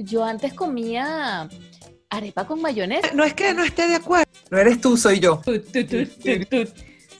yo 0.00 0.24
antes 0.24 0.54
comía 0.54 1.48
arepa 2.08 2.46
con 2.46 2.60
mayonesa. 2.60 3.10
No 3.14 3.22
es 3.22 3.34
que 3.34 3.54
no 3.54 3.62
esté 3.62 3.86
de 3.86 3.96
acuerdo. 3.96 4.30
No 4.50 4.58
eres 4.58 4.80
tú, 4.80 4.96
soy 4.96 5.20
yo. 5.20 5.42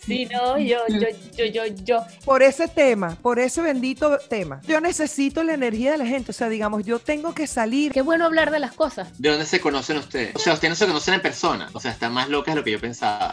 Sí, 0.07 0.27
no, 0.33 0.59
yo, 0.59 0.79
yo, 0.89 1.09
yo, 1.37 1.45
yo, 1.45 1.67
yo. 1.85 2.05
Por 2.25 2.43
ese 2.43 2.69
tema, 2.69 3.17
por 3.21 3.39
ese 3.39 3.61
bendito 3.61 4.19
tema. 4.19 4.61
Yo 4.67 4.81
necesito 4.81 5.45
la 5.45 5.53
energía 5.53 5.93
de 5.93 5.99
la 5.99 6.07
gente. 6.07 6.31
O 6.31 6.35
sea, 6.35 6.49
digamos, 6.49 6.85
yo 6.85 6.99
tengo 6.99 7.35
que 7.35 7.47
salir. 7.47 7.93
Qué 7.93 8.01
bueno 8.01 8.25
hablar 8.25 8.51
de 8.51 8.61
las 8.61 8.73
cosas. 8.73 9.09
¿De 9.19 9.29
dónde 9.29 9.45
se 9.45 9.61
conocen 9.61 9.99
ustedes? 9.99 10.35
O 10.35 10.39
sea, 10.39 10.55
ustedes 10.55 10.71
no 10.71 10.77
se 10.77 10.87
conocen 10.87 11.15
en 11.15 11.23
persona. 11.23 11.69
O 11.75 11.81
sea, 11.81 11.93
están 11.93 12.15
más 12.15 12.31
locas 12.31 12.55
de 12.55 12.61
lo 12.61 12.65
que 12.65 12.73
yo 12.73 12.81
pensaba. 12.81 13.31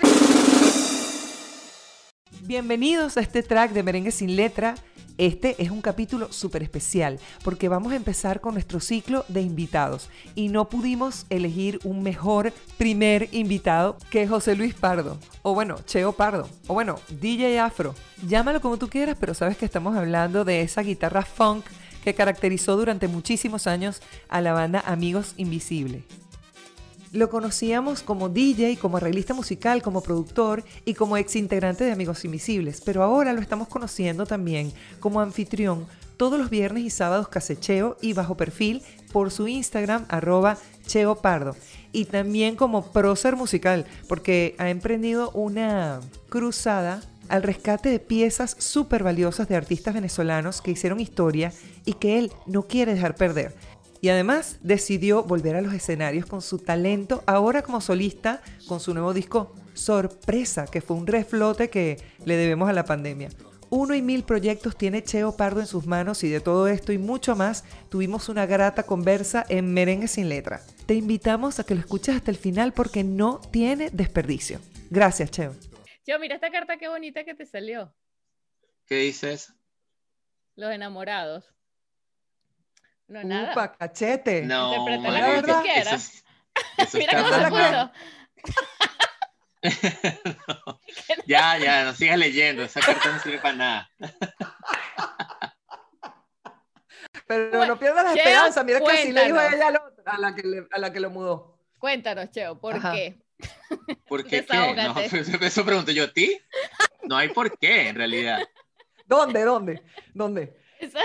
Bienvenidos 2.42 3.16
a 3.18 3.22
este 3.22 3.44
track 3.44 3.72
de 3.72 3.84
Merengue 3.84 4.12
sin 4.12 4.36
letra. 4.36 4.76
Este 5.18 5.56
es 5.58 5.72
un 5.72 5.82
capítulo 5.82 6.32
súper 6.32 6.62
especial 6.62 7.20
porque 7.44 7.70
vamos 7.70 7.92
a 7.92 7.96
empezar 7.96 8.40
con 8.40 8.54
nuestro 8.54 8.80
ciclo 8.80 9.26
de 9.28 9.42
invitados 9.42 10.10
y 10.36 10.50
no 10.50 10.70
pudimos 10.70 11.26
elegir 11.32 11.80
un 11.84 12.04
mejor 12.04 12.54
primer 12.78 13.28
invitado 13.32 13.98
que 14.12 14.28
José 14.28 14.56
Luis 14.56 14.76
Pardo, 14.76 15.18
o 15.42 15.56
bueno, 15.56 15.78
Cheo 15.86 16.12
Pardo, 16.12 16.48
o 16.68 16.76
bueno, 16.76 17.00
DJ 17.20 17.60
Afro. 17.60 17.96
Llámalo 18.28 18.62
como 18.62 18.78
tú 18.78 18.90
quieras, 18.90 19.18
pero 19.20 19.34
sabes 19.34 19.58
que 19.58 19.66
estamos 19.66 19.98
hablando 19.98 20.46
de 20.46 20.62
esa 20.62 20.84
guitarra 20.84 21.24
funk 21.24 21.66
que 22.04 22.14
caracterizó 22.14 22.78
durante 22.78 23.08
muchísimos 23.08 23.66
años 23.66 24.02
a 24.30 24.40
la 24.42 24.54
banda 24.54 24.84
Amigos 24.86 25.34
Invisible. 25.38 26.04
Lo 27.14 27.30
conocíamos 27.30 28.04
como 28.04 28.28
DJ, 28.28 28.78
como 28.78 28.98
arreglista 28.98 29.34
musical, 29.34 29.82
como 29.82 30.02
productor 30.02 30.64
y 30.84 30.94
como 30.94 31.16
ex 31.18 31.36
integrante 31.38 31.86
de 31.86 31.92
Amigos 31.92 32.26
Invisibles, 32.26 32.82
pero 32.82 33.02
ahora 33.02 33.32
lo 33.34 33.42
estamos 33.42 33.70
conociendo 33.70 34.26
también 34.26 34.74
como 35.00 35.22
anfitrión 35.22 35.86
todos 36.18 36.40
los 36.40 36.50
viernes 36.50 36.84
y 36.84 36.90
sábados 36.90 37.30
casecheo 37.30 37.98
y 38.02 38.14
bajo 38.14 38.36
perfil 38.36 38.82
por 39.14 39.32
su 39.32 39.48
Instagram 39.48 40.06
arroba 40.10 40.58
Cheo 40.86 41.16
Pardo 41.16 41.56
y 41.94 42.06
también 42.06 42.56
como 42.56 42.92
prócer 42.92 43.36
musical 43.36 43.86
porque 44.08 44.56
ha 44.58 44.70
emprendido 44.70 45.32
una 45.32 46.02
cruzada 46.30 47.02
al 47.30 47.44
rescate 47.44 47.90
de 47.90 48.00
piezas 48.00 48.56
súper 48.60 49.04
valiosas 49.04 49.48
de 49.48 49.56
artistas 49.56 49.94
venezolanos 49.94 50.62
que 50.62 50.72
hicieron 50.72 51.00
historia 51.00 51.54
y 51.86 51.94
que 51.94 52.20
él 52.20 52.32
no 52.46 52.64
quiere 52.64 52.94
dejar 52.94 53.16
perder. 53.16 53.54
Y 54.02 54.10
además 54.10 54.60
decidió 54.62 55.24
volver 55.24 55.56
a 55.56 55.62
los 55.62 55.74
escenarios 55.74 56.26
con 56.26 56.42
su 56.42 56.60
talento, 56.60 57.24
ahora 57.26 57.62
como 57.62 57.82
solista, 57.82 58.42
con 58.68 58.80
su 58.80 58.94
nuevo 58.94 59.14
disco 59.14 59.56
Sorpresa, 59.74 60.66
que 60.66 60.82
fue 60.82 60.98
un 60.98 61.08
reflote 61.08 61.70
que 61.70 61.98
le 62.26 62.36
debemos 62.36 62.70
a 62.70 62.74
la 62.74 62.86
pandemia. 62.86 63.30
Uno 63.70 63.96
y 63.96 64.02
mil 64.02 64.24
proyectos 64.24 64.78
tiene 64.78 65.04
Cheo 65.04 65.36
Pardo 65.36 65.60
en 65.60 65.68
sus 65.68 65.86
manos 65.86 66.24
y 66.24 66.30
de 66.30 66.40
todo 66.40 66.68
esto 66.68 66.94
y 66.94 66.98
mucho 66.98 67.36
más 67.36 67.66
tuvimos 67.90 68.30
una 68.30 68.46
grata 68.46 68.84
conversa 68.84 69.46
en 69.50 69.74
Merengue 69.74 70.08
sin 70.08 70.30
letra. 70.30 70.62
Te 70.86 70.94
invitamos 70.94 71.60
a 71.60 71.66
que 71.66 71.76
lo 71.76 71.82
escuches 71.82 72.16
hasta 72.16 72.32
el 72.32 72.38
final 72.38 72.72
porque 72.72 73.04
no 73.04 73.42
tiene 73.52 73.90
desperdicio. 73.90 74.62
Gracias, 74.90 75.32
Cheo. 75.32 75.54
Cheo, 76.06 76.18
mira 76.20 76.36
esta 76.36 76.50
carta 76.50 76.78
qué 76.78 76.88
bonita 76.88 77.26
que 77.26 77.36
te 77.36 77.46
salió. 77.46 77.94
¿Qué 78.86 78.96
dices? 78.96 79.54
Los 80.56 80.72
enamorados. 80.72 81.54
No, 83.08 83.20
Upa, 83.20 83.28
nada. 83.28 83.78
cachete. 83.78 84.42
No, 84.44 84.76
Interpreta 84.76 85.12
la 85.12 85.42
que 85.42 85.48
tú 85.54 85.62
quieras. 85.62 85.88
eso 85.88 85.96
es- 85.96 86.24
eso 86.78 86.98
Mira 86.98 87.14
cómo 87.24 87.34
se 87.34 87.50
mal. 87.50 87.52
puso. 87.52 87.72
No. 87.74 87.92
Ya, 91.26 91.58
ya, 91.58 91.84
no 91.86 91.94
sigas 91.94 92.18
leyendo. 92.18 92.64
Esa 92.64 92.80
carta 92.80 93.12
no 93.12 93.20
sirve 93.20 93.40
para 93.40 93.56
nada. 93.56 93.90
Pero 97.28 97.50
Bueno, 97.58 97.74
no 97.74 97.80
pierdas 97.80 98.04
la 98.06 98.14
Cheo, 98.14 98.24
esperanza. 98.24 98.64
Mira 98.64 98.80
que 98.80 98.92
así 98.92 99.12
le 99.12 99.24
dijo 99.26 99.36
cuéntanos. 99.36 99.54
ella 99.54 99.68
a, 99.68 99.72
la 99.72 99.84
otra, 99.86 100.14
a 100.14 100.18
la 100.20 100.36
que, 100.36 100.44
le- 100.44 100.68
a 100.72 100.80
la 100.80 100.94
que 100.94 101.00
lo 101.00 101.10
mudó. 101.10 101.60
Cuéntanos, 101.80 102.32
Cheo, 102.32 102.60
¿por 102.60 102.76
Ajá. 102.76 102.94
qué? 102.94 103.22
¿Por 104.08 104.24
qué 104.28 104.46
qué? 104.46 104.74
No, 104.76 105.00
eso 105.46 105.66
pregunto 105.66 105.92
yo 105.92 106.06
a 106.06 106.14
ti. 106.14 106.40
No 107.04 107.18
hay 107.18 107.30
por 107.30 107.58
qué, 107.58 107.90
en 107.90 107.96
realidad. 107.96 108.40
¿Dónde? 109.06 109.44
¿Dónde? 109.44 109.84
¿Dónde? 110.14 110.58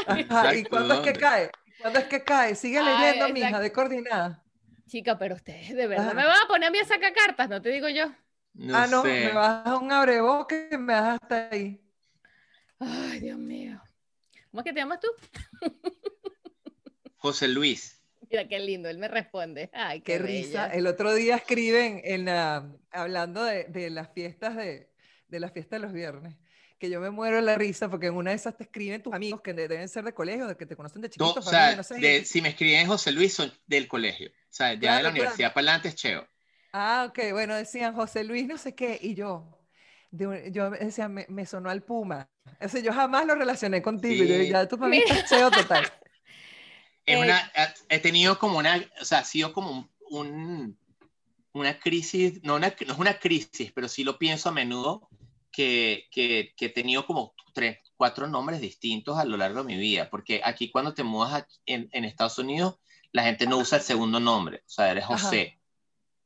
Ajá, 0.06 0.54
¿Y 0.54 0.64
cuándo 0.64 0.94
es 0.94 1.00
que 1.00 1.12
cae? 1.14 1.50
¿Cuándo 1.82 1.98
es 1.98 2.06
que 2.06 2.24
cae? 2.24 2.54
Sigue 2.54 2.78
Ay, 2.78 2.84
leyendo, 2.84 3.28
mija, 3.28 3.60
de 3.60 3.72
coordinada. 3.72 4.42
Chica, 4.86 5.18
pero 5.18 5.34
ustedes 5.36 5.74
de 5.74 5.86
verdad 5.86 6.08
Ajá. 6.08 6.14
me 6.14 6.24
van 6.24 6.36
a 6.44 6.48
poner 6.48 6.68
a 6.68 6.70
mí 6.70 6.78
a 6.78 6.84
sacar 6.84 7.12
cartas, 7.12 7.48
no 7.48 7.60
te 7.62 7.70
digo 7.70 7.88
yo. 7.88 8.06
No 8.54 8.76
ah, 8.76 8.86
no, 8.86 9.02
sé. 9.02 9.08
me 9.08 9.32
vas 9.32 9.66
a 9.66 9.76
un 9.78 9.90
abreboque 9.92 10.68
que 10.70 10.78
me 10.78 10.92
das 10.92 11.18
hasta 11.20 11.48
ahí. 11.50 11.80
Ay, 12.78 13.20
Dios 13.20 13.38
mío. 13.38 13.80
¿Cómo 14.50 14.60
es 14.60 14.64
que 14.64 14.72
te 14.72 14.80
llamas 14.80 15.00
tú? 15.00 15.08
José 17.16 17.48
Luis. 17.48 18.02
Mira 18.30 18.48
qué 18.48 18.58
lindo, 18.60 18.88
él 18.88 18.98
me 18.98 19.08
responde. 19.08 19.70
Ay, 19.72 20.00
Qué 20.00 20.18
qué, 20.18 20.18
risa. 20.18 20.66
El 20.66 20.86
otro 20.86 21.14
día 21.14 21.36
escriben 21.36 22.00
en 22.04 22.24
la, 22.24 22.70
hablando 22.90 23.44
de, 23.44 23.64
de 23.64 23.90
las 23.90 24.12
fiestas 24.12 24.56
de, 24.56 24.90
de 25.28 25.40
las 25.40 25.52
fiestas 25.52 25.80
de 25.80 25.86
los 25.86 25.92
viernes, 25.92 26.36
que 26.82 26.90
yo 26.90 27.00
me 27.00 27.10
muero 27.10 27.36
de 27.36 27.42
la 27.42 27.54
risa 27.54 27.88
porque 27.88 28.08
en 28.08 28.14
una 28.14 28.30
de 28.30 28.36
esas 28.36 28.56
te 28.56 28.64
escriben 28.64 29.00
tus 29.00 29.14
amigos 29.14 29.40
que 29.40 29.54
de- 29.54 29.68
deben 29.68 29.88
ser 29.88 30.02
de 30.04 30.12
colegio, 30.12 30.48
de 30.48 30.56
que 30.56 30.66
te 30.66 30.74
conocen 30.74 31.00
de 31.00 31.06
No, 31.16 31.28
chiquito, 31.28 31.38
o 31.38 31.42
familia, 31.44 31.66
sea, 31.68 31.76
no 31.76 31.82
sé. 31.84 31.94
de- 31.94 32.24
si 32.24 32.42
me 32.42 32.48
escriben 32.48 32.88
José 32.88 33.12
Luis, 33.12 33.32
son 33.34 33.52
del 33.68 33.86
colegio. 33.86 34.30
O 34.30 34.32
sea, 34.50 34.70
ya 34.70 34.74
de 34.74 34.78
Claro, 34.80 34.94
la 34.96 35.00
claro. 35.02 35.10
universidad 35.12 35.54
para 35.54 35.62
adelante 35.62 35.88
es 35.90 35.94
Cheo. 35.94 36.26
Ah, 36.72 37.06
ok, 37.08 37.18
bueno, 37.30 37.54
decían 37.54 37.94
José 37.94 38.24
Luis 38.24 38.48
no 38.48 38.58
sé 38.58 38.74
qué, 38.74 38.98
y 39.00 39.14
yo, 39.14 39.60
de 40.10 40.50
yo 40.50 40.70
decía, 40.70 41.06
me, 41.06 41.24
me 41.28 41.46
sonó 41.46 41.70
al 41.70 41.82
Puma. 41.84 42.28
O 42.60 42.68
sea, 42.68 42.80
yo 42.80 42.92
jamás 42.92 43.24
lo 43.26 43.36
relacioné 43.36 43.80
contigo, 43.80 44.24
yo, 44.24 44.42
Sí. 44.42 44.50
ya 44.50 44.66
tú 44.66 44.76
para 44.76 44.90
mí 44.90 44.96
estás 44.98 45.30
cheo 45.30 45.50
total. 45.52 45.84
Es 47.06 47.16
Eh, 47.16 47.20
una, 47.20 47.52
he 47.88 47.98
tenido 47.98 48.38
como 48.38 48.58
una, 48.58 48.84
o 49.00 49.04
sea, 49.04 49.18
ha 49.20 49.24
sido 49.24 49.52
como 49.52 49.70
un, 49.70 49.90
un- 50.10 50.78
una 51.52 51.78
crisis, 51.78 52.40
no, 52.42 52.56
una, 52.56 52.74
no 52.86 52.92
es 52.92 52.98
una 52.98 53.18
crisis, 53.18 53.72
pero 53.72 53.88
sí 53.88 54.04
lo 54.04 54.18
pienso 54.18 54.48
a 54.48 54.52
menudo, 54.52 55.08
que, 55.52 56.08
que, 56.10 56.54
que 56.56 56.66
he 56.66 56.68
tenido 56.70 57.06
como 57.06 57.34
tres, 57.52 57.78
cuatro 57.96 58.26
nombres 58.26 58.60
distintos 58.60 59.18
a 59.18 59.24
lo 59.24 59.36
largo 59.36 59.62
de 59.62 59.74
mi 59.74 59.76
vida, 59.76 60.08
porque 60.10 60.40
aquí 60.42 60.70
cuando 60.70 60.94
te 60.94 61.04
mudas 61.04 61.44
en, 61.66 61.88
en 61.92 62.04
Estados 62.04 62.38
Unidos, 62.38 62.76
la 63.12 63.24
gente 63.24 63.46
no 63.46 63.58
usa 63.58 63.78
el 63.78 63.84
segundo 63.84 64.18
nombre, 64.18 64.62
o 64.66 64.70
sea, 64.70 64.90
eres 64.90 65.04
Ajá. 65.04 65.18
José, 65.18 65.60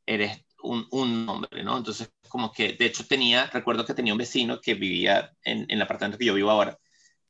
eres 0.06 0.44
un, 0.62 0.86
un 0.92 1.26
nombre, 1.26 1.62
¿no? 1.64 1.76
Entonces, 1.76 2.12
como 2.28 2.52
que, 2.52 2.74
de 2.74 2.86
hecho 2.86 3.06
tenía, 3.06 3.46
recuerdo 3.46 3.84
que 3.84 3.94
tenía 3.94 4.14
un 4.14 4.18
vecino 4.18 4.60
que 4.60 4.74
vivía 4.74 5.32
en, 5.42 5.62
en 5.62 5.70
el 5.70 5.82
apartamento 5.82 6.18
que 6.18 6.24
yo 6.24 6.34
vivo 6.34 6.50
ahora, 6.50 6.78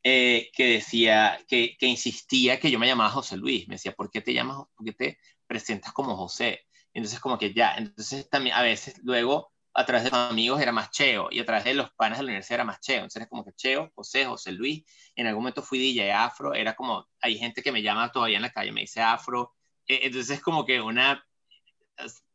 eh, 0.03 0.51
que 0.53 0.69
decía, 0.69 1.41
que, 1.49 1.77
que 1.77 1.87
insistía 1.87 2.61
que 2.61 2.71
yo 2.71 2.79
me 2.79 2.87
llamaba 2.87 3.11
José 3.11 3.37
Luis. 3.37 3.67
Me 3.67 3.75
decía, 3.75 3.93
¿por 3.93 4.09
qué 4.09 4.21
te 4.21 4.33
llamas, 4.33 4.59
por 4.77 4.87
qué 4.87 4.93
te 4.93 5.19
presentas 5.49 5.93
como 5.93 6.17
José? 6.17 6.67
Entonces, 6.95 7.19
como 7.19 7.39
que 7.39 7.53
ya, 7.53 7.75
entonces 7.77 8.29
también 8.31 8.55
a 8.55 8.63
veces 8.63 9.01
luego 9.03 9.53
a 9.79 9.85
través 9.85 10.05
de 10.05 10.11
los 10.11 10.31
amigos 10.31 10.59
era 10.63 10.73
más 10.73 10.91
Cheo 10.91 11.29
y 11.31 11.39
a 11.39 11.45
través 11.45 11.65
de 11.65 11.75
los 11.75 11.91
panas 11.93 12.19
de 12.19 12.25
la 12.25 12.29
universidad 12.29 12.57
era 12.57 12.65
más 12.65 12.81
Cheo. 12.81 12.97
Entonces 12.97 13.17
era 13.17 13.29
como 13.29 13.45
que 13.45 13.53
Cheo, 13.53 13.93
José, 13.95 14.25
José 14.25 14.53
Luis. 14.53 14.83
En 15.15 15.27
algún 15.27 15.43
momento 15.43 15.63
fui 15.63 15.79
DJ 15.79 16.13
Afro, 16.13 16.55
era 16.55 16.75
como, 16.75 17.07
hay 17.21 17.37
gente 17.37 17.63
que 17.63 17.71
me 17.71 17.83
llama 17.83 18.11
todavía 18.11 18.37
en 18.37 18.43
la 18.43 18.51
calle, 18.51 18.73
me 18.73 18.81
dice 18.81 19.03
Afro. 19.03 19.55
Eh, 19.87 20.01
entonces 20.05 20.39
es 20.39 20.43
como 20.43 20.65
que 20.65 20.81
una, 20.81 21.23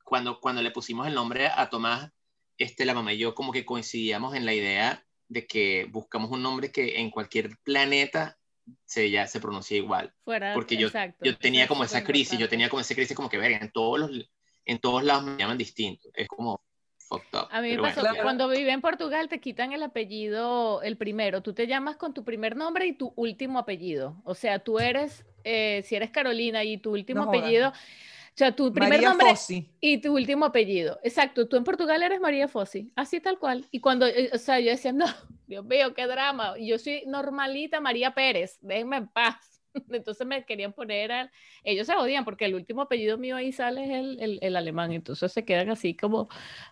cuando, 0.04 0.40
cuando 0.40 0.62
le 0.62 0.70
pusimos 0.70 1.08
el 1.08 1.16
nombre 1.16 1.48
a 1.48 1.68
Tomás, 1.68 2.12
este, 2.60 2.86
la 2.86 2.94
mamá 2.94 3.12
y 3.14 3.18
yo 3.18 3.34
como 3.34 3.52
que 3.52 3.66
coincidíamos 3.66 4.36
en 4.36 4.46
la 4.46 4.54
idea 4.54 5.04
de 5.28 5.48
que 5.48 5.88
buscamos 5.90 6.30
un 6.30 6.44
nombre 6.44 6.72
que 6.72 7.00
en 7.00 7.10
cualquier 7.10 7.58
planeta 7.64 8.38
se, 8.86 9.10
ya 9.10 9.26
se 9.26 9.40
pronuncia 9.40 9.76
igual. 9.76 10.14
Fuera, 10.24 10.54
Porque 10.54 10.78
yo, 10.78 10.88
exacto, 10.88 11.26
yo 11.26 11.36
tenía 11.40 11.68
como 11.68 11.84
esa 11.84 12.04
crisis, 12.04 12.34
yo 12.34 12.36
importante. 12.36 12.50
tenía 12.52 12.70
como 12.70 12.82
esa 12.82 12.94
crisis 12.94 13.16
como 13.16 13.30
que, 13.30 13.40
verga, 13.40 13.58
en 13.58 13.72
todos, 13.72 14.00
los, 14.00 14.30
en 14.64 14.78
todos 14.78 15.04
lados 15.04 15.24
me 15.24 15.38
llaman 15.38 15.58
distinto. 15.58 16.12
Es 16.14 16.28
como 16.28 16.62
fucked 17.12 17.40
up. 17.40 17.48
A 17.52 17.62
mí 17.62 17.76
me 17.76 17.82
pasó 17.82 18.02
bueno, 18.02 18.16
cuando 18.24 18.48
viví 18.48 18.70
en 18.70 18.82
Portugal 18.82 19.28
te 19.28 19.40
quitan 19.40 19.74
el 19.74 19.84
apellido, 19.84 20.82
el 20.82 20.98
primero. 20.98 21.42
Tú 21.42 21.54
te 21.54 21.68
llamas 21.68 21.98
con 21.98 22.14
tu 22.14 22.24
primer 22.24 22.56
nombre 22.56 22.86
y 22.88 22.94
tu 22.94 23.14
último 23.16 23.60
apellido. 23.60 24.16
O 24.24 24.34
sea, 24.36 24.60
tú 24.60 24.80
eres, 24.80 25.26
eh, 25.44 25.82
si 25.86 25.96
eres 25.96 26.12
Carolina 26.12 26.64
y 26.64 26.78
tu 26.78 26.92
último 26.92 27.26
No 27.26 27.30
apellido, 27.30 27.70
o 27.70 28.34
sea, 28.34 28.56
tu 28.56 28.72
primer 28.72 28.90
María 28.92 29.10
nombre 29.10 29.30
Fossi. 29.32 29.70
y 29.82 29.98
tu 30.00 30.14
último 30.14 30.46
apellido. 30.46 31.00
Exacto, 31.04 31.48
tú 31.48 31.58
en 31.58 31.66
Portugal 31.66 32.02
eres 32.02 32.22
María 32.22 32.48
Fossi, 32.48 32.92
así 32.96 33.20
tal 33.20 33.38
cual. 33.40 33.68
Y 33.72 33.82
cuando, 33.82 34.08
eh, 34.08 34.30
o 34.34 34.38
sea, 34.38 34.60
yo 34.62 34.72
decía, 34.72 34.94
no, 34.94 35.06
Dios 35.48 35.66
mío, 35.66 35.94
qué 35.94 36.08
drama. 36.08 36.54
Y 36.58 36.68
Yo 36.68 36.80
soy 36.80 37.04
normalita 37.08 37.82
María 37.82 38.14
Pérez, 38.14 38.58
déjenme 38.62 38.98
en 38.98 39.08
paz. 39.10 39.51
Entonces 39.90 40.26
me 40.28 40.44
querían 40.46 40.74
poner, 40.74 41.12
al- 41.12 41.32
ellos 41.64 41.88
se 41.88 41.96
odian 41.96 42.26
porque 42.26 42.46
el 42.46 42.56
último 42.56 42.82
apellido 42.84 43.18
mío 43.18 43.36
ahí 43.36 43.52
sale 43.52 43.84
es 43.86 43.90
el, 43.92 44.20
el, 44.22 44.40
el 44.42 44.56
alemán. 44.56 44.92
Entonces 44.92 45.32
se 45.32 45.46
quedan 45.46 45.70
así 45.70 45.96
como, 45.96 46.30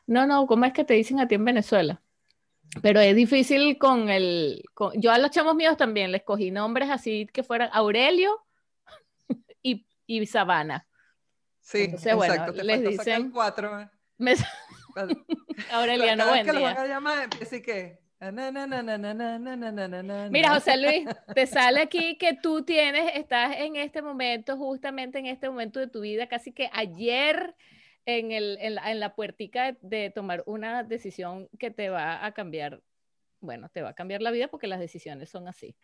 no, 0.08 0.26
no, 0.28 0.48
¿cómo 0.48 0.66
es 0.66 0.74
que 0.74 0.84
te 0.84 0.94
dicen 0.96 1.20
a 1.20 1.28
ti 1.28 1.36
en 1.36 1.46
Venezuela? 1.46 2.02
Pero 2.82 3.00
es 3.00 3.16
difícil 3.16 3.78
con 3.78 4.10
el, 4.10 4.64
con- 4.74 5.00
yo 5.02 5.12
a 5.12 5.18
los 5.18 5.32
chamos 5.32 5.56
míos 5.56 5.76
también 5.78 6.12
les 6.12 6.24
cogí 6.24 6.52
nombres 6.52 6.90
así 6.90 7.28
que 7.34 7.42
fueran 7.44 7.70
Aurelio 7.74 8.46
y, 9.64 9.86
y 10.06 10.26
Sabana. 10.26 10.86
Sí, 11.62 11.84
Entonces, 11.84 12.16
bueno, 12.16 12.34
exacto. 12.34 12.54
Te 12.54 12.64
les 12.64 12.82
dicen- 12.84 13.32
cuatro. 13.32 13.80
¿eh? 13.80 13.90
Me- 14.18 14.36
Aureliano, 15.72 16.28
buen 16.28 16.46
que 16.46 16.52
los 16.54 16.62
día. 16.62 16.74
van 16.74 16.78
a 16.78 16.88
llamar, 16.88 17.30
Mira, 20.30 20.54
José 20.54 20.78
Luis, 20.78 21.08
te 21.34 21.48
sale 21.48 21.82
aquí 21.82 22.18
que 22.18 22.34
tú 22.34 22.64
tienes, 22.64 23.16
estás 23.16 23.56
en 23.58 23.78
este 23.78 24.02
momento, 24.02 24.58
justamente 24.58 25.20
en 25.20 25.26
este 25.26 25.50
momento 25.50 25.80
de 25.80 25.88
tu 25.88 26.02
vida, 26.02 26.28
casi 26.28 26.52
que 26.52 26.70
ayer 26.74 27.56
en, 28.06 28.32
el, 28.32 28.58
en, 28.60 28.76
la, 28.76 28.92
en 28.92 29.00
la 29.00 29.16
puertica 29.16 29.78
de, 29.82 30.10
tomar 30.10 30.44
una 30.46 30.84
decisión 30.84 31.48
que 31.58 31.72
te 31.72 31.90
va 31.90 32.26
a 32.26 32.34
cambiar, 32.34 32.82
bueno, 33.40 33.70
te 33.70 33.82
va 33.82 33.90
a 33.90 33.96
cambiar 33.96 34.22
la 34.22 34.32
vida 34.32 34.50
porque 34.50 34.68
las 34.68 34.80
decisiones 34.80 35.30
son 35.30 35.48
así. 35.48 35.76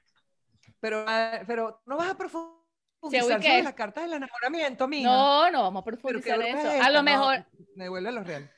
Pero, 0.82 1.06
ah, 1.08 1.40
pero 1.48 1.82
no 1.86 1.96
vas 1.96 2.12
a 2.12 2.18
profundizar 2.18 3.42
sobre 3.42 3.64
las 3.64 3.74
cartas 3.76 4.04
del 4.04 4.14
enamoramiento, 4.14 4.90
mía. 4.90 5.08
No, 5.08 5.52
no 5.52 5.62
vamos 5.62 5.82
a 5.82 5.86
profundizar 5.86 6.42
eso. 6.42 6.84
a 6.84 6.90
lo 6.90 7.02
mejor... 7.02 7.46
me 7.76 7.88
vuelve 7.88 8.10
a 8.10 8.12
lo 8.12 8.24
real. 8.24 8.52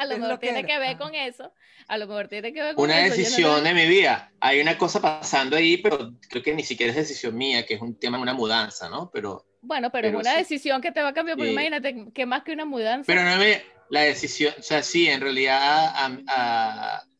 A 0.00 0.06
lo 0.06 0.18
mejor 0.18 0.38
tiene 0.38 0.64
que 0.64 0.78
ver 0.78 0.96
con 0.96 1.14
eso. 1.14 1.52
A 1.86 1.98
lo 1.98 2.06
mejor 2.06 2.28
tiene 2.28 2.52
que 2.52 2.62
ver 2.62 2.74
con 2.74 2.84
una 2.84 2.98
decisión 2.98 3.62
de 3.62 3.74
mi 3.74 3.86
vida. 3.86 4.32
Hay 4.40 4.60
una 4.60 4.78
cosa 4.78 5.00
pasando 5.00 5.56
ahí, 5.56 5.76
pero 5.76 6.12
creo 6.28 6.42
que 6.42 6.54
ni 6.54 6.62
siquiera 6.62 6.90
es 6.90 6.96
decisión 6.96 7.36
mía, 7.36 7.66
que 7.66 7.74
es 7.74 7.82
un 7.82 7.98
tema 7.98 8.16
de 8.16 8.22
una 8.22 8.34
mudanza, 8.34 8.88
¿no? 8.88 9.10
Pero. 9.12 9.46
Bueno, 9.60 9.90
pero, 9.90 10.08
es 10.08 10.14
una 10.14 10.36
decisión 10.36 10.80
que 10.80 10.90
te 10.90 11.02
va 11.02 11.08
a 11.08 11.12
cambiar, 11.12 11.36
porque 11.36 11.52
imagínate 11.52 12.06
que 12.14 12.24
más 12.24 12.44
que 12.44 12.52
una 12.52 12.64
mudanza. 12.64 13.04
Pero 13.06 13.24
no 13.24 13.36
me. 13.36 13.62
La 13.90 14.02
decisión, 14.02 14.54
o 14.58 14.62
sea, 14.62 14.82
sí, 14.82 15.08
en 15.08 15.20
realidad 15.20 15.92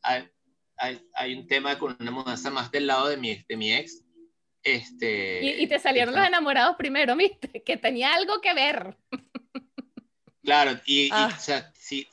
hay, 0.02 1.34
un 1.34 1.46
tema 1.48 1.78
con 1.78 1.96
una 2.00 2.10
mudanza 2.12 2.50
más 2.50 2.70
del 2.70 2.86
lado 2.86 3.08
de 3.08 3.16
mi, 3.18 3.44
de 3.46 3.56
mi 3.56 3.74
ex. 3.74 4.04
Este, 4.62 5.62
y, 5.62 5.66
te 5.66 5.78
salieron 5.78 6.14
los 6.14 6.26
enamorados 6.26 6.76
primero, 6.76 7.16
¿viste? 7.16 7.62
Que 7.64 7.76
tenía 7.76 8.14
algo 8.14 8.40
que 8.40 8.54
ver. 8.54 8.96
Claro, 10.42 10.80
y, 10.86 11.10
ah. 11.12 11.34
o 11.36 11.40
sea, 11.40 11.70
si, 11.90 12.08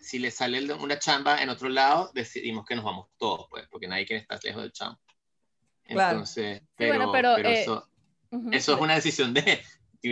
si 0.00 0.18
le 0.20 0.30
sale 0.30 0.72
una 0.74 0.98
chamba 0.98 1.42
en 1.42 1.48
otro 1.48 1.68
lado, 1.68 2.12
decidimos 2.14 2.64
que 2.64 2.76
nos 2.76 2.84
vamos 2.84 3.08
todos, 3.16 3.48
pues, 3.50 3.66
porque 3.68 3.88
nadie 3.88 4.06
quiere 4.06 4.22
estar 4.22 4.38
lejos 4.44 4.62
del 4.62 4.72
chamba. 4.72 5.00
Entonces, 5.84 6.62
pero, 6.76 7.10
pero, 7.10 7.36
eh, 7.36 7.62
eso, 7.62 7.88
eso 8.52 8.74
es 8.74 8.80
una 8.80 8.94
decisión 8.94 9.34
de, 9.34 9.60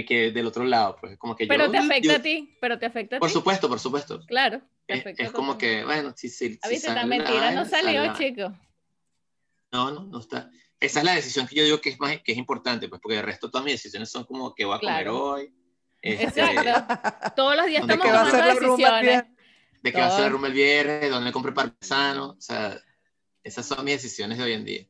que 0.06 0.32
del 0.32 0.46
otro 0.46 0.64
lado, 0.64 0.96
pues, 1.00 1.16
como 1.18 1.36
que 1.36 1.46
Pero 1.46 1.70
te 1.70 1.78
afecta 1.78 2.16
a 2.16 2.22
ti, 2.22 2.56
pero 2.60 2.78
te 2.78 2.86
afecta 2.86 3.16
a 3.16 3.18
ti. 3.18 3.20
Por 3.20 3.30
supuesto, 3.30 3.68
por 3.68 3.78
supuesto. 3.78 4.20
Claro, 4.26 4.60
es, 4.88 5.04
es 5.06 5.30
como 5.30 5.56
que, 5.56 5.84
bueno, 5.84 6.12
si, 6.16 6.28
si, 6.28 6.58
si 6.60 6.78
sale 6.78 7.06
mentira 7.06 7.52
no 7.52 7.64
salió, 7.64 8.12
chico. 8.14 8.52
No, 9.70 9.92
no, 9.92 10.02
no 10.02 10.18
está. 10.18 10.50
Esa 10.80 10.98
es 10.98 11.04
la 11.04 11.14
decisión 11.14 11.46
que 11.46 11.54
yo 11.54 11.62
digo 11.62 11.80
que 11.80 11.90
es, 11.90 12.00
más, 12.00 12.20
que 12.22 12.32
es 12.32 12.38
importante, 12.38 12.88
pues, 12.88 13.00
porque 13.00 13.18
el 13.18 13.24
resto 13.24 13.46
de 13.46 13.52
todas 13.52 13.64
mis 13.64 13.74
decisiones 13.74 14.10
son 14.10 14.24
como 14.24 14.52
que 14.52 14.64
voy 14.64 14.76
a 14.76 14.80
comer 14.80 15.08
hoy, 15.08 15.54
este, 16.02 16.40
Exacto. 16.40 17.32
Todos 17.36 17.56
los 17.56 17.66
días 17.66 17.82
estamos 17.82 18.06
tomando 18.06 18.36
decisiones. 18.36 19.24
De 19.82 19.92
qué 19.92 20.00
va 20.00 20.06
a 20.08 20.10
ser 20.10 20.20
la 20.20 20.28
rumba 20.28 20.48
el 20.48 20.54
viernes, 20.54 21.10
dónde 21.10 21.32
compro 21.32 21.54
parmesano. 21.54 22.30
O 22.30 22.40
sea, 22.40 22.78
esas 23.42 23.66
son 23.66 23.84
mis 23.84 23.94
decisiones 23.94 24.38
de 24.38 24.44
hoy 24.44 24.52
en 24.52 24.64
día. 24.64 24.86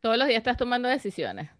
Todos 0.00 0.16
los 0.16 0.26
días 0.26 0.38
estás 0.38 0.56
tomando 0.56 0.88
decisiones. 0.88 1.50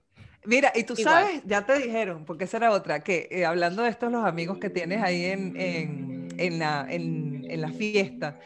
Mira, 0.44 0.72
y 0.74 0.82
tú 0.82 0.96
sabes, 0.96 1.42
ya 1.44 1.64
te 1.64 1.78
dijeron, 1.78 2.24
porque 2.24 2.44
esa 2.44 2.56
era 2.56 2.72
otra, 2.72 3.00
que 3.00 3.28
eh, 3.30 3.44
hablando 3.44 3.82
de 3.82 3.90
estos 3.90 4.10
los 4.10 4.24
amigos 4.24 4.58
que 4.58 4.70
tienes 4.70 5.00
ahí 5.00 5.26
en, 5.26 5.54
en, 5.60 6.28
en, 6.36 6.58
la, 6.58 6.84
en, 6.90 7.46
en, 7.48 7.60
la, 7.60 7.70
fiesta, 7.70 8.40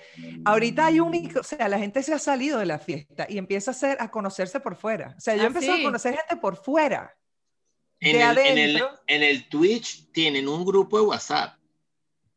ahorita 0.45 0.87
hay 0.87 1.01
un, 1.01 1.33
o 1.39 1.43
sea, 1.43 1.69
la 1.69 1.79
gente 1.79 2.03
se 2.03 2.13
ha 2.13 2.19
salido 2.19 2.59
de 2.59 2.67
la 2.67 2.79
fiesta 2.79 3.27
y 3.31 3.39
empieza 3.39 3.71
a, 3.71 3.73
hacer, 3.73 3.97
a 3.99 4.11
conocerse 4.11 4.61
por 4.61 4.77
fuera. 4.77 5.15
O 5.17 5.21
sea, 5.21 5.37
yo 5.37 5.45
ah, 5.45 5.47
empecé 5.47 5.73
a 5.73 5.83
conocer 5.83 6.17
gente 6.17 6.37
por 6.37 6.57
fuera. 6.57 7.17
En 8.01 8.21
el, 8.21 8.39
en, 8.39 8.59
el, 8.59 8.83
en 9.07 9.23
el, 9.23 9.49
Twitch 9.49 10.11
tienen 10.13 10.49
un 10.49 10.65
grupo 10.65 10.99
de 10.99 11.07
WhatsApp. 11.07 11.59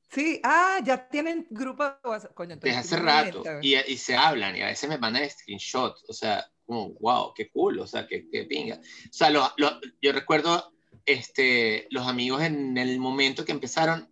Sí, 0.09 0.39
ah, 0.43 0.79
ya 0.83 1.07
tienen 1.09 1.45
grupo 1.49 1.83
de 1.83 2.09
WhatsApp. 2.09 2.33
Coño, 2.33 2.55
Desde 2.55 2.77
hace 2.77 2.97
rato. 2.97 3.43
Y, 3.61 3.75
y, 3.75 3.97
se 3.97 4.15
hablan 4.15 4.55
y 4.55 4.61
a 4.61 4.67
veces 4.67 4.89
me 4.89 4.97
mandan 4.97 5.29
screenshots. 5.29 6.05
O 6.07 6.13
sea, 6.13 6.49
como, 6.65 6.93
wow, 6.99 7.33
qué 7.33 7.49
cool. 7.49 7.79
O 7.79 7.87
sea, 7.87 8.07
qué, 8.07 8.27
qué 8.31 8.45
pinga. 8.45 8.75
O 8.75 9.13
sea, 9.13 9.29
lo, 9.29 9.51
lo, 9.57 9.79
yo 10.01 10.11
recuerdo 10.13 10.73
este, 11.05 11.87
los 11.89 12.07
amigos 12.07 12.41
en 12.41 12.77
el 12.77 12.99
momento 12.99 13.45
que 13.45 13.51
empezaron 13.51 14.09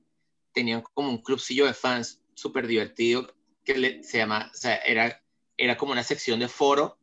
tenían 0.52 0.82
como 0.94 1.10
un 1.10 1.22
clubcillo 1.22 1.66
de 1.66 1.74
fans 1.74 2.22
súper 2.34 2.68
divertido 2.68 3.32
que 3.64 3.78
le, 3.78 4.04
se 4.04 4.18
llama, 4.18 4.50
o 4.54 4.58
sea, 4.58 4.78
era, 4.78 5.24
era 5.56 5.78
como 5.78 5.92
una 5.92 6.04
sección 6.04 6.40
de 6.40 6.48
foro 6.48 6.98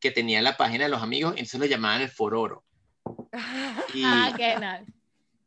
que 0.00 0.10
tenía 0.10 0.42
la 0.42 0.56
página 0.56 0.84
de 0.84 0.90
los 0.90 1.02
amigos 1.02 1.34
y 1.36 1.40
entonces 1.40 1.60
lo 1.60 1.66
llamaban 1.66 2.02
el 2.02 2.10
fororo. 2.10 2.64
Y, 3.94 4.02
ah, 4.04 4.34
qué 4.36 4.56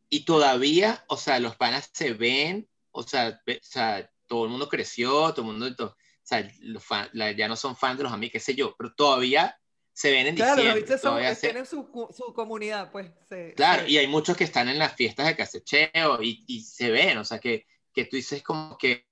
y 0.10 0.26
todavía, 0.26 1.04
o 1.08 1.18
sea, 1.18 1.40
los 1.40 1.56
panas 1.56 1.90
se 1.92 2.14
ven, 2.14 2.68
o 2.92 3.02
sea, 3.04 3.42
o 3.48 3.52
sea 3.62 4.10
todo 4.28 4.46
el 4.46 4.52
mundo 4.52 4.70
creció, 4.70 5.34
todo 5.34 5.42
el 5.50 5.58
mundo, 5.58 5.86
o 5.86 5.96
sea, 6.22 6.48
los 6.62 6.84
ya 7.36 7.48
no 7.48 7.56
son 7.56 7.76
fans 7.76 7.98
de 7.98 8.04
los 8.04 8.14
amigos, 8.14 8.34
qué 8.34 8.40
sé 8.40 8.54
yo, 8.54 8.76
pero 8.78 8.94
todavía 8.94 9.58
se 9.92 10.12
ven 10.12 10.28
en 10.28 10.36
claro, 10.36 10.62
diciembre. 10.62 11.00
Claro, 11.00 11.36
tienen 11.40 11.66
su, 11.66 12.10
su, 12.16 12.34
comunidad, 12.34 12.92
pues. 12.92 13.12
claro, 13.56 13.88
y 13.88 13.98
hay 13.98 14.08
muchos 14.08 14.38
que 14.38 14.44
están 14.44 14.70
en 14.70 14.78
las 14.78 14.96
fiestas 14.96 15.26
de 15.26 15.36
casecheo 15.36 16.22
y, 16.22 16.44
y 16.48 16.62
se 16.62 16.92
ven, 16.92 17.18
o 17.18 17.26
sea, 17.26 17.40
que, 17.40 17.66
que 17.92 18.06
tú 18.06 18.16
dices 18.16 18.44
como 18.44 18.78
que 18.78 19.08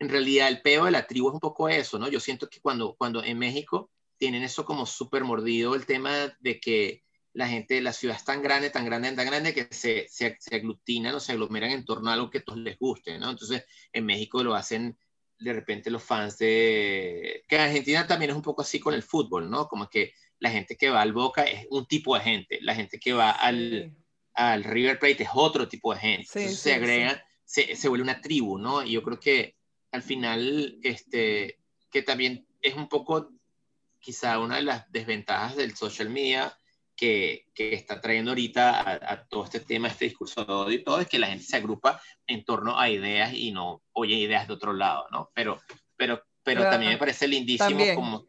en 0.00 0.08
realidad 0.08 0.48
el 0.48 0.62
peo 0.62 0.84
de 0.86 0.90
la 0.90 1.06
tribu 1.06 1.28
es 1.28 1.34
un 1.34 1.40
poco 1.40 1.68
eso, 1.68 1.98
¿no? 1.98 2.08
Yo 2.08 2.20
siento 2.20 2.48
que 2.48 2.60
cuando, 2.60 2.94
cuando 2.96 3.22
en 3.22 3.38
México 3.38 3.90
tienen 4.16 4.42
eso 4.42 4.64
como 4.64 4.86
súper 4.86 5.24
mordido, 5.24 5.74
el 5.74 5.86
tema 5.86 6.34
de 6.40 6.58
que 6.58 7.02
la 7.40 7.48
gente 7.48 7.74
de 7.74 7.80
la 7.80 7.94
ciudad 7.94 8.16
es 8.16 8.24
tan 8.24 8.42
grande, 8.42 8.68
tan 8.68 8.84
grande, 8.84 9.10
tan 9.12 9.26
grande 9.26 9.54
que 9.54 9.66
se, 9.70 10.06
se, 10.08 10.36
se, 10.38 10.56
aglutinan 10.56 11.14
o 11.14 11.20
se 11.20 11.32
aglomeran 11.32 11.70
en 11.70 11.86
torno 11.86 12.10
a 12.10 12.12
algo 12.12 12.28
que 12.28 12.38
a 12.38 12.44
todos 12.44 12.58
les 12.58 12.78
guste, 12.78 13.18
¿no? 13.18 13.30
Entonces, 13.30 13.64
en 13.92 14.04
México 14.04 14.44
lo 14.44 14.54
hacen 14.54 14.98
de 15.38 15.52
repente 15.54 15.90
los 15.90 16.02
fans 16.02 16.36
de... 16.36 17.42
que 17.48 17.56
en 17.56 17.62
Argentina 17.62 18.06
también 18.06 18.30
es 18.30 18.36
un 18.36 18.42
poco 18.42 18.60
así 18.60 18.78
con 18.78 18.92
el 18.92 19.02
fútbol, 19.02 19.50
¿no? 19.50 19.68
Como 19.68 19.88
que 19.88 20.12
la 20.38 20.50
gente 20.50 20.76
que 20.76 20.90
va 20.90 21.00
al 21.00 21.14
Boca 21.14 21.44
es 21.44 21.66
un 21.70 21.86
tipo 21.86 22.14
de 22.14 22.20
gente, 22.20 22.58
la 22.60 22.74
gente 22.74 23.00
que 23.00 23.14
va 23.14 23.30
al, 23.30 23.96
al 24.34 24.62
River 24.62 24.98
Plate 24.98 25.22
es 25.22 25.30
otro 25.32 25.66
tipo 25.66 25.94
de 25.94 26.00
gente. 26.00 26.26
Entonces 26.26 26.58
se 26.58 26.74
agrega, 26.74 27.24
se, 27.44 27.74
se, 27.74 27.88
vuelve 27.88 28.04
una 28.04 28.20
tribu, 28.20 28.58
¿no? 28.58 28.84
Y 28.84 28.92
yo 28.92 29.02
creo 29.02 29.18
que 29.18 29.56
al 29.92 30.02
final, 30.02 30.78
este, 30.82 31.58
que 31.90 32.02
también 32.02 32.46
es 32.60 32.74
un 32.74 32.86
poco 32.86 33.30
quizá 33.98 34.38
una 34.38 34.56
de 34.56 34.62
las 34.62 34.92
desventajas 34.92 35.56
del 35.56 35.74
social 35.74 36.10
media 36.10 36.54
que, 37.00 37.46
que 37.54 37.72
está 37.72 37.98
trayendo 37.98 38.32
ahorita 38.32 39.10
a, 39.10 39.24
todo 39.24 39.44
este 39.44 39.60
tema, 39.60 39.88
este 39.88 40.04
discurso 40.04 40.44
de 40.44 40.52
odio 40.52 40.78
y 40.78 40.84
todo, 40.84 41.00
es 41.00 41.08
que 41.08 41.18
la 41.18 41.28
gente 41.28 41.44
se 41.44 41.56
agrupa 41.56 41.98
en 42.26 42.44
torno 42.44 42.78
a 42.78 42.90
ideas 42.90 43.32
y 43.32 43.52
no 43.52 43.82
oye 43.92 44.16
ideas 44.16 44.46
de 44.46 44.52
otro 44.52 44.74
lado, 44.74 45.06
¿no? 45.10 45.30
Pero, 45.32 45.58
pero, 45.96 46.22
pero 46.42 46.64
también 46.64 46.92
me 46.92 46.98
parece 46.98 47.26
lindísimo 47.26 47.82
como, 47.94 48.26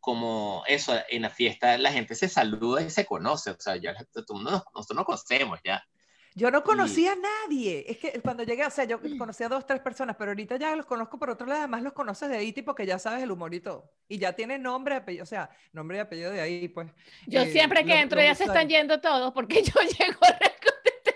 como 0.00 0.62
eso, 0.66 0.94
en 1.10 1.20
la 1.20 1.28
fiesta 1.28 1.76
la 1.76 1.92
gente 1.92 2.14
se 2.14 2.30
saluda 2.30 2.80
y 2.80 2.88
se 2.88 3.04
conoce, 3.04 3.50
o 3.50 3.60
sea, 3.60 3.76
ya 3.76 3.92
nosotros 3.92 4.42
nos 4.42 5.04
conocemos 5.04 5.60
ya. 5.62 5.84
Yo 6.34 6.50
no 6.50 6.62
conocía 6.62 7.12
a 7.12 7.16
nadie. 7.16 7.84
Es 7.88 7.98
que 7.98 8.20
cuando 8.20 8.42
llegué, 8.42 8.64
o 8.64 8.70
sea, 8.70 8.84
yo 8.84 9.00
conocía 9.18 9.46
a 9.46 9.48
dos, 9.48 9.66
tres 9.66 9.80
personas, 9.80 10.16
pero 10.18 10.30
ahorita 10.30 10.56
ya 10.56 10.74
los 10.74 10.86
conozco 10.86 11.18
por 11.18 11.30
otro 11.30 11.46
lado. 11.46 11.60
Además, 11.60 11.82
los 11.82 11.92
conoces 11.92 12.28
de 12.28 12.38
ahí, 12.38 12.52
tipo 12.52 12.74
que 12.74 12.86
ya 12.86 12.98
sabes 12.98 13.22
el 13.22 13.30
humor 13.30 13.54
y 13.54 13.60
todo. 13.60 13.90
Y 14.08 14.18
ya 14.18 14.32
tiene 14.32 14.58
nombre, 14.58 14.96
apellido, 14.96 15.24
o 15.24 15.26
sea, 15.26 15.50
nombre 15.72 15.98
y 15.98 16.00
apellido 16.00 16.30
de 16.30 16.40
ahí, 16.40 16.68
pues. 16.68 16.88
Yo 17.26 17.42
eh, 17.42 17.50
siempre 17.50 17.84
que 17.84 18.00
entro 18.00 18.20
ya 18.20 18.34
se 18.34 18.44
están 18.44 18.68
yendo 18.68 19.00
todos, 19.00 19.32
porque 19.32 19.62
yo 19.62 19.74
llego 19.98 20.20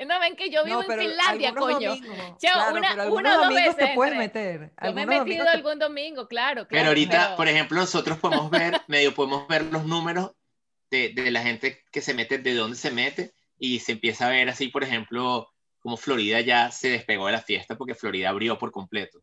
no 0.06 0.20
ven 0.20 0.36
que 0.36 0.50
yo 0.50 0.64
vivo 0.64 0.82
en 0.82 0.98
Finlandia, 0.98 1.52
coño. 1.52 1.94
Yo, 1.96 2.50
una, 2.72 3.10
una 3.10 3.38
o 3.38 3.44
dos 3.44 3.54
veces. 3.54 3.76
Te 3.76 3.94
puedes 3.94 4.16
meter. 4.16 4.72
Yo 4.82 4.92
me 4.92 5.02
he 5.02 5.06
metido 5.06 5.48
algún 5.48 5.78
domingo, 5.78 6.28
claro. 6.28 6.66
claro 6.66 6.68
pero 6.68 6.88
ahorita, 6.88 7.36
por 7.36 7.48
ejemplo, 7.48 7.78
nosotros 7.78 8.18
podemos 8.18 8.50
ver, 8.50 8.80
medio 8.86 9.14
podemos 9.14 9.46
ver 9.48 9.64
los 9.64 9.84
números 9.84 10.32
de, 10.90 11.10
de 11.10 11.30
la 11.30 11.42
gente 11.42 11.84
que 11.90 12.00
se 12.00 12.14
mete, 12.14 12.38
de 12.38 12.54
dónde 12.54 12.76
se 12.76 12.90
mete 12.90 13.34
y 13.58 13.80
se 13.80 13.92
empieza 13.92 14.26
a 14.26 14.30
ver 14.30 14.48
así, 14.48 14.68
por 14.68 14.84
ejemplo, 14.84 15.48
como 15.78 15.96
Florida 15.96 16.40
ya 16.40 16.70
se 16.70 16.90
despegó 16.90 17.26
de 17.26 17.32
la 17.32 17.42
fiesta 17.42 17.76
porque 17.76 17.94
Florida 17.94 18.28
abrió 18.28 18.58
por 18.58 18.72
completo. 18.72 19.22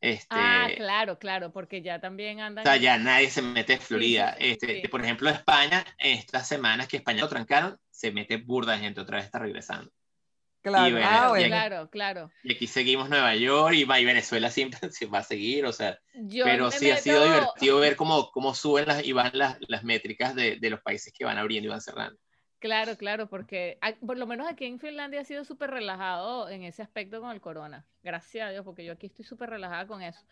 Este, 0.00 0.26
ah, 0.36 0.68
claro, 0.76 1.18
claro, 1.18 1.50
porque 1.50 1.80
ya 1.80 1.98
también 1.98 2.40
andan. 2.40 2.62
O 2.62 2.68
sea, 2.68 2.76
ya 2.76 2.98
nadie 2.98 3.30
se 3.30 3.40
mete 3.40 3.74
en 3.74 3.80
Florida. 3.80 4.36
este, 4.38 4.86
Por 4.90 5.02
ejemplo, 5.02 5.30
España, 5.30 5.82
estas 5.96 6.46
semanas 6.46 6.88
que 6.88 6.98
España 6.98 7.22
lo 7.22 7.28
trancaron, 7.30 7.78
se 7.90 8.12
mete 8.12 8.36
burda 8.36 8.72
de 8.72 8.80
gente, 8.80 9.00
otra 9.00 9.16
vez 9.16 9.24
está 9.24 9.38
regresando. 9.38 9.90
Claro, 10.60 10.98
ah, 11.02 11.32
claro, 11.36 11.90
claro. 11.90 12.30
Y 12.42 12.54
aquí 12.54 12.66
seguimos 12.66 13.08
Nueva 13.08 13.34
York 13.34 13.74
y, 13.74 13.84
Venezuela 13.84 14.50
siempre 14.50 14.78
se 14.90 15.06
va 15.06 15.18
a 15.18 15.22
seguir, 15.22 15.64
o 15.64 15.72
sea, 15.72 15.98
pero 16.42 16.70
sí 16.70 16.90
ha 16.90 16.96
sido 16.96 17.22
divertido 17.24 17.78
ver 17.78 17.96
cómo, 17.96 18.30
cómo 18.30 18.54
suben 18.54 18.88
las, 18.88 19.04
y 19.04 19.12
van 19.12 19.30
las, 19.34 19.58
las 19.68 19.84
métricas 19.84 20.34
de, 20.34 20.56
de, 20.56 20.70
los 20.70 20.80
países 20.80 21.12
que 21.12 21.24
van 21.24 21.38
abriendo 21.38 21.68
y 21.68 21.70
van 21.70 21.82
cerrando. 21.82 22.18
Claro, 22.64 22.96
claro, 22.96 23.28
porque 23.28 23.78
por 24.06 24.16
lo 24.16 24.26
menos 24.26 24.48
aquí 24.48 24.64
en 24.64 24.78
Finlandia 24.78 25.20
ha 25.20 25.24
sido 25.24 25.44
súper 25.44 25.68
relajado 25.70 26.48
en 26.48 26.62
ese 26.62 26.80
aspecto 26.80 27.20
con 27.20 27.30
el 27.30 27.42
corona. 27.42 27.86
Gracias 28.02 28.48
a 28.48 28.50
Dios, 28.52 28.64
porque 28.64 28.86
yo 28.86 28.94
aquí 28.94 29.04
estoy 29.08 29.26
súper 29.26 29.50
relajada 29.50 29.86
con 29.86 30.00
eso. 30.00 30.24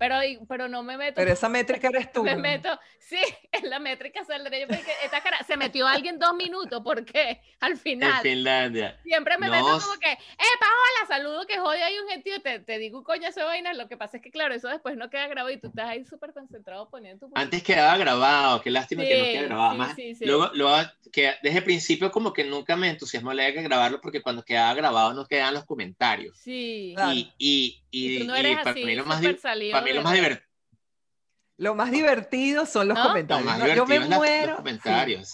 Pero, 0.00 0.16
pero 0.48 0.66
no 0.66 0.82
me 0.82 0.96
meto. 0.96 1.16
Pero 1.16 1.30
esa 1.30 1.50
métrica 1.50 1.88
eres 1.88 2.10
tú. 2.10 2.24
Me 2.24 2.34
meto, 2.34 2.70
sí, 2.98 3.18
en 3.52 3.68
la 3.68 3.78
métrica 3.78 4.24
saldré. 4.24 4.62
Yo 4.62 4.66
porque 4.66 4.92
esta 5.04 5.20
cara, 5.20 5.36
se 5.46 5.58
metió 5.58 5.86
alguien 5.86 6.18
dos 6.18 6.34
minutos, 6.34 6.80
¿por 6.82 7.04
qué? 7.04 7.42
Al 7.60 7.76
final. 7.76 8.14
En 8.16 8.22
Finlandia. 8.22 8.98
Siempre 9.02 9.36
me 9.36 9.50
meto 9.50 9.64
como 9.64 10.00
que, 10.00 10.10
eh, 10.10 10.56
Paola, 10.58 11.06
saludo 11.06 11.46
que 11.46 11.58
jode 11.58 11.82
hay 11.82 11.98
un 11.98 12.08
gentío, 12.08 12.40
te, 12.40 12.60
te 12.60 12.78
digo 12.78 13.04
coño 13.04 13.28
esa 13.28 13.44
vaina. 13.44 13.74
Lo 13.74 13.88
que 13.88 13.98
pasa 13.98 14.16
es 14.16 14.22
que, 14.22 14.30
claro, 14.30 14.54
eso 14.54 14.68
después 14.68 14.96
no 14.96 15.10
queda 15.10 15.28
grabado 15.28 15.50
y 15.54 15.60
tú 15.60 15.66
estás 15.66 15.90
ahí 15.90 16.02
súper 16.06 16.32
concentrado 16.32 16.88
poniendo 16.88 17.28
tu. 17.28 17.34
Antes 17.34 17.62
quedaba 17.62 17.98
grabado, 17.98 18.62
qué 18.62 18.70
lástima 18.70 19.02
que 19.02 19.18
no 19.18 19.24
queda 19.24 19.42
grabado. 19.42 19.74
Más, 19.74 19.96
luego, 20.20 20.50
luego, 20.54 20.78
que 21.12 21.34
desde 21.42 21.58
el 21.58 21.64
principio, 21.64 22.10
como 22.10 22.32
que 22.32 22.44
nunca 22.44 22.74
me 22.74 22.88
entusiasmó 22.88 23.34
la 23.34 23.42
idea 23.42 23.60
de 23.60 23.68
grabarlo 23.68 24.00
porque 24.00 24.22
cuando 24.22 24.42
quedaba 24.42 24.72
grabado 24.72 25.12
no 25.12 25.26
quedaban 25.26 25.52
los 25.52 25.66
comentarios. 25.66 26.38
Sí. 26.38 26.94
Y, 27.12 27.32
y, 27.38 27.82
y, 27.90 28.24
para 28.24 28.74
mí 28.74 28.94
lo 28.94 29.04
más, 29.04 29.22
para 29.42 29.82
mí 29.82 29.92
lo 29.92 30.02
más 30.02 30.12
divertido 30.12 30.50
lo 31.60 31.74
más 31.74 31.90
divertido 31.90 32.64
son 32.64 32.88
los 32.88 32.98
comentarios. 32.98 33.76
Yo 33.76 33.84
me 33.84 34.00
muero. 34.00 34.52
los 34.52 34.56
comentarios, 34.56 35.28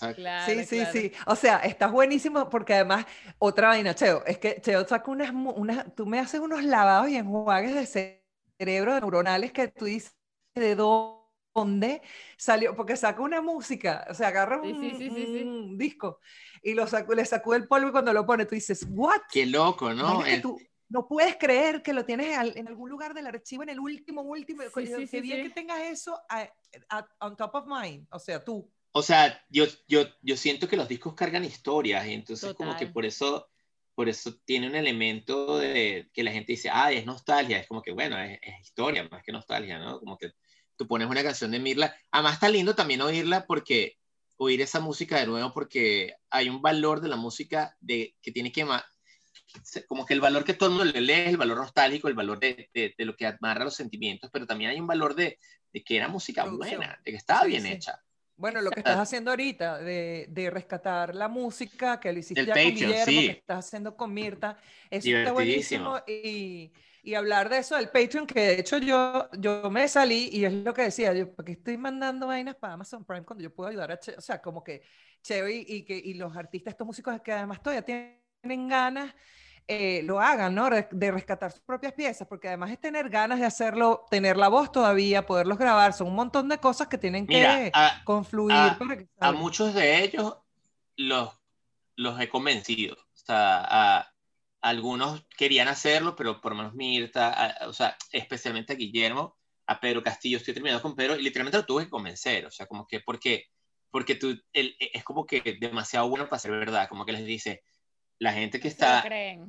sí, 0.44 0.64
sí, 0.64 0.84
sí, 0.92 1.12
O 1.24 1.36
sea, 1.36 1.58
estás 1.58 1.92
buenísimo 1.92 2.50
porque 2.50 2.74
además, 2.74 3.06
otra 3.38 3.68
vaina, 3.68 3.94
Cheo, 3.94 4.24
es 4.26 4.36
que 4.38 4.60
Cheo 4.60 4.84
saca 4.88 5.08
unas, 5.08 5.30
unas, 5.32 5.94
tú 5.94 6.04
me 6.04 6.18
haces 6.18 6.40
unos 6.40 6.64
lavados 6.64 7.10
y 7.10 7.16
enjuagues 7.16 7.74
de 7.76 7.86
cerebro 8.58 8.98
neuronales 8.98 9.52
que 9.52 9.68
tú 9.68 9.84
dices 9.84 10.16
de 10.56 10.74
dónde 10.74 12.02
salió, 12.36 12.74
porque 12.74 12.96
saca 12.96 13.22
una 13.22 13.40
música, 13.40 14.04
o 14.10 14.14
sea, 14.14 14.26
agarra 14.28 14.60
un, 14.60 15.78
disco 15.78 16.18
y 16.60 16.74
lo 16.74 16.88
saco, 16.88 17.14
le 17.14 17.24
sacude 17.24 17.58
el 17.58 17.68
polvo 17.68 17.90
y 17.90 17.92
cuando 17.92 18.12
lo 18.12 18.26
pone 18.26 18.46
tú 18.46 18.56
dices, 18.56 18.84
¿what? 18.90 19.20
Qué 19.30 19.46
loco, 19.46 19.94
¿no? 19.94 20.24
no 20.24 20.56
puedes 21.08 21.36
creer 21.36 21.82
que 21.82 21.92
lo 21.92 22.04
tienes 22.04 22.36
en 22.56 22.68
algún 22.68 22.88
lugar 22.88 23.14
del 23.14 23.26
archivo, 23.26 23.62
en 23.62 23.70
el 23.70 23.80
último, 23.80 24.22
último. 24.22 24.62
Sí, 24.74 25.06
sí, 25.06 25.20
bien 25.20 25.42
que 25.42 25.50
tengas 25.50 25.80
eso 25.80 26.20
on 27.20 27.36
top 27.36 27.54
of 27.54 27.66
mind, 27.66 28.06
o 28.10 28.18
sea, 28.18 28.44
tú. 28.44 28.70
O 28.92 29.02
sea, 29.02 29.44
yo, 29.48 29.64
yo, 29.88 30.04
yo 30.22 30.36
siento 30.36 30.68
que 30.68 30.76
los 30.76 30.88
discos 30.88 31.14
cargan 31.14 31.44
historias, 31.44 32.06
y 32.06 32.14
entonces 32.14 32.54
como 32.54 32.76
que 32.76 32.86
por 32.86 33.04
eso, 33.04 33.48
por 33.94 34.08
eso 34.08 34.34
tiene 34.44 34.68
un 34.68 34.74
elemento 34.74 35.58
de 35.58 36.08
que 36.14 36.24
la 36.24 36.32
gente 36.32 36.52
dice, 36.52 36.70
ah, 36.72 36.92
es 36.92 37.04
nostalgia, 37.04 37.58
es 37.58 37.68
como 37.68 37.82
que, 37.82 37.92
bueno, 37.92 38.18
es, 38.18 38.38
historia 38.62 39.06
más 39.10 39.22
que 39.22 39.32
nostalgia, 39.32 39.78
¿no? 39.78 39.98
Como 39.98 40.16
que 40.16 40.32
tú 40.76 40.86
pones 40.86 41.08
una 41.08 41.22
canción 41.22 41.50
de 41.50 41.58
Mirla, 41.58 41.94
además 42.10 42.34
está 42.34 42.48
lindo 42.48 42.74
también 42.74 43.02
oírla 43.02 43.46
porque, 43.46 43.98
oír 44.38 44.60
esa 44.60 44.80
música 44.80 45.18
de 45.18 45.26
nuevo 45.26 45.52
porque 45.52 46.14
hay 46.30 46.48
un 46.48 46.62
valor 46.62 47.00
de 47.00 47.08
la 47.08 47.16
música 47.16 47.76
de, 47.80 48.14
que 48.20 48.32
tiene 48.32 48.52
que 48.52 48.64
como 49.86 50.04
que 50.06 50.14
el 50.14 50.20
valor 50.20 50.44
que 50.44 50.54
todo 50.54 50.68
el 50.68 50.76
mundo 50.76 50.92
le 50.92 51.00
lee 51.00 51.12
es 51.12 51.28
el 51.28 51.36
valor 51.36 51.58
nostálgico, 51.58 52.08
el 52.08 52.14
valor 52.14 52.38
de, 52.38 52.68
de, 52.72 53.04
lo 53.04 53.16
que 53.16 53.26
amarra 53.26 53.64
los 53.64 53.74
sentimientos, 53.74 54.30
pero 54.32 54.46
también 54.46 54.70
hay 54.70 54.80
un 54.80 54.86
valor 54.86 55.14
de, 55.14 55.38
de 55.72 55.84
que 55.84 55.96
era 55.96 56.08
música 56.08 56.44
buena, 56.44 57.00
de 57.04 57.10
que 57.10 57.16
estaba 57.16 57.44
bien 57.44 57.66
hecha. 57.66 58.00
Bueno, 58.38 58.60
lo 58.60 58.70
que 58.70 58.80
estás 58.80 58.98
haciendo 58.98 59.30
ahorita, 59.30 59.78
de, 59.78 60.26
de 60.28 60.50
rescatar 60.50 61.14
la 61.14 61.26
música, 61.26 61.98
que 61.98 62.12
lo 62.12 62.18
hiciste 62.18 62.44
ya 62.44 62.52
con 62.52 62.62
Guillermo, 62.62 63.20
que 63.20 63.30
estás 63.30 63.66
haciendo 63.66 63.96
con 63.96 64.12
Mirta, 64.12 64.58
eso 64.90 65.08
está 65.08 65.32
buenísimo. 65.32 65.98
Y, 66.06 66.70
y, 67.02 67.14
hablar 67.14 67.48
de 67.48 67.58
eso 67.58 67.76
del 67.76 67.88
Patreon, 67.88 68.26
que 68.26 68.40
de 68.40 68.60
hecho 68.60 68.76
yo, 68.76 69.30
yo 69.38 69.70
me 69.70 69.88
salí 69.88 70.28
y 70.30 70.44
es 70.44 70.52
lo 70.52 70.74
que 70.74 70.82
decía, 70.82 71.14
yo, 71.14 71.32
porque 71.34 71.52
estoy 71.52 71.78
mandando 71.78 72.26
vainas 72.26 72.56
para 72.56 72.74
Amazon 72.74 73.06
Prime 73.06 73.24
cuando 73.24 73.42
yo 73.42 73.54
puedo 73.54 73.70
ayudar 73.70 73.92
a 73.92 73.98
Che, 73.98 74.14
o 74.16 74.20
sea, 74.20 74.42
como 74.42 74.62
que 74.62 74.82
Cheo 75.22 75.48
y, 75.48 75.64
y, 75.66 75.84
que, 75.84 75.96
y 75.96 76.12
los 76.14 76.36
artistas, 76.36 76.72
estos 76.72 76.86
músicos 76.86 77.18
que 77.22 77.32
además 77.32 77.62
todavía 77.62 77.82
tienen 77.82 78.25
ganas 78.42 79.14
eh, 79.68 80.02
lo 80.04 80.20
hagan, 80.20 80.54
¿no? 80.54 80.68
De 80.70 81.10
rescatar 81.10 81.50
sus 81.50 81.62
propias 81.62 81.92
piezas, 81.92 82.28
porque 82.28 82.46
además 82.46 82.70
es 82.70 82.80
tener 82.80 83.08
ganas 83.08 83.40
de 83.40 83.46
hacerlo, 83.46 84.06
tener 84.08 84.36
la 84.36 84.46
voz 84.46 84.70
todavía, 84.70 85.26
poderlos 85.26 85.58
grabar, 85.58 85.92
son 85.92 86.06
un 86.06 86.14
montón 86.14 86.48
de 86.48 86.58
cosas 86.58 86.86
que 86.86 86.98
tienen 86.98 87.26
que 87.26 87.72
confluir. 88.04 88.56
A, 88.56 88.78
a, 89.18 89.32
muchos 89.32 89.74
de 89.74 90.04
ellos 90.04 90.36
los, 90.96 91.30
los 91.96 92.20
he 92.20 92.28
convencido. 92.28 92.94
O 92.94 93.16
sea, 93.16 94.12
algunos 94.60 95.26
querían 95.36 95.66
hacerlo, 95.66 96.14
pero 96.14 96.40
por 96.40 96.52
lo 96.52 96.58
menos 96.58 96.74
Mirta, 96.74 97.56
o 97.66 97.72
sea, 97.72 97.96
especialmente 98.12 98.74
a 98.74 98.76
Guillermo, 98.76 99.36
a 99.66 99.80
Pedro 99.80 100.00
Castillo, 100.00 100.36
estoy 100.36 100.54
terminado 100.54 100.80
con 100.80 100.94
Pedro, 100.94 101.16
y 101.16 101.22
literalmente 101.22 101.58
lo 101.58 101.66
tuve 101.66 101.84
que 101.84 101.90
convencer, 101.90 102.46
o 102.46 102.52
sea, 102.52 102.66
como 102.66 102.86
que, 102.86 103.00
porque, 103.00 103.46
porque 103.90 104.14
tú, 104.14 104.40
es 104.52 105.02
como 105.02 105.26
que 105.26 105.58
demasiado 105.60 106.08
bueno 106.08 106.28
para 106.28 106.38
ser 106.38 106.52
verdad, 106.52 106.88
como 106.88 107.04
que 107.04 107.12
les 107.12 107.24
dice, 107.24 107.64
la 108.18 108.32
gente 108.32 108.60
que 108.60 108.68
está 108.68 109.04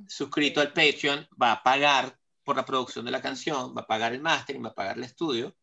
suscrito 0.08 0.62
al 0.62 0.74
Patreon 0.74 1.28
va 1.42 1.54
a 1.54 1.64
pagar 1.64 2.18
por 2.44 2.56
la 2.56 2.66
producción 2.66 3.06
de 3.06 3.12
la 3.12 3.22
canción, 3.22 3.76
va 3.76 3.82
a 3.82 3.88
pagar 3.88 4.14
el 4.14 4.22
mastering, 4.22 4.64
va 4.64 4.70
a 4.70 4.76
pagar 4.76 4.98
el 4.98 5.04
estudio 5.04 5.56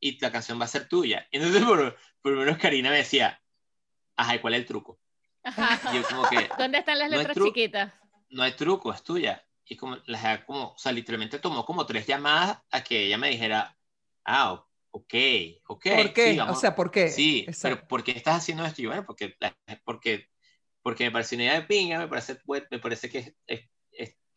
y 0.00 0.18
la 0.20 0.32
canción 0.32 0.58
va 0.58 0.64
a 0.64 0.68
ser 0.68 0.88
tuya. 0.88 1.26
Entonces, 1.32 1.62
por, 1.62 1.96
por 2.22 2.32
lo 2.32 2.40
menos 2.40 2.58
Karina 2.58 2.90
me 2.90 2.96
decía, 2.96 3.40
ajá, 4.16 4.40
cuál 4.40 4.54
es 4.54 4.60
el 4.60 4.66
truco? 4.66 4.98
¿Dónde 6.58 6.78
están 6.78 6.98
las 6.98 7.10
letras 7.10 7.36
chiquitas? 7.36 7.92
No 8.30 8.42
hay 8.42 8.52
truco, 8.52 8.92
es 8.92 9.02
tuya. 9.02 9.44
Y 9.64 9.76
como, 9.76 9.98
las, 10.06 10.44
como, 10.44 10.72
o 10.72 10.78
sea, 10.78 10.92
literalmente 10.92 11.38
tomó 11.38 11.64
como 11.64 11.86
tres 11.86 12.06
llamadas 12.06 12.58
a 12.70 12.82
que 12.82 13.06
ella 13.06 13.18
me 13.18 13.28
dijera, 13.28 13.76
ah, 14.24 14.64
ok, 14.90 15.14
ok. 15.66 15.86
¿Por 15.94 16.12
qué? 16.12 16.40
o 16.40 16.54
sea, 16.54 16.74
¿por 16.74 16.90
qué? 16.90 17.08
Sí, 17.08 17.46
pero 17.62 17.86
¿por 17.86 18.02
qué 18.02 18.12
estás 18.12 18.38
haciendo 18.38 18.64
esto? 18.64 18.82
Y 18.82 18.86
bueno, 18.86 19.04
porque, 19.04 19.36
porque 19.84 20.29
porque 20.82 21.04
me 21.04 21.10
parece 21.10 21.34
una 21.34 21.44
idea 21.44 21.60
de 21.60 21.66
pinga, 21.66 21.98
me 21.98 22.08
parece, 22.08 22.38
me 22.70 22.78
parece 22.78 23.08
que 23.08 23.34
es, 23.46 23.68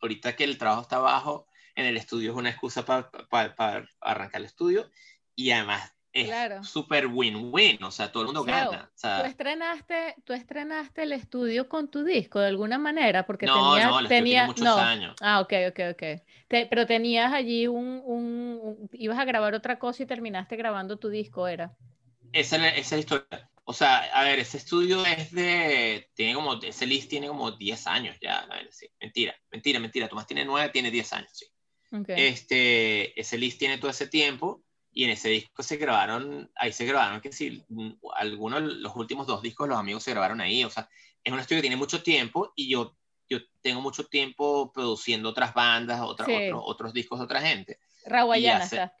ahorita 0.00 0.36
que 0.36 0.44
el 0.44 0.58
trabajo 0.58 0.82
está 0.82 0.96
abajo 0.96 1.46
en 1.74 1.86
el 1.86 1.96
estudio 1.96 2.32
es 2.32 2.36
una 2.36 2.50
excusa 2.50 2.84
para 2.84 3.88
arrancar 4.00 4.40
el 4.40 4.46
estudio 4.46 4.90
y 5.34 5.50
además 5.50 5.94
es 6.14 6.30
súper 6.66 7.08
win-win, 7.08 7.82
o 7.82 7.90
sea, 7.90 8.12
todo 8.12 8.22
el 8.22 8.26
mundo 8.28 8.44
gana. 8.44 8.88
¿tú, 9.00 9.26
estrenaste, 9.26 10.14
tú 10.24 10.32
estrenaste 10.32 11.02
el 11.02 11.12
estudio 11.12 11.68
con 11.68 11.90
tu 11.90 12.04
disco 12.04 12.38
de 12.38 12.46
alguna 12.46 12.78
manera, 12.78 13.26
porque 13.26 13.46
no, 13.46 13.74
tenía, 13.74 13.88
no, 13.88 14.08
tenía 14.08 14.46
muchos 14.46 14.66
años. 14.78 15.16
Ah, 15.20 15.40
ok, 15.40 15.52
ok, 15.70 15.80
ok. 15.92 16.22
pero 16.48 16.86
tenías 16.86 17.32
allí 17.32 17.66
un, 17.66 18.00
un, 18.04 18.88
ibas 18.92 19.18
a 19.18 19.24
grabar 19.24 19.54
otra 19.54 19.80
cosa 19.80 20.04
y 20.04 20.06
terminaste 20.06 20.54
grabando 20.54 20.98
tu 20.98 21.08
disco, 21.08 21.48
¿era? 21.48 21.74
Esa, 22.32 22.56
esa 22.68 22.78
es 22.78 22.92
la 22.92 22.98
historia. 22.98 23.50
O 23.66 23.72
sea, 23.72 24.04
a 24.12 24.24
ver, 24.24 24.38
ese 24.38 24.58
estudio 24.58 25.04
es 25.06 25.32
de, 25.32 26.10
tiene 26.14 26.34
como, 26.34 26.60
ese 26.62 26.86
list 26.86 27.08
tiene 27.08 27.28
como 27.28 27.50
10 27.50 27.86
años 27.86 28.16
ya, 28.20 28.40
a 28.40 28.46
ver, 28.46 28.68
sí, 28.70 28.86
mentira, 29.00 29.34
mentira, 29.50 29.80
mentira, 29.80 30.08
Tomás 30.08 30.26
tiene 30.26 30.44
9, 30.44 30.68
tiene 30.70 30.90
10 30.90 31.12
años, 31.14 31.30
sí. 31.32 31.46
Este, 32.08 33.18
ese 33.18 33.38
list 33.38 33.58
tiene 33.58 33.78
todo 33.78 33.90
ese 33.90 34.08
tiempo 34.08 34.64
y 34.90 35.04
en 35.04 35.10
ese 35.10 35.28
disco 35.28 35.62
se 35.62 35.76
grabaron, 35.76 36.50
ahí 36.56 36.72
se 36.72 36.84
grabaron, 36.84 37.20
que 37.20 37.32
sí, 37.32 37.64
algunos, 38.16 38.62
los 38.62 38.96
últimos 38.96 39.26
dos 39.26 39.40
discos 39.40 39.68
los 39.68 39.78
amigos 39.78 40.02
se 40.02 40.10
grabaron 40.10 40.40
ahí, 40.40 40.64
o 40.64 40.70
sea, 40.70 40.88
es 41.22 41.32
un 41.32 41.38
estudio 41.38 41.58
que 41.58 41.68
tiene 41.68 41.76
mucho 41.76 42.02
tiempo 42.02 42.52
y 42.54 42.68
yo, 42.68 42.96
yo 43.30 43.38
tengo 43.62 43.80
mucho 43.80 44.06
tiempo 44.06 44.72
produciendo 44.72 45.30
otras 45.30 45.54
bandas, 45.54 46.00
otros, 46.02 46.28
otros 46.52 46.92
discos 46.92 47.18
de 47.18 47.24
otra 47.24 47.40
gente. 47.40 47.78
Rawayana 48.04 48.64
está. 48.64 48.94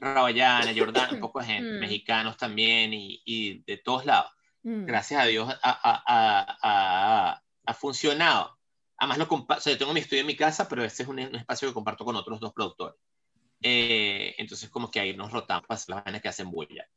Rawayana, 0.00 0.72
Jordán, 0.76 1.20
poco 1.20 1.40
de 1.40 1.46
gente, 1.46 1.72
mm. 1.72 1.80
mexicanos 1.80 2.36
también 2.36 2.92
y, 2.92 3.22
y, 3.24 3.62
de 3.62 3.76
todos 3.76 4.06
lados. 4.06 4.30
Mm. 4.62 4.86
Gracias 4.86 5.22
a 5.22 5.26
Dios 5.26 5.48
ha, 5.62 7.40
ha, 7.64 7.74
funcionado. 7.74 8.58
Además, 8.96 9.18
lo 9.18 9.28
o 9.28 9.60
sea, 9.60 9.72
yo 9.72 9.78
tengo 9.78 9.94
mi 9.94 10.00
estudio 10.00 10.22
en 10.22 10.26
mi 10.26 10.36
casa, 10.36 10.68
pero 10.68 10.84
este 10.84 11.04
es 11.04 11.08
un, 11.08 11.18
espacio 11.18 11.68
que 11.68 11.74
comparto 11.74 12.04
con 12.04 12.16
otros 12.16 12.40
dos 12.40 12.52
productores. 12.52 12.98
Eh, 13.62 14.34
entonces, 14.38 14.68
como 14.68 14.90
que 14.90 15.00
ahí 15.00 15.16
nos 15.16 15.32
rotamos 15.32 15.66
para 15.66 15.80
las 15.86 16.04
vainas 16.04 16.20
que 16.20 16.28
hacen 16.28 16.50
bulla. 16.50 16.88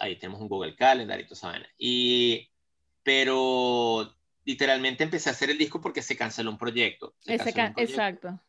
Ahí 0.00 0.16
tenemos 0.16 0.40
un 0.40 0.48
Google 0.48 0.76
Calendar 0.76 1.18
y 1.18 1.24
toda 1.24 1.34
esa 1.34 1.48
vaina. 1.48 1.68
Y, 1.78 2.48
pero 3.02 4.14
literalmente 4.44 5.04
empecé 5.04 5.28
a 5.28 5.32
hacer 5.32 5.50
el 5.50 5.58
disco 5.58 5.80
porque 5.80 6.02
se 6.02 6.16
canceló 6.16 6.50
un 6.50 6.58
proyecto. 6.58 7.14
Exacto 7.26 8.40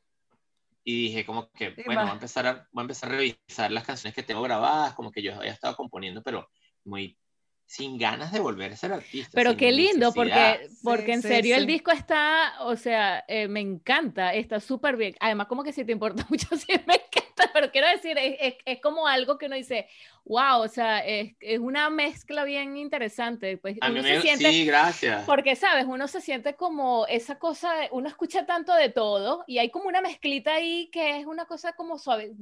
y 0.84 1.08
dije 1.08 1.25
como 1.25 1.50
que, 1.52 1.74
bueno, 1.86 2.02
voy 2.02 2.10
a, 2.10 2.13
empezar 2.13 2.46
a, 2.46 2.68
voy 2.72 2.82
a 2.82 2.84
empezar 2.84 3.12
a 3.12 3.16
revisar 3.16 3.72
las 3.72 3.86
canciones 3.86 4.13
que 4.13 4.24
tengo 4.24 4.42
grabadas, 4.42 4.94
como 4.94 5.12
que 5.12 5.22
yo 5.22 5.36
había 5.36 5.52
estado 5.52 5.75
componiendo, 5.75 6.22
pero 6.22 6.50
muy 6.84 7.18
sin 7.66 7.98
ganas 7.98 8.32
de 8.32 8.40
volver 8.40 8.74
a 8.74 8.78
ser 8.78 8.94
artista. 8.94 9.32
Pero 9.34 9.56
qué 9.58 9.72
lindo, 9.72 10.13
porque, 10.13 10.70
porque 10.84 11.13
en 11.13 11.22
serio 11.22 11.56
el 11.56 11.66
disco 11.66 11.92
está, 11.92 12.54
o 12.60 12.75
sea, 12.75 13.24
eh, 13.28 13.48
me 13.48 13.62
encanta, 13.62 14.34
está 14.34 14.60
súper 14.60 14.98
bien. 14.98 15.16
Además, 15.20 15.48
como 15.48 15.63
que 15.63 15.74
si 15.74 15.86
te 15.86 15.92
importa 15.92 16.25
mucho, 16.30 16.48
sí 16.58 16.74
me 16.86 16.96
encanta, 16.96 17.23
pero 17.54 17.72
quiero 17.72 17.88
decir, 17.88 18.18
es, 18.18 18.36
es, 18.40 18.56
es 18.66 18.82
como 18.82 19.08
algo 19.08 19.38
que 19.38 19.48
uno 19.48 19.56
dice, 19.56 19.88
wow, 20.25 20.62
o 20.62 20.68
sea, 20.68 21.00
es, 21.00 21.36
es, 21.40 21.60
una 21.60 21.90
mezcla 21.90 22.44
bien 22.44 22.78
interesante. 22.78 23.58
Pues 23.58 23.78
uno 23.88 24.02
se 24.02 24.22
siente, 24.22 24.52
sí, 24.52 24.66
gracias. 24.66 25.24
Porque, 25.25 25.56
¿sabes? 25.56 25.86
Uno 25.88 26.08
se 26.08 26.22
siente 26.22 26.56
como 26.56 27.06
esa 27.08 27.38
cosa, 27.40 27.74
uno 27.92 28.08
escucha 28.08 28.46
tanto 28.46 28.74
de 28.74 28.90
todo 28.90 29.44
y 29.48 29.58
hay 29.58 29.70
como 29.70 29.88
una 29.88 30.02
mezclita 30.02 30.54
ahí 30.54 30.90
que 30.92 31.20
es 31.20 31.25
una 31.25 31.46
cosa 31.46 31.74
como 31.74 31.98
suave, 31.98 32.34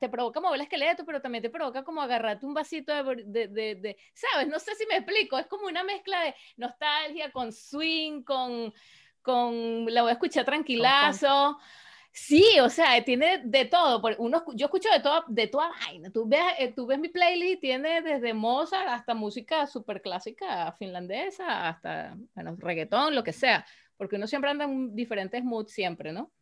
te 0.00 0.08
provoca 0.08 0.40
mover 0.40 0.56
el 0.56 0.62
esqueleto, 0.62 1.04
pero 1.04 1.20
también 1.20 1.42
te 1.42 1.50
provoca 1.50 1.84
como 1.84 2.00
agarrarte 2.00 2.46
un 2.46 2.54
vasito 2.54 2.92
de, 2.92 3.24
de, 3.24 3.48
de, 3.48 3.74
de, 3.74 3.96
¿sabes? 4.14 4.48
No 4.48 4.58
sé 4.58 4.74
si 4.74 4.86
me 4.86 4.96
explico, 4.96 5.38
es 5.38 5.46
como 5.46 5.66
una 5.66 5.84
mezcla 5.84 6.22
de 6.24 6.34
nostalgia 6.56 7.30
con 7.30 7.52
swing, 7.52 8.22
con, 8.22 8.72
con 9.22 9.92
la 9.92 10.02
voy 10.02 10.10
a 10.10 10.14
escuchar 10.14 10.44
tranquilazo. 10.44 11.58
Sí, 12.12 12.58
o 12.60 12.68
sea, 12.68 13.02
tiene 13.04 13.40
de 13.44 13.66
todo. 13.66 14.02
Uno, 14.18 14.44
yo 14.54 14.66
escucho 14.66 14.88
de, 14.90 15.00
todo, 15.00 15.24
de 15.28 15.46
toda 15.46 15.70
vaina. 15.70 16.10
Tú 16.10 16.26
ves, 16.26 16.40
eh, 16.58 16.72
tú 16.74 16.86
ves 16.86 16.98
mi 16.98 17.08
playlist, 17.08 17.60
tiene 17.60 18.02
desde 18.02 18.34
Mozart 18.34 18.88
hasta 18.88 19.14
música 19.14 19.66
súper 19.66 20.02
clásica 20.02 20.72
finlandesa, 20.78 21.68
hasta, 21.68 22.16
bueno, 22.34 22.56
reggaetón, 22.58 23.14
lo 23.14 23.22
que 23.22 23.32
sea. 23.32 23.64
Porque 23.96 24.16
uno 24.16 24.26
siempre 24.26 24.50
anda 24.50 24.64
en 24.64 24.94
diferentes 24.94 25.44
moods 25.44 25.72
siempre, 25.72 26.12
¿no? 26.12 26.32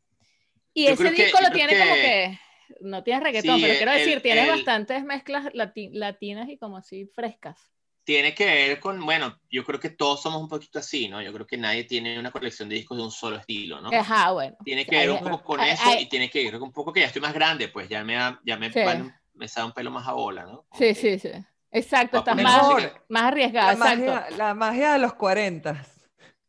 Y 0.72 0.86
ese 0.86 1.10
disco 1.10 1.38
lo 1.42 1.50
tiene 1.50 1.78
como 1.78 1.94
que, 1.94 2.38
no 2.80 3.02
tiene 3.02 3.20
reggaetón, 3.20 3.60
pero 3.60 3.74
quiero 3.74 3.92
decir, 3.92 4.22
tiene 4.22 4.48
bastantes 4.48 5.04
mezclas 5.04 5.50
latinas 5.54 6.48
y 6.48 6.56
como 6.56 6.76
así 6.76 7.06
frescas 7.14 7.72
tiene 8.08 8.34
que 8.34 8.46
ver 8.46 8.80
con, 8.80 9.04
bueno, 9.04 9.38
yo 9.50 9.62
creo 9.66 9.78
que 9.78 9.90
todos 9.90 10.22
somos 10.22 10.40
un 10.40 10.48
poquito 10.48 10.78
así, 10.78 11.10
¿no? 11.10 11.20
Yo 11.20 11.30
creo 11.30 11.46
que 11.46 11.58
nadie 11.58 11.84
tiene 11.84 12.18
una 12.18 12.30
colección 12.30 12.66
de 12.66 12.76
discos 12.76 12.96
de 12.96 13.04
un 13.04 13.10
solo 13.10 13.36
estilo, 13.36 13.82
¿no? 13.82 13.90
Ajá, 13.92 14.32
bueno. 14.32 14.56
Tiene 14.64 14.86
que 14.86 14.96
ver 14.96 15.10
un 15.10 15.18
poco 15.18 15.42
con 15.42 15.60
eso 15.60 15.92
y 16.00 16.06
tiene 16.06 16.30
que 16.30 16.42
ver 16.44 16.54
con 16.54 16.68
un 16.68 16.72
poco 16.72 16.90
que 16.90 17.00
ya 17.00 17.08
estoy 17.08 17.20
más 17.20 17.34
grande, 17.34 17.68
pues 17.68 17.86
ya 17.86 18.02
me, 18.04 18.14
ya 18.46 18.56
me, 18.56 18.70
me 19.34 19.46
sale 19.46 19.66
un 19.66 19.72
pelo 19.72 19.90
más 19.90 20.08
a 20.08 20.14
bola, 20.14 20.44
¿no? 20.44 20.66
Sí, 20.72 20.94
sí, 20.94 21.18
sí. 21.18 21.32
Exacto, 21.70 22.20
estás 22.20 22.34
más, 22.34 22.90
más 23.10 23.24
arriesgado. 23.24 23.72
La, 23.72 23.76
Magia, 23.76 24.26
la 24.38 24.54
magia 24.54 24.92
de 24.94 25.00
los 25.00 25.12
40. 25.12 25.84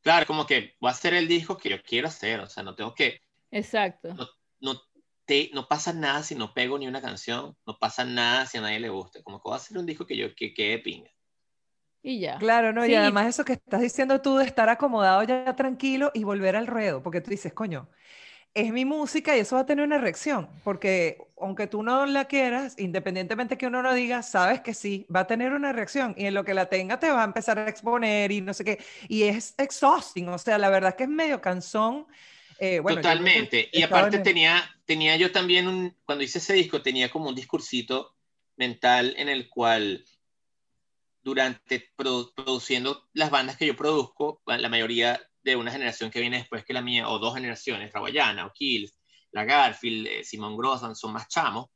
Claro, 0.01 0.25
como 0.25 0.48
que 0.48 0.78
voy 0.80 0.88
a 0.88 0.94
hacer 0.94 1.13
el 1.13 1.28
disco 1.28 1.58
que 1.58 1.72
yo 1.72 1.84
quiero 1.84 2.08
hacer, 2.08 2.39
o 2.39 2.48
sea, 2.48 2.63
no 2.63 2.74
tengo 2.74 2.96
que... 2.96 3.20
Exacto. 3.51 4.13
No, 4.13 4.30
no, 4.62 4.82
te, 5.25 5.50
no 5.54 5.68
pasa 5.68 5.92
nada 5.92 6.24
si 6.24 6.36
no 6.36 6.54
pego 6.54 6.80
ni 6.80 6.88
una 6.88 7.01
canción, 7.01 7.58
no 7.66 7.78
pasa 7.78 8.06
nada 8.06 8.46
si 8.46 8.60
a 8.60 8.62
nadie 8.62 8.80
le 8.80 8.88
gusta, 8.88 9.22
como 9.24 9.39
que 9.39 9.50
voy 9.50 9.56
a 9.56 9.58
hacer 9.58 9.78
un 9.78 9.86
disco 9.86 10.06
que 10.06 10.16
yo 10.16 10.34
que 10.34 10.54
quede 10.54 10.80
pinga. 10.80 11.12
Y 12.01 12.20
ya. 12.20 12.38
Claro, 12.38 12.72
¿no? 12.72 12.86
Y 12.86 12.96
además 12.96 13.27
eso 13.27 13.44
que 13.44 13.53
estás 13.53 13.82
diciendo 13.82 14.22
tú 14.22 14.38
de 14.38 14.46
estar 14.46 14.70
acomodado 14.70 15.24
ya 15.24 15.56
tranquilo 15.56 16.12
y 16.13 16.24
volver 16.24 16.56
al 16.56 16.68
ruedo, 16.68 17.03
porque 17.03 17.22
tú 17.22 17.29
dices, 17.29 17.53
coño, 17.53 17.89
es 18.53 18.72
mi 18.72 18.86
música 18.86 19.36
y 19.36 19.41
eso 19.41 19.56
va 19.56 19.62
a 19.62 19.65
tener 19.65 19.86
una 19.86 20.00
reacción, 20.00 20.50
porque 20.63 21.18
aunque 21.39 21.68
tú 21.68 21.84
no 21.84 22.06
la 22.06 22.25
quieras, 22.25 22.75
independientemente 22.79 23.58
que 23.58 23.68
uno 23.68 23.84
no 23.84 23.94
diga, 23.94 24.24
sabes 24.24 24.62
que 24.62 24.74
sí, 24.74 25.06
va 25.13 25.22
a 25.22 25.27
tener 25.27 25.53
una 25.53 25.72
reacción 25.72 26.15
y 26.18 26.25
en 26.25 26.34
lo 26.34 26.44
que 26.44 26.53
la 26.53 26.68
tenga 26.68 27.00
te 27.00 27.12
va 27.12 27.22
a 27.22 27.25
empezar 27.25 27.60
a 27.60 27.70
exponer 27.70 28.32
y 28.32 28.41
no 28.41 28.53
sé 28.53 28.63
qué, 28.63 28.84
y 29.08 29.24
es 29.24 29.53
exhausting, 29.58 30.29
o 30.29 30.38
sea, 30.38 30.58
la 30.58 30.70
verdad 30.70 30.96
que 30.96 31.03
es 31.03 31.10
medio 31.10 31.41
cansón. 31.41 32.08
Eh, 32.62 32.82
Totalmente, 32.86 33.70
y 33.72 33.84
aparte 33.84 34.20
tenía, 34.20 34.63
tenía 34.86 35.15
yo 35.15 35.32
también, 35.32 35.68
un, 35.68 35.96
cuando 36.03 36.24
hice 36.24 36.39
ese 36.39 36.53
disco, 36.53 36.82
tenía 36.82 37.10
como 37.10 37.29
un 37.29 37.36
discursito 37.36 38.15
mental 38.58 39.13
en 39.18 39.29
el 39.29 39.48
cual 39.48 40.03
durante 41.29 41.91
produciendo 41.95 43.07
las 43.13 43.29
bandas 43.29 43.55
que 43.55 43.67
yo 43.67 43.75
produzco, 43.75 44.41
la 44.48 44.67
mayoría 44.67 45.21
de 45.43 45.55
una 45.55 45.71
generación 45.71 46.09
que 46.09 46.19
viene 46.19 46.38
después 46.38 46.65
que 46.65 46.74
la 46.74 46.81
mía, 46.81 47.07
o 47.07 47.19
dos 47.19 47.36
generaciones, 47.36 47.93
Rawayana, 47.93 48.48
o 48.48 48.51
Kills, 48.51 48.95
la 49.31 49.45
Garfield, 49.45 50.07
eh, 50.07 50.24
Simon 50.24 50.57
Grossman, 50.57 50.95
son 50.95 51.13
más 51.13 51.27
chamos, 51.27 51.67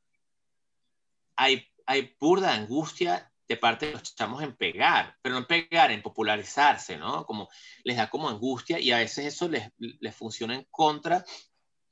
hay, 1.36 1.68
hay 1.86 2.16
burda 2.18 2.52
angustia 2.52 3.30
de 3.46 3.56
parte 3.56 3.86
de 3.86 3.92
los 3.92 4.16
chamos 4.16 4.42
en 4.42 4.56
pegar, 4.56 5.16
pero 5.22 5.34
no 5.34 5.42
en 5.42 5.46
pegar, 5.46 5.92
en 5.92 6.02
popularizarse, 6.02 6.96
¿no? 6.96 7.24
Como 7.24 7.48
les 7.84 7.96
da 7.96 8.10
como 8.10 8.28
angustia 8.28 8.80
y 8.80 8.90
a 8.90 8.98
veces 8.98 9.26
eso 9.26 9.48
les, 9.48 9.70
les 9.78 10.16
funciona 10.16 10.56
en 10.56 10.66
contra 10.68 11.24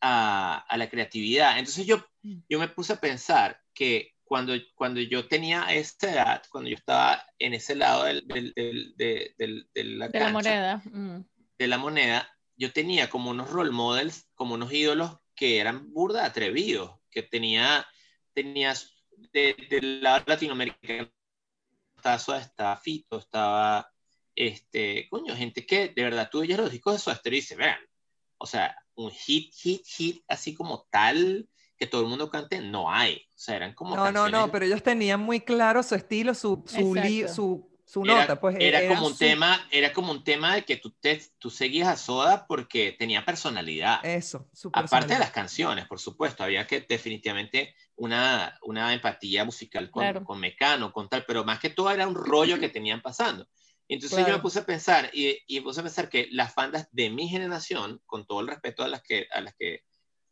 a, 0.00 0.64
a, 0.68 0.76
la 0.76 0.90
creatividad. 0.90 1.58
Entonces 1.58 1.86
yo, 1.86 2.04
yo 2.22 2.58
me 2.58 2.68
puse 2.68 2.94
a 2.94 3.00
pensar 3.00 3.60
que 3.72 4.11
cuando, 4.32 4.54
cuando 4.74 4.98
yo 5.02 5.28
tenía 5.28 5.66
esa 5.74 6.10
edad, 6.10 6.42
cuando 6.48 6.70
yo 6.70 6.76
estaba 6.76 7.22
en 7.38 7.52
ese 7.52 7.74
lado 7.74 8.04
del, 8.04 8.26
del, 8.26 8.54
del, 8.96 9.68
de, 9.74 9.84
la, 9.84 10.08
de 10.08 10.20
la 10.20 10.28
moneda, 10.30 10.82
mm. 10.86 11.18
de 11.58 11.66
la 11.66 11.76
moneda, 11.76 12.34
yo 12.56 12.72
tenía 12.72 13.10
como 13.10 13.28
unos 13.28 13.50
role 13.50 13.72
models, 13.72 14.30
como 14.34 14.54
unos 14.54 14.72
ídolos 14.72 15.18
que 15.34 15.58
eran 15.58 15.92
burda 15.92 16.24
atrevidos, 16.24 16.98
que 17.10 17.22
tenía, 17.22 17.86
tenía 18.32 18.72
del 19.34 20.02
lado 20.02 20.24
latinoamericano, 20.26 21.12
estaba 21.94 22.76
Fito, 22.78 23.18
estaba, 23.18 23.92
este, 24.34 25.08
coño, 25.10 25.36
gente 25.36 25.66
que 25.66 25.90
de 25.90 26.04
verdad 26.04 26.30
tú 26.32 26.40
oyes 26.40 26.56
los 26.56 26.70
discos 26.70 26.94
de 26.94 26.98
su 27.00 27.28
y 27.28 27.30
dices, 27.32 27.58
vean, 27.58 27.80
o 28.38 28.46
sea, 28.46 28.74
un 28.94 29.10
hit, 29.10 29.52
hit, 29.52 29.86
hit, 29.86 30.24
así 30.26 30.54
como 30.54 30.86
tal, 30.88 31.50
que 31.82 31.88
todo 31.88 32.02
el 32.02 32.06
mundo 32.06 32.30
cante, 32.30 32.60
no 32.60 32.92
hay. 32.92 33.16
O 33.16 33.38
sea, 33.38 33.56
eran 33.56 33.74
como. 33.74 33.96
No, 33.96 34.12
no, 34.12 34.28
no, 34.28 34.52
pero 34.52 34.64
ellos 34.64 34.84
tenían 34.84 35.18
muy 35.18 35.40
claro 35.40 35.82
su 35.82 35.96
estilo, 35.96 36.32
su, 36.32 36.62
su, 36.64 37.68
su, 37.84 38.04
nota. 38.04 38.38
Pues, 38.38 38.54
era, 38.60 38.86
como 38.86 39.08
un 39.08 39.18
tema, 39.18 39.66
era 39.68 39.92
como 39.92 40.12
un 40.12 40.22
tema 40.22 40.54
de 40.54 40.64
que 40.64 40.76
tú, 40.76 40.92
te, 40.92 41.20
tú 41.40 41.50
seguías 41.50 41.88
a 41.88 41.96
Soda 41.96 42.46
porque 42.46 42.94
tenía 42.96 43.24
personalidad. 43.24 43.98
Eso, 44.04 44.48
Aparte 44.72 45.14
de 45.14 45.18
las 45.18 45.32
canciones, 45.32 45.88
por 45.88 45.98
supuesto, 45.98 46.44
había 46.44 46.68
que 46.68 46.82
definitivamente 46.82 47.74
una, 47.96 48.56
una 48.62 48.94
empatía 48.94 49.44
musical 49.44 49.90
con, 49.90 50.22
con 50.22 50.38
Mecano, 50.38 50.92
con 50.92 51.08
tal, 51.08 51.24
pero 51.26 51.42
más 51.42 51.58
que 51.58 51.70
todo 51.70 51.90
era 51.90 52.06
un 52.06 52.14
rollo 52.14 52.60
que 52.60 52.68
tenían 52.68 53.02
pasando. 53.02 53.48
Entonces 53.88 54.24
yo 54.24 54.32
me 54.32 54.38
puse 54.38 54.60
a 54.60 54.66
pensar 54.66 55.10
y, 55.12 55.36
y 55.48 55.58
me 55.58 55.62
puse 55.64 55.80
a 55.80 55.82
pensar 55.82 56.08
que 56.08 56.28
las 56.30 56.54
bandas 56.54 56.86
de 56.92 57.10
mi 57.10 57.26
generación, 57.28 58.00
con 58.06 58.24
todo 58.24 58.40
el 58.40 58.46
respeto 58.46 58.84
a 58.84 58.88
las 58.88 59.02
que, 59.02 59.26
a 59.32 59.40
las 59.40 59.52
que, 59.56 59.82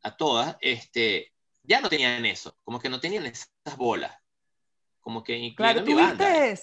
a 0.03 0.17
todas, 0.17 0.57
este, 0.61 1.33
ya 1.63 1.81
no 1.81 1.89
tenían 1.89 2.25
eso, 2.27 2.57
como 2.63 2.81
que 2.81 2.89
no 2.89 3.01
tenían 3.01 3.27
esas 3.27 3.49
bolas. 3.77 4.17
Como 5.01 5.23
que 5.23 5.55
claro, 5.57 5.83
mi 5.83 5.95
banda. 5.95 6.55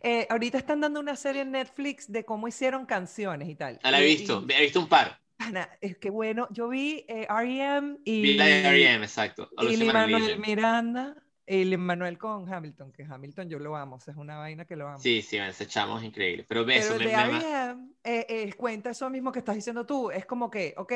Eh, 0.00 0.26
ahorita 0.30 0.58
están 0.58 0.80
dando 0.80 1.00
una 1.00 1.16
serie 1.16 1.42
en 1.42 1.52
Netflix 1.52 2.10
de 2.10 2.24
cómo 2.24 2.48
hicieron 2.48 2.86
canciones 2.86 3.48
y 3.48 3.54
tal. 3.54 3.78
Ah, 3.82 3.90
la 3.90 4.00
he 4.00 4.04
visto, 4.04 4.44
he 4.48 4.62
visto 4.62 4.80
un 4.80 4.88
par. 4.88 5.20
Ana, 5.38 5.68
es 5.80 5.96
que 5.98 6.10
bueno, 6.10 6.48
yo 6.50 6.68
vi 6.68 7.04
eh, 7.08 7.26
R.E.M. 7.28 7.98
y... 8.04 8.22
Vi 8.22 8.34
la 8.34 8.46
de 8.46 8.60
R.E.M., 8.60 9.04
exacto. 9.04 9.50
Y 9.60 9.76
Manuel 9.84 10.38
Miranda 10.38 11.16
y 11.46 11.76
Manuel 11.76 12.18
con 12.18 12.52
Hamilton, 12.52 12.92
que 12.92 13.04
Hamilton 13.04 13.48
yo 13.48 13.58
lo 13.58 13.76
amo, 13.76 13.98
es 13.98 14.16
una 14.16 14.36
vaina 14.36 14.64
que 14.64 14.76
lo 14.76 14.88
amo. 14.88 14.98
Sí, 14.98 15.22
sí, 15.22 15.38
ese 15.38 15.66
chamo 15.66 15.98
es 15.98 16.04
increíble. 16.04 16.44
Pero, 16.46 16.64
ves, 16.64 16.86
Pero 16.86 16.98
de 16.98 17.12
R.E.M. 17.12 17.88
Eh, 18.04 18.52
cuenta 18.56 18.90
eso 18.90 19.08
mismo 19.08 19.32
que 19.32 19.38
estás 19.38 19.54
diciendo 19.54 19.86
tú, 19.86 20.10
es 20.10 20.26
como 20.26 20.50
que, 20.50 20.74
ok, 20.76 20.92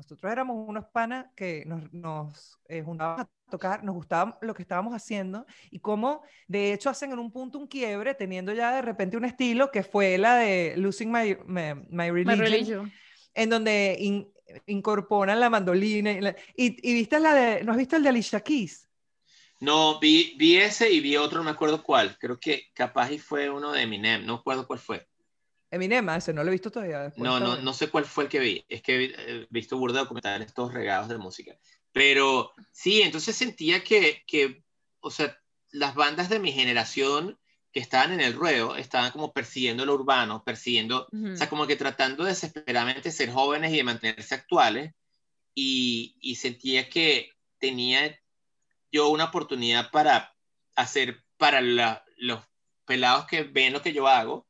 nosotros 0.00 0.32
éramos 0.32 0.66
unos 0.66 0.86
panas 0.86 1.26
que 1.36 1.62
nos, 1.66 1.92
nos 1.92 2.58
eh, 2.68 2.82
juntábamos 2.82 3.26
a 3.26 3.50
tocar, 3.50 3.84
nos 3.84 3.94
gustaba 3.94 4.38
lo 4.40 4.54
que 4.54 4.62
estábamos 4.62 4.94
haciendo 4.94 5.44
y 5.70 5.78
cómo 5.78 6.22
de 6.48 6.72
hecho 6.72 6.88
hacen 6.88 7.12
en 7.12 7.18
un 7.18 7.30
punto 7.30 7.58
un 7.58 7.66
quiebre 7.66 8.14
teniendo 8.14 8.54
ya 8.54 8.74
de 8.74 8.80
repente 8.80 9.18
un 9.18 9.26
estilo 9.26 9.70
que 9.70 9.82
fue 9.82 10.16
la 10.16 10.36
de 10.36 10.74
Losing 10.78 11.12
My, 11.12 11.36
my, 11.90 12.10
religion, 12.10 12.90
en 13.34 13.50
donde 13.50 14.26
incorporan 14.66 15.38
la 15.38 15.50
mandolina 15.50 16.12
y, 16.12 16.24
y, 16.56 16.94
viste 16.94 17.20
la 17.20 17.34
de, 17.34 17.62
¿no 17.62 17.72
has 17.72 17.78
visto 17.78 17.96
el 17.96 18.02
de 18.02 18.08
Alicia 18.08 18.40
Keys? 18.40 18.88
No, 19.60 20.00
vi, 20.00 20.34
vi 20.38 20.56
ese 20.56 20.90
y 20.90 21.00
vi 21.00 21.18
otro, 21.18 21.38
no 21.38 21.44
me 21.44 21.50
acuerdo 21.50 21.82
cuál. 21.82 22.16
Creo 22.18 22.40
que 22.40 22.68
capaz 22.72 23.12
y 23.12 23.18
fue 23.18 23.50
uno 23.50 23.72
de 23.72 23.82
Eminem, 23.82 24.24
no 24.24 24.38
recuerdo 24.38 24.66
cuál 24.66 24.78
fue. 24.78 25.09
Eminema, 25.70 26.16
ese 26.16 26.32
no 26.32 26.42
lo 26.42 26.48
he 26.48 26.52
visto 26.52 26.70
todavía. 26.70 27.12
no, 27.16 27.38
no, 27.38 27.56
no 27.56 27.72
sé 27.72 27.88
cuál 27.88 28.04
fue 28.04 28.24
el 28.24 28.30
que 28.30 28.40
vi. 28.40 28.64
Es 28.68 28.82
que 28.82 29.04
he 29.04 29.46
visto 29.50 29.78
burda 29.78 30.00
documentales 30.00 30.52
todos 30.52 30.74
regados 30.74 31.08
de 31.08 31.18
música. 31.18 31.56
Pero 31.92 32.52
sí, 32.72 33.02
entonces 33.02 33.36
sentía 33.36 33.82
que, 33.84 34.24
que, 34.26 34.64
o 35.00 35.10
sea, 35.10 35.36
las 35.70 35.94
bandas 35.94 36.28
de 36.28 36.40
mi 36.40 36.52
generación 36.52 37.38
que 37.72 37.80
estaban 37.80 38.12
en 38.12 38.20
el 38.20 38.34
ruedo 38.34 38.74
estaban 38.74 39.12
como 39.12 39.32
persiguiendo 39.32 39.86
lo 39.86 39.94
urbano, 39.94 40.42
persiguiendo, 40.42 41.06
o 41.12 41.36
sea, 41.36 41.48
como 41.48 41.68
que 41.68 41.76
tratando 41.76 42.24
desesperadamente 42.24 43.02
de 43.02 43.12
ser 43.12 43.30
jóvenes 43.30 43.72
y 43.72 43.76
de 43.76 43.84
mantenerse 43.84 44.34
actuales. 44.34 44.92
Y, 45.54 46.16
y 46.20 46.36
sentía 46.36 46.88
que 46.88 47.30
tenía 47.58 48.18
yo 48.90 49.08
una 49.10 49.26
oportunidad 49.26 49.90
para 49.90 50.34
hacer 50.74 51.22
para 51.36 51.60
los 51.60 52.40
pelados 52.84 53.26
que 53.26 53.44
ven 53.44 53.72
lo 53.72 53.82
que 53.82 53.92
yo 53.92 54.08
hago, 54.08 54.46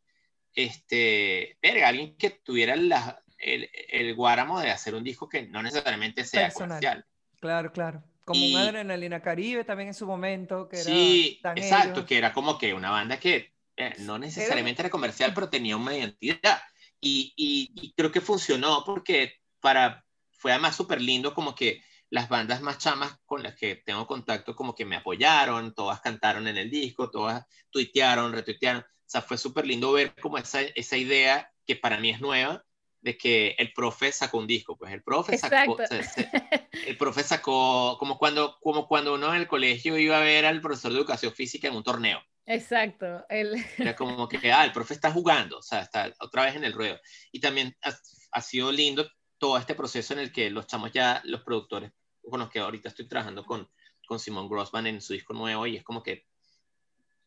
este, 0.54 1.58
verga, 1.62 1.88
alguien 1.88 2.16
que 2.16 2.30
tuviera 2.30 2.76
la, 2.76 3.22
el, 3.38 3.68
el, 3.88 4.14
guáramo 4.14 4.60
de 4.60 4.70
hacer 4.70 4.94
un 4.94 5.04
disco 5.04 5.28
que 5.28 5.46
no 5.46 5.62
necesariamente 5.62 6.24
sea 6.24 6.50
comercial. 6.52 7.06
Claro, 7.40 7.72
claro. 7.72 8.02
Como 8.24 8.46
un 8.46 8.56
Adrenalina 8.56 9.20
Caribe 9.20 9.64
también 9.64 9.88
en 9.88 9.94
su 9.94 10.06
momento. 10.06 10.68
Que 10.68 10.76
sí, 10.76 11.40
exacto, 11.56 12.06
que 12.06 12.18
era 12.18 12.32
como 12.32 12.58
que 12.58 12.74
una 12.74 12.90
banda 12.90 13.18
que 13.18 13.54
eh, 13.76 13.94
no 14.00 14.18
necesariamente 14.18 14.82
era... 14.82 14.90
comercial, 14.90 15.32
pero 15.34 15.48
tenía 15.48 15.76
una 15.76 15.96
identidad. 15.96 16.62
Y, 17.00 17.32
y, 17.34 17.92
creo 17.94 18.12
que 18.12 18.20
funcionó 18.20 18.84
porque 18.84 19.36
para, 19.60 20.04
fue 20.32 20.52
además 20.52 20.76
súper 20.76 21.00
lindo 21.00 21.32
como 21.32 21.54
que 21.54 21.82
las 22.10 22.28
bandas 22.28 22.60
más 22.60 22.76
chamas 22.76 23.18
con 23.24 23.42
las 23.42 23.54
que 23.54 23.76
tengo 23.76 24.06
contacto 24.06 24.54
como 24.54 24.74
que 24.74 24.84
me 24.84 24.96
apoyaron, 24.96 25.74
todas 25.74 26.00
cantaron 26.00 26.46
en 26.46 26.58
el 26.58 26.70
disco, 26.70 27.10
todas 27.10 27.46
tuitearon, 27.70 28.32
retuitearon. 28.32 28.84
O 29.11 29.12
sea, 29.12 29.23
fue 29.23 29.37
súper 29.37 29.66
lindo 29.66 29.90
ver 29.90 30.14
como 30.14 30.38
esa, 30.38 30.61
esa 30.62 30.96
idea 30.96 31.53
que 31.66 31.75
para 31.75 31.99
mí 31.99 32.11
es 32.11 32.20
nueva, 32.20 32.64
de 33.01 33.18
que 33.18 33.57
el 33.59 33.73
profe 33.73 34.12
sacó 34.12 34.38
un 34.38 34.46
disco, 34.46 34.77
pues 34.79 34.92
el 34.92 35.03
profe 35.03 35.37
sacó, 35.37 35.77
el 36.87 36.96
profe 36.96 37.25
sacó, 37.25 37.96
como 37.99 38.18
cuando, 38.18 38.57
como 38.61 38.87
cuando 38.87 39.14
uno 39.14 39.35
en 39.35 39.40
el 39.40 39.49
colegio 39.49 39.99
iba 39.99 40.16
a 40.16 40.23
ver 40.23 40.46
al 40.46 40.61
profesor 40.61 40.92
de 40.92 40.99
educación 40.99 41.33
física 41.33 41.66
en 41.66 41.75
un 41.75 41.83
torneo. 41.83 42.23
Exacto. 42.46 43.27
El... 43.29 43.57
Era 43.79 43.96
como 43.96 44.29
que, 44.29 44.53
ah, 44.53 44.64
el 44.64 44.70
profe 44.70 44.94
está 44.94 45.11
jugando, 45.11 45.59
o 45.59 45.62
sea, 45.62 45.81
está 45.81 46.14
otra 46.20 46.44
vez 46.44 46.55
en 46.55 46.62
el 46.62 46.73
ruedo. 46.73 47.01
Y 47.33 47.40
también 47.40 47.77
ha, 47.83 47.92
ha 48.31 48.40
sido 48.40 48.70
lindo 48.70 49.11
todo 49.38 49.59
este 49.59 49.75
proceso 49.75 50.12
en 50.12 50.20
el 50.20 50.31
que 50.31 50.51
los 50.51 50.68
chamos 50.68 50.92
ya, 50.92 51.20
los 51.25 51.40
productores 51.40 51.90
con 52.23 52.38
los 52.38 52.49
que 52.49 52.61
ahorita 52.61 52.90
estoy 52.90 53.09
trabajando 53.09 53.44
con, 53.44 53.68
con 54.07 54.20
Simon 54.20 54.49
Grossman 54.49 54.87
en 54.87 55.01
su 55.01 55.14
disco 55.14 55.35
nuevo 55.35 55.66
y 55.66 55.79
es 55.79 55.83
como 55.83 56.01
que 56.01 56.30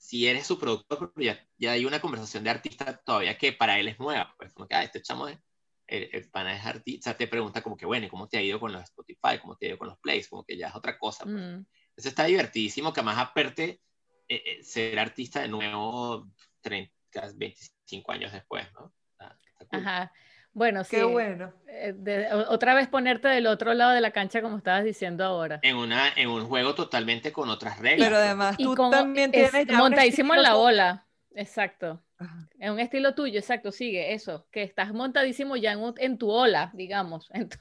si 0.03 0.27
eres 0.27 0.45
su 0.45 0.59
productor, 0.59 1.13
ya, 1.15 1.39
ya 1.57 1.71
hay 1.71 1.85
una 1.85 2.01
conversación 2.01 2.43
de 2.43 2.49
artista 2.49 2.97
todavía 3.05 3.37
que 3.37 3.53
para 3.53 3.79
él 3.79 3.87
es 3.87 3.97
nueva, 3.99 4.35
pues 4.37 4.53
como 4.53 4.67
que, 4.67 4.75
ah, 4.75 4.83
este 4.83 5.01
chamo 5.01 5.29
es, 5.29 5.39
el, 5.87 6.09
el 6.11 6.29
pana 6.29 6.57
es 6.57 6.65
artista, 6.65 7.15
te 7.15 7.25
pregunta 7.25 7.61
como 7.61 7.77
que, 7.77 7.85
bueno, 7.85 8.09
¿cómo 8.09 8.27
te 8.27 8.37
ha 8.37 8.41
ido 8.41 8.59
con 8.59 8.73
los 8.73 8.83
Spotify? 8.83 9.39
¿Cómo 9.41 9.55
te 9.55 9.65
ha 9.65 9.69
ido 9.69 9.77
con 9.77 9.87
los 9.87 9.97
plays? 9.99 10.27
Como 10.27 10.43
que 10.43 10.57
ya 10.57 10.67
es 10.67 10.75
otra 10.75 10.97
cosa. 10.97 11.23
Pues. 11.23 11.37
Mm. 11.37 11.65
Eso 11.95 12.09
está 12.09 12.25
divertidísimo, 12.25 12.91
que 12.91 13.01
más 13.01 13.17
aparte 13.17 13.79
eh, 14.27 14.43
eh, 14.45 14.63
ser 14.63 14.99
artista 14.99 15.39
de 15.39 15.47
nuevo 15.47 16.29
30, 16.59 16.91
25 17.35 18.11
años 18.11 18.33
después, 18.33 18.67
¿no? 18.73 18.93
Está- 19.13 19.39
está 19.45 19.65
cool. 19.67 19.79
Ajá. 19.87 20.11
Bueno, 20.53 20.83
sí. 20.83 20.97
Qué 20.97 21.03
bueno. 21.03 21.51
eh, 21.67 21.93
de- 21.95 22.31
otra 22.47 22.75
vez 22.75 22.87
ponerte 22.87 23.27
del 23.27 23.47
otro 23.47 23.73
lado 23.73 23.91
de 23.91 24.01
la 24.01 24.11
cancha, 24.11 24.41
como 24.41 24.57
estabas 24.57 24.83
diciendo 24.83 25.23
ahora. 25.25 25.59
En, 25.63 25.75
una, 25.75 26.09
en 26.15 26.29
un 26.29 26.45
juego 26.45 26.75
totalmente 26.75 27.31
con 27.31 27.49
otras 27.49 27.79
reglas. 27.79 28.07
Pero 28.07 28.17
además 28.19 28.55
Y 28.59 28.63
tú 28.63 28.75
con- 28.75 28.91
también 28.91 29.31
es 29.33 29.49
tienes 29.51 29.67
ya 29.67 29.73
un 29.73 29.79
montadísimo 29.79 30.35
en 30.35 30.41
la 30.43 30.49
estilo 30.49 30.59
tú- 30.61 30.67
ola. 30.67 31.07
Exacto. 31.35 32.03
Ajá. 32.19 32.47
Es 32.59 32.69
un 32.69 32.79
estilo 32.79 33.15
tuyo, 33.15 33.39
exacto, 33.39 33.71
sigue 33.71 34.13
eso, 34.13 34.47
que 34.51 34.61
estás 34.61 34.93
montadísimo 34.93 35.55
ya 35.55 35.71
en, 35.71 35.79
un- 35.79 35.95
en 35.97 36.17
tu 36.19 36.29
ola, 36.29 36.69
digamos. 36.73 37.27
en 37.33 37.49
tu- 37.49 37.57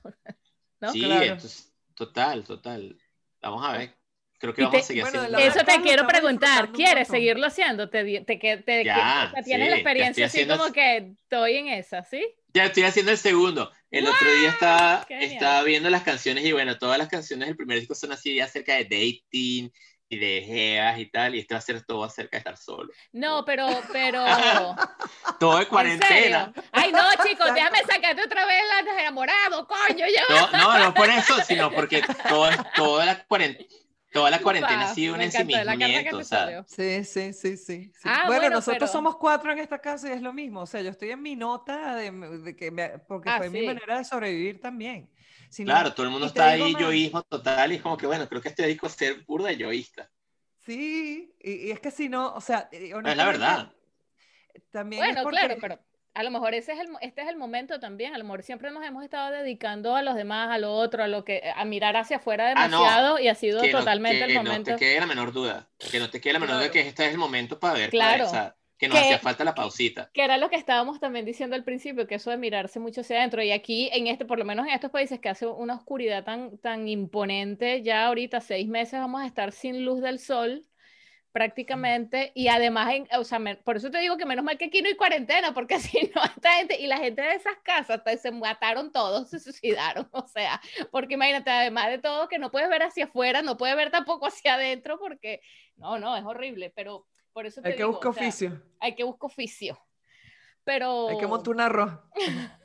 ¿no? 0.80 0.92
Sí, 0.92 1.00
Claro. 1.02 1.22
entonces, 1.22 1.72
total, 1.94 2.44
total. 2.44 2.98
Vamos 3.40 3.64
a 3.64 3.72
ver. 3.78 3.94
Creo 4.38 4.52
que 4.52 4.62
vamos 4.62 4.76
te- 4.76 4.82
a 4.82 4.84
seguir 4.86 5.02
Bueno, 5.04 5.18
haciendo 5.20 5.38
la 5.38 5.44
Eso 5.46 5.64
te 5.64 5.80
quiero 5.82 6.06
preguntar, 6.06 6.72
¿quieres 6.72 7.08
seguirlo 7.08 7.46
haciendo? 7.46 7.88
¿Te, 7.88 8.04
te, 8.22 8.36
te, 8.36 8.84
Ya, 8.84 8.94
que- 8.94 9.00
o 9.00 9.30
sea, 9.34 9.42
tienes 9.44 9.70
la 9.70 9.76
sí, 9.76 9.82
ya 9.82 9.88
experiencia 9.88 10.26
así 10.26 10.40
como 10.46 10.64
haciendo- 10.64 10.72
que 10.74 10.96
estoy 11.22 11.56
en 11.56 11.68
esa, 11.68 12.02
¿sí? 12.02 12.26
Ya 12.54 12.66
estoy 12.66 12.84
haciendo 12.84 13.12
el 13.12 13.18
segundo. 13.18 13.72
El 13.90 14.06
otro 14.06 14.32
día 14.34 14.50
estaba, 14.50 15.04
¡Qué 15.06 15.14
genial! 15.14 15.32
estaba 15.32 15.62
viendo 15.62 15.90
las 15.90 16.02
canciones 16.02 16.44
y 16.44 16.52
bueno, 16.52 16.78
todas 16.78 16.98
las 16.98 17.08
canciones 17.08 17.48
del 17.48 17.56
primer 17.56 17.78
disco 17.78 17.94
son 17.94 18.12
así 18.12 18.40
acerca 18.40 18.74
de 18.74 18.84
dating 18.84 19.70
y 20.08 20.18
de 20.18 20.42
geas 20.42 20.98
y 20.98 21.06
tal, 21.06 21.34
y 21.34 21.38
este 21.38 21.54
va 21.54 21.58
a 21.58 21.62
ser 21.62 21.82
todo 21.82 22.04
acerca 22.04 22.36
de 22.36 22.38
estar 22.38 22.56
solo. 22.58 22.92
No, 23.12 23.44
pero, 23.46 23.66
pero... 23.92 24.24
Todo 25.40 25.56
de 25.56 25.62
¿En 25.62 25.68
cuarentena. 25.68 26.52
Ay, 26.70 26.92
no, 26.92 27.00
chicos, 27.26 27.54
déjame 27.54 27.78
sacarte 27.80 28.22
otra 28.22 28.44
vez 28.44 28.62
la 28.68 29.00
enamorado, 29.00 29.66
coño, 29.66 30.04
va. 30.30 30.50
No, 30.52 30.58
no, 30.58 30.78
no 30.78 30.94
por 30.94 31.08
eso, 31.10 31.42
sino 31.46 31.70
porque 31.70 32.02
todo, 32.28 32.50
toda 32.76 33.06
la 33.06 33.24
cuarentena, 33.24 33.68
toda 34.12 34.30
la 34.30 34.40
cuarentena 34.40 34.90
ha 34.90 34.94
sido 34.94 35.14
un 35.14 35.20
ensimismamiento, 35.20 36.18
o 36.18 36.24
sea. 36.24 36.64
Sí, 36.68 37.04
sí, 37.04 37.32
sí, 37.32 37.56
sí. 37.56 37.56
sí. 37.56 37.90
Ah, 38.04 38.24
bueno, 38.26 38.42
bueno, 38.42 38.56
nosotros 38.56 38.78
pero- 38.80 38.92
somos 38.92 39.16
cuatro 39.16 39.52
en 39.52 39.58
esta 39.58 39.78
casa 39.80 40.08
y 40.08 40.12
es 40.12 40.22
lo 40.22 40.32
mismo. 40.32 40.60
O 40.60 40.66
sea, 40.66 40.80
yo 40.82 40.90
estoy 40.90 41.10
en 41.10 41.22
mi 41.22 41.34
nota 41.34 41.96
de, 41.96 42.10
de 42.10 42.56
que 42.56 42.70
me- 42.70 42.98
porque 43.00 43.30
Ah, 43.30 43.38
fue 43.38 43.50
mi 43.50 43.66
manera 43.66 43.98
de 43.98 44.04
sobrevivir 44.04 44.60
también. 44.60 45.10
Si 45.48 45.64
no- 45.64 45.72
claro, 45.72 45.92
todo 45.92 46.06
el 46.06 46.12
mundo 46.12 46.26
está 46.26 46.50
ahí 46.50 46.72
más, 46.72 46.80
yoísmo 46.82 47.22
total 47.24 47.72
y 47.72 47.76
es 47.76 47.82
como 47.82 47.96
que 47.96 48.06
bueno, 48.06 48.28
creo 48.28 48.40
que 48.40 48.48
este 48.48 48.66
disco 48.66 48.86
es 48.86 48.92
ser 48.92 49.24
burda 49.24 49.48
de 49.48 49.56
yoísta. 49.56 50.10
Sí, 50.64 51.34
y, 51.40 51.68
y 51.68 51.70
es 51.72 51.80
que 51.80 51.90
si 51.90 52.08
no, 52.08 52.32
o 52.34 52.40
sea, 52.40 52.68
es 52.70 52.90
la 53.16 53.24
verdad. 53.26 53.72
También 54.70 55.02
es 55.04 55.08
Bueno, 55.08 55.22
porque- 55.24 55.38
claro, 55.38 55.56
pero 55.60 55.78
a 56.14 56.22
lo 56.22 56.30
mejor 56.30 56.54
ese 56.54 56.72
es 56.72 56.80
el, 56.80 56.88
este 57.00 57.22
es 57.22 57.28
el 57.28 57.36
momento 57.36 57.80
también. 57.80 58.14
A 58.14 58.18
lo 58.18 58.24
mejor 58.24 58.42
siempre 58.42 58.70
nos 58.70 58.84
hemos 58.84 59.02
estado 59.04 59.30
dedicando 59.32 59.96
a 59.96 60.02
los 60.02 60.14
demás, 60.14 60.50
a 60.50 60.58
lo 60.58 60.72
otro, 60.72 61.02
a 61.04 61.08
lo 61.08 61.24
que, 61.24 61.42
a 61.54 61.64
mirar 61.64 61.96
hacia 61.96 62.18
afuera 62.18 62.52
Ah, 62.56 62.68
no, 62.68 62.78
demasiado 62.80 63.18
y 63.18 63.28
ha 63.28 63.34
sido 63.34 63.60
que 63.62 63.72
no- 63.72 63.78
totalmente 63.78 64.26
que 64.26 64.36
el 64.36 64.44
no 64.44 64.62
te 64.62 64.76
quede 64.76 65.00
la 65.00 65.06
menor 65.06 65.32
duda, 65.32 65.68
que 65.90 65.98
no 65.98 66.10
te 66.10 66.20
quede 66.20 66.34
la 66.34 66.38
menor 66.38 66.56
duda 66.56 66.70
que 66.70 66.80
este 66.80 67.06
es 67.06 67.12
el 67.12 67.18
momento 67.18 67.58
para 67.58 67.74
ver, 67.74 67.90
Claro. 67.90 68.26
que 68.78 68.88
nos 68.88 68.98
Que- 68.98 69.04
hacía 69.04 69.18
falta 69.20 69.44
la 69.44 69.54
pausita. 69.54 70.10
Que 70.12 70.24
era 70.24 70.38
lo 70.38 70.50
que 70.50 70.56
estábamos 70.56 70.98
también 70.98 71.24
diciendo 71.24 71.54
al 71.54 71.62
principio, 71.62 72.06
que 72.08 72.16
eso 72.16 72.30
de 72.30 72.36
mirarse 72.36 72.80
mucho 72.80 73.02
hacia 73.02 73.18
adentro. 73.18 73.40
Y 73.42 73.52
aquí, 73.52 73.88
en 73.92 74.08
este, 74.08 74.24
por 74.24 74.38
lo 74.40 74.44
menos 74.44 74.66
en 74.66 74.72
estos 74.74 74.90
países 74.90 75.20
que 75.20 75.28
hace 75.28 75.46
una 75.46 75.74
oscuridad 75.76 76.24
tan, 76.24 76.58
tan 76.58 76.88
imponente, 76.88 77.82
ya 77.82 78.06
ahorita 78.06 78.40
seis 78.40 78.66
meses 78.68 78.98
vamos 78.98 79.22
a 79.22 79.26
estar 79.26 79.52
sin 79.52 79.84
luz 79.84 80.00
del 80.02 80.18
sol 80.18 80.64
prácticamente 81.32 82.30
y 82.34 82.48
además 82.48 82.92
en, 82.92 83.08
o 83.18 83.24
sea, 83.24 83.38
me- 83.38 83.56
por 83.56 83.76
eso 83.76 83.90
te 83.90 83.98
digo 83.98 84.16
que 84.16 84.26
menos 84.26 84.44
mal 84.44 84.58
que 84.58 84.66
aquí 84.66 84.82
no 84.82 84.88
hay 84.88 84.94
cuarentena 84.96 85.52
porque 85.54 85.78
si 85.80 86.10
no 86.14 86.22
esta 86.24 86.52
gente 86.54 86.78
y 86.80 86.86
la 86.86 86.98
gente 86.98 87.22
de 87.22 87.34
esas 87.34 87.56
casas 87.62 87.98
hasta 87.98 88.16
se 88.16 88.30
mataron 88.30 88.92
todos 88.92 89.30
se 89.30 89.40
suicidaron 89.40 90.08
o 90.12 90.26
sea 90.28 90.60
porque 90.90 91.14
imagínate 91.14 91.50
además 91.50 91.88
de 91.88 91.98
todo 91.98 92.28
que 92.28 92.38
no 92.38 92.50
puedes 92.50 92.68
ver 92.68 92.82
hacia 92.82 93.04
afuera 93.06 93.42
no 93.42 93.56
puedes 93.56 93.74
ver 93.76 93.90
tampoco 93.90 94.26
hacia 94.26 94.54
adentro 94.54 94.98
porque 94.98 95.40
no 95.76 95.98
no 95.98 96.16
es 96.16 96.24
horrible 96.24 96.70
pero 96.76 97.06
por 97.32 97.46
eso 97.46 97.62
te 97.62 97.68
hay 97.68 97.74
que 97.74 97.78
digo, 97.82 97.92
buscar 97.92 98.10
o 98.10 98.12
sea, 98.14 98.22
oficio, 98.28 98.62
hay 98.78 98.94
que 98.94 99.04
buscar 99.04 99.26
oficio 99.26 99.78
pero 100.64 101.08
hay 101.08 101.18
que 101.18 101.26
montar 101.26 101.54
un 101.54 101.60
arroz. 101.60 101.90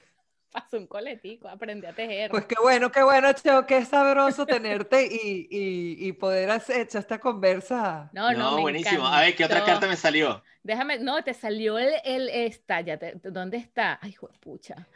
pasó 0.51 0.77
un 0.77 0.87
coletico 0.87 1.47
aprendí 1.47 1.85
a 1.87 1.93
tejer 1.93 2.31
Pues 2.31 2.45
qué 2.45 2.55
bueno, 2.61 2.91
qué 2.91 3.03
bueno, 3.03 3.31
Cheo, 3.33 3.65
qué 3.65 3.85
sabroso 3.85 4.45
tenerte 4.45 5.05
y, 5.05 5.47
y, 5.49 6.07
y 6.07 6.11
poder 6.13 6.49
hacer 6.51 6.81
echar 6.81 7.01
esta 7.01 7.19
conversa. 7.19 8.09
no 8.11 8.31
no, 8.33 8.55
me 8.55 8.61
buenísimo. 8.61 9.05
A 9.07 9.21
ver, 9.21 9.35
¿qué 9.35 9.45
otra 9.45 9.63
carta 9.63 9.87
me 9.87 9.95
salió? 9.95 10.43
Déjame, 10.63 10.99
no, 10.99 11.23
te 11.23 11.33
salió 11.33 11.77
el, 11.79 11.93
el 12.03 12.29
esta, 12.29 12.81
ya 12.81 12.97
te- 12.97 13.13
¿dónde 13.23 13.57
está? 13.57 13.99
Ay, 14.01 14.15
pucha. 14.41 14.87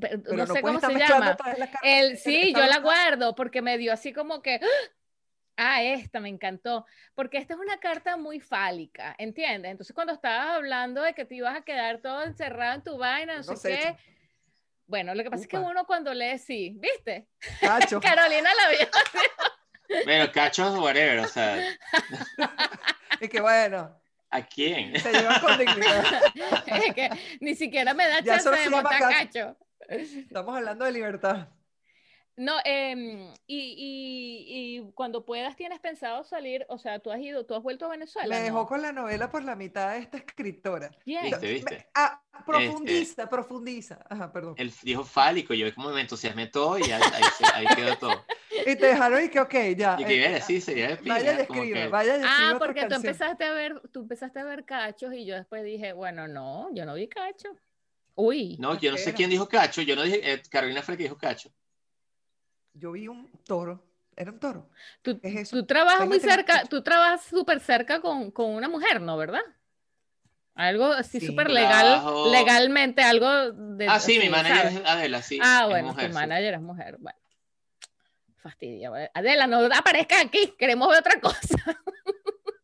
Pero 0.00 0.22
Pero 0.22 0.36
no 0.36 0.46
sé 0.46 0.60
cómo 0.62 0.74
estar 0.76 0.92
se 0.92 0.98
llama. 0.98 1.36
todas 1.36 1.58
las 1.58 1.70
cartas 1.70 1.90
El, 1.90 2.18
sí, 2.18 2.52
yo 2.54 2.66
la 2.66 2.78
guardo 2.80 3.34
porque 3.34 3.62
me 3.62 3.78
dio 3.78 3.92
así 3.92 4.12
como 4.12 4.42
que, 4.42 4.56
ah, 4.62 4.66
esta 5.68 6.20
me 6.20 6.28
encantó, 6.28 6.86
porque 7.14 7.38
esta 7.38 7.54
es 7.54 7.60
una 7.60 7.78
carta 7.78 8.16
muy 8.16 8.40
fálica, 8.40 9.14
¿entiendes? 9.18 9.70
Entonces 9.70 9.94
cuando 9.94 10.12
estabas 10.12 10.56
hablando 10.56 11.02
de 11.02 11.12
que 11.14 11.24
te 11.24 11.34
ibas 11.36 11.56
a 11.56 11.62
quedar 11.62 11.98
todo 12.00 12.22
encerrado 12.24 12.76
en 12.76 12.82
tu 12.84 12.96
vaina, 12.98 13.36
no 13.36 13.42
sé 13.42 13.50
No 13.52 13.56
sé, 13.56 13.68
qué. 13.78 13.96
Bueno, 14.86 15.14
lo 15.14 15.22
que 15.22 15.30
pasa 15.30 15.42
es 15.42 15.48
que 15.48 15.58
Upa. 15.58 15.68
uno 15.68 15.86
cuando 15.86 16.12
lee, 16.14 16.38
sí, 16.38 16.74
¿viste? 16.78 17.26
Cacho. 17.60 18.00
Carolina 18.02 18.50
la 18.54 18.68
vio. 18.70 18.88
Bueno, 20.04 20.30
cachos, 20.32 20.78
whatever, 20.78 21.18
o 21.20 21.26
sea, 21.28 21.56
Y 23.20 23.28
que 23.28 23.40
bueno, 23.40 24.00
¿a 24.30 24.42
quién? 24.42 24.98
se 24.98 25.12
llevan 25.12 25.40
con 25.40 25.58
dignidad. 25.58 26.04
Es 26.66 26.94
que 26.94 27.10
ni 27.40 27.54
siquiera 27.54 27.92
me 27.94 28.08
da 28.08 28.20
Ya 28.20 28.38
chance 28.38 28.50
de 28.62 28.70
montar 28.70 28.98
cacho. 28.98 29.16
cacho. 29.18 29.56
Estamos 29.88 30.56
hablando 30.56 30.84
de 30.84 30.92
libertad. 30.92 31.48
No, 32.40 32.54
em, 32.64 33.34
y, 33.46 33.58
y, 33.76 34.78
y 34.78 34.92
cuando 34.92 35.26
puedas 35.26 35.56
tienes 35.56 35.78
pensado 35.78 36.24
salir, 36.24 36.64
o 36.70 36.78
sea, 36.78 36.98
tú 36.98 37.10
has 37.10 37.20
ido, 37.20 37.44
tú 37.44 37.54
has 37.54 37.62
vuelto 37.62 37.84
a 37.84 37.90
Venezuela, 37.90 38.34
Me 38.34 38.38
¿no? 38.38 38.44
dejó 38.46 38.66
con 38.66 38.80
la 38.80 38.92
novela 38.92 39.30
por 39.30 39.44
la 39.44 39.56
mitad 39.56 39.90
de 39.92 39.98
esta 39.98 40.16
escritora. 40.16 40.90
¿Viste, 41.04 41.38
Me- 41.38 41.52
viste? 41.52 41.86
ah, 41.94 42.22
profundiza, 42.46 43.28
profundiza. 43.28 43.98
Ajá, 44.08 44.32
perdón. 44.32 44.54
Él 44.56 44.72
dijo 44.82 45.04
fálico, 45.04 45.52
yo 45.52 45.74
como 45.74 45.90
me 45.90 46.00
entusiasmé 46.00 46.46
todo 46.46 46.78
y 46.78 46.84
ahí, 46.84 47.02
ahí 47.12 47.24
se- 47.24 47.44
ahí 47.54 47.68
quedó 47.68 47.94
todo. 47.98 48.24
Y 48.66 48.74
te 48.74 48.86
dejaron 48.86 49.22
y 49.22 49.28
que, 49.28 49.40
ok, 49.40 49.54
ya. 49.76 49.96
Y 50.00 50.04
que, 50.06 50.24
eh, 50.24 50.28
"Mira, 50.28 50.40
sí, 50.40 50.62
sería 50.62 50.88
de 50.88 50.94
vaya 50.94 51.32
y 51.32 51.36
pinga", 51.36 51.46
como 51.46 51.62
escriba, 51.62 51.84
que- 51.84 51.88
vaya 51.88 52.16
y 52.16 52.20
Ah, 52.24 52.54
porque 52.58 52.86
tú 52.86 52.94
empezaste 52.94 53.44
a 53.44 53.52
ver, 53.52 53.82
tú 53.92 54.00
empezaste 54.00 54.40
a 54.40 54.44
ver 54.44 54.64
cachos 54.64 55.12
y 55.12 55.26
yo 55.26 55.34
después 55.34 55.62
dije, 55.62 55.92
bueno, 55.92 56.26
no, 56.26 56.74
yo 56.74 56.86
no 56.86 56.94
vi 56.94 57.06
cacho. 57.06 57.50
Uy, 58.14 58.56
No, 58.58 58.78
yo 58.80 58.92
no 58.92 58.96
sé 58.96 59.12
quién 59.12 59.28
dijo 59.28 59.46
cacho, 59.46 59.82
yo 59.82 59.94
no 59.94 60.04
dije, 60.04 60.20
eh, 60.32 60.42
Carolina 60.50 60.80
fue 60.80 60.94
la 60.94 60.96
que 60.96 61.02
dijo 61.04 61.18
cacho. 61.18 61.50
Yo 62.74 62.92
vi 62.92 63.08
un 63.08 63.30
toro. 63.44 63.84
Era 64.16 64.32
un 64.32 64.38
toro. 64.40 64.68
tú, 65.02 65.18
¿qué 65.20 65.28
es 65.28 65.36
eso? 65.36 65.56
tú 65.56 65.64
trabajas 65.66 66.06
muy 66.06 66.20
cerca, 66.20 66.64
tú 66.66 66.82
trabajas 66.82 67.24
súper 67.24 67.60
cerca 67.60 68.00
con, 68.00 68.30
con 68.30 68.50
una 68.50 68.68
mujer, 68.68 69.00
¿no? 69.00 69.16
¿Verdad? 69.16 69.40
Algo 70.54 70.86
así 70.86 71.20
Sí. 71.20 71.26
súper 71.26 71.50
legal, 71.50 71.86
Trabajo- 71.86 72.30
legalmente, 72.30 73.02
algo 73.02 73.52
de... 73.52 73.88
Ah, 73.88 73.98
sí, 73.98 74.14
mi 74.14 74.24
así, 74.24 74.28
manager 74.28 74.56
¿sabes? 74.58 74.74
es 74.74 74.82
Adela, 74.86 75.22
sí. 75.22 75.38
Ah, 75.42 75.66
bueno, 75.70 75.88
mujer, 75.88 76.08
tu 76.08 76.12
sí. 76.12 76.18
manager 76.18 76.54
es 76.54 76.60
mujer. 76.60 76.96
Bueno, 76.98 77.18
fastidia. 78.36 78.90
bueno. 78.90 79.08
Adela, 79.14 79.46
no 79.46 79.58
aparezca 79.74 80.20
aquí, 80.20 80.54
queremos 80.58 80.88
ver 80.88 80.98
otra 81.00 81.20
cosa. 81.20 81.38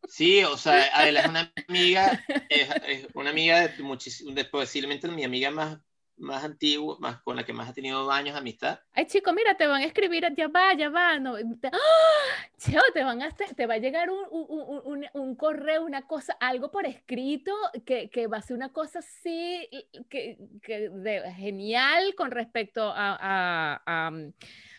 Sí, 0.09 0.43
o 0.45 0.57
sea, 0.57 0.89
Adela 0.95 1.21
es 1.21 1.29
una 1.29 1.53
amiga, 1.69 2.25
es, 2.49 2.69
es 2.87 3.07
una 3.13 3.31
amiga 3.31 3.67
de 3.69 3.83
muchísimo, 3.83 4.33
de, 4.33 4.45
posiblemente 4.47 5.09
mi 5.09 5.25
amiga 5.25 5.51
más, 5.51 5.79
más 6.19 6.45
antigua, 6.45 6.97
más, 6.99 7.21
con 7.23 7.37
la 7.37 7.45
que 7.45 7.53
más 7.53 7.69
ha 7.69 7.73
tenido 7.73 8.11
años 8.11 8.35
de 8.35 8.41
amistad. 8.41 8.81
Ay, 8.93 9.07
chico, 9.07 9.33
mira, 9.33 9.57
te 9.57 9.67
van 9.67 9.83
a 9.83 9.85
escribir, 9.85 10.27
ya 10.37 10.49
va, 10.49 10.73
ya 10.75 10.89
va. 10.89 11.19
No, 11.19 11.35
te, 11.61 11.69
¡Ah! 11.69 12.49
Cheo, 12.59 12.81
te, 12.95 13.05
van 13.05 13.23
a, 13.23 13.31
te 13.31 13.67
va 13.67 13.75
a 13.75 13.79
llegar 13.79 14.11
un, 14.11 14.25
un- 14.31 14.81
un- 14.85 15.07
un- 15.13 15.37
correo, 15.37 15.85
una 15.85 16.07
cosa, 16.07 16.33
algo 16.41 16.71
por 16.71 16.87
escrito 16.87 17.53
que, 17.85 18.09
que 18.09 18.27
va 18.27 18.39
a 18.39 18.43
ser 18.43 18.57
una 18.57 18.73
cosa 18.73 19.01
así, 19.01 19.69
que, 20.09 20.39
que 20.63 20.89
de- 20.89 21.31
genial 21.35 22.15
con 22.17 22.31
respecto 22.31 22.83
a, 22.83 23.17
a- 23.21 23.83
a, 23.85 24.11
mm, 24.11 24.33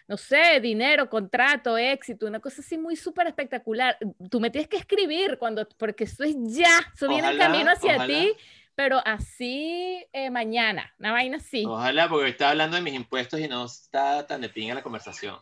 no 0.07 0.15
sé, 0.17 0.59
dinero, 0.61 1.09
contrato, 1.09 1.77
éxito, 1.77 2.25
una 2.27 2.39
cosa 2.39 2.61
así 2.61 2.77
muy 2.77 2.95
súper 2.95 3.27
espectacular. 3.27 3.97
Tú 4.31 4.39
me 4.39 4.49
tienes 4.49 4.69
que 4.69 4.77
escribir 4.77 5.37
cuando, 5.37 5.67
porque 5.77 6.05
eso 6.05 6.23
es 6.23 6.33
ya, 6.47 6.79
eso 6.95 7.07
viene 7.09 7.27
en 7.29 7.35
Ojalá, 7.35 7.51
camino 7.51 7.71
hacia 7.71 7.95
ojalá. 7.95 8.07
ti, 8.07 8.33
pero 8.77 9.01
así 9.03 10.05
eh, 10.13 10.29
mañana, 10.29 10.93
una 10.99 11.11
vaina 11.11 11.37
así. 11.37 11.65
Ojalá, 11.65 12.07
porque 12.07 12.29
está 12.29 12.51
hablando 12.51 12.75
de 12.75 12.83
mis 12.83 12.93
impuestos 12.93 13.39
y 13.39 13.47
no 13.47 13.65
está 13.65 14.27
tan 14.27 14.39
de 14.39 14.49
pinga 14.49 14.75
la 14.75 14.83
conversación. 14.83 15.35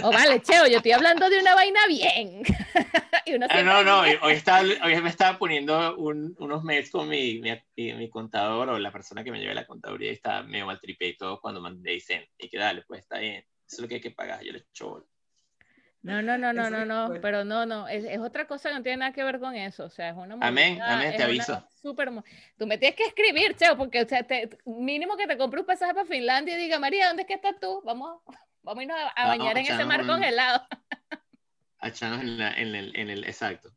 Oh, 0.00 0.12
vale, 0.12 0.40
Cheo, 0.42 0.68
yo 0.68 0.76
estoy 0.76 0.92
hablando 0.92 1.28
de 1.28 1.40
una 1.40 1.56
vaina 1.56 1.80
bien. 1.88 2.42
Y 3.24 3.34
uno 3.34 3.46
ah, 3.50 3.62
no, 3.62 3.84
no, 3.84 4.00
hoy, 4.00 4.32
estaba, 4.32 4.62
hoy, 4.84 5.00
me 5.00 5.08
estaba 5.08 5.38
poniendo 5.38 5.96
un, 5.96 6.34
unos 6.40 6.64
mails 6.64 6.90
con 6.90 7.08
mi, 7.08 7.40
mi, 7.40 7.92
mi, 7.92 8.10
contador 8.10 8.68
o 8.68 8.78
la 8.80 8.90
persona 8.90 9.22
que 9.22 9.30
me 9.30 9.38
lleva 9.38 9.54
la 9.54 9.66
contaduría 9.66 10.10
y 10.10 10.14
estaba 10.14 10.42
medio 10.42 10.66
mal 10.66 10.80
tripe 10.80 11.06
y 11.06 11.16
todo 11.16 11.40
cuando 11.40 11.60
me 11.60 11.90
dicen, 11.92 12.26
y 12.36 12.48
que 12.48 12.58
dale, 12.58 12.82
pues 12.82 13.02
está 13.02 13.18
bien, 13.18 13.44
eso 13.64 13.76
es 13.76 13.78
lo 13.78 13.86
que 13.86 13.96
hay 13.96 14.00
que 14.00 14.10
pagar, 14.10 14.42
yo 14.42 14.52
le 14.52 14.58
echo 14.58 15.06
no, 16.02 16.20
no, 16.20 16.36
no, 16.36 16.52
no, 16.52 16.68
no, 16.68 16.84
no, 16.84 17.20
pero 17.20 17.44
no, 17.44 17.64
no, 17.64 17.86
es, 17.86 18.04
es, 18.04 18.18
otra 18.18 18.46
cosa 18.48 18.68
que 18.68 18.74
no 18.74 18.82
tiene 18.82 18.98
nada 18.98 19.12
que 19.12 19.22
ver 19.22 19.38
con 19.38 19.54
eso, 19.54 19.84
o 19.84 19.90
sea, 19.90 20.10
es 20.10 20.16
una 20.16 20.36
Amén, 20.40 20.80
amén, 20.82 21.16
te 21.16 21.22
aviso. 21.22 21.64
Super, 21.80 22.10
tú 22.58 22.66
me 22.66 22.76
tienes 22.76 22.96
que 22.96 23.04
escribir, 23.04 23.54
Cheo, 23.56 23.76
porque 23.76 24.02
o 24.02 24.08
sea, 24.08 24.24
te, 24.24 24.50
mínimo 24.66 25.16
que 25.16 25.28
te 25.28 25.38
compre 25.38 25.60
un 25.60 25.66
pasaje 25.66 25.94
para 25.94 26.06
Finlandia 26.06 26.56
y 26.56 26.60
diga, 26.60 26.80
María, 26.80 27.06
¿dónde 27.06 27.22
es 27.22 27.28
que 27.28 27.34
estás 27.34 27.54
tú? 27.60 27.82
Vamos, 27.84 28.20
vamos 28.62 28.80
a 28.80 28.82
irnos 28.82 28.98
a, 29.14 29.26
bañar 29.28 29.58
en 29.58 29.66
ese 29.66 29.84
mar 29.84 30.04
congelado. 30.04 30.66
A 31.78 31.88
echarnos 31.88 32.20
en, 32.20 32.40
en, 32.40 32.74
el, 32.74 32.96
en 32.96 33.10
el, 33.10 33.24
exacto, 33.24 33.70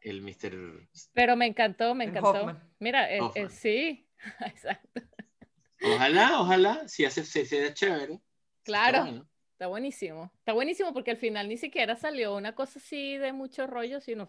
el 0.00 0.22
Mr. 0.22 0.88
Pero 1.12 1.34
me 1.34 1.46
encantó, 1.46 1.96
me 1.96 2.04
encantó. 2.04 2.56
Mira, 2.78 3.12
eh, 3.12 3.20
eh, 3.34 3.48
sí, 3.48 4.08
exacto. 4.40 5.02
Ojalá, 5.82 6.40
ojalá, 6.40 6.86
si 6.86 7.04
hace, 7.04 7.24
si 7.24 7.44
sea 7.44 7.74
chévere. 7.74 8.20
Claro. 8.62 9.26
Está 9.62 9.68
buenísimo. 9.68 10.32
Está 10.40 10.52
buenísimo 10.54 10.92
porque 10.92 11.12
al 11.12 11.18
final 11.18 11.48
ni 11.48 11.56
siquiera 11.56 11.94
salió 11.94 12.34
una 12.34 12.52
cosa 12.52 12.80
así 12.80 13.16
de 13.16 13.32
mucho 13.32 13.68
rollo, 13.68 14.00
sino 14.00 14.28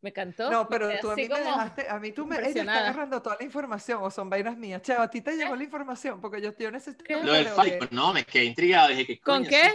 me 0.00 0.10
encantó. 0.10 0.48
No, 0.48 0.68
pero 0.68 0.88
tú 1.00 1.10
a 1.10 1.16
mí 1.16 1.28
me 1.28 1.40
dejaste, 1.40 1.88
a 1.88 1.98
mí 1.98 2.12
tú 2.12 2.24
me 2.24 2.36
ella 2.36 2.60
está 2.60 2.78
agarrando 2.78 3.20
toda 3.20 3.38
la 3.40 3.44
información 3.44 3.98
o 4.00 4.12
son 4.12 4.30
vainas 4.30 4.56
mías. 4.56 4.80
Chao, 4.82 5.02
a 5.02 5.10
ti 5.10 5.22
te 5.22 5.36
llegó 5.36 5.56
la 5.56 5.64
información 5.64 6.20
porque 6.20 6.40
yo, 6.40 6.56
yo 6.56 6.70
necesito. 6.70 7.04
Lo 7.20 7.32
del 7.32 7.48
fálico, 7.48 7.88
no, 7.90 8.12
me 8.12 8.24
quedé 8.24 8.44
intrigado. 8.44 8.90
Dije, 8.90 9.06
¿qué 9.06 9.18
¿Con 9.18 9.44
qué? 9.44 9.74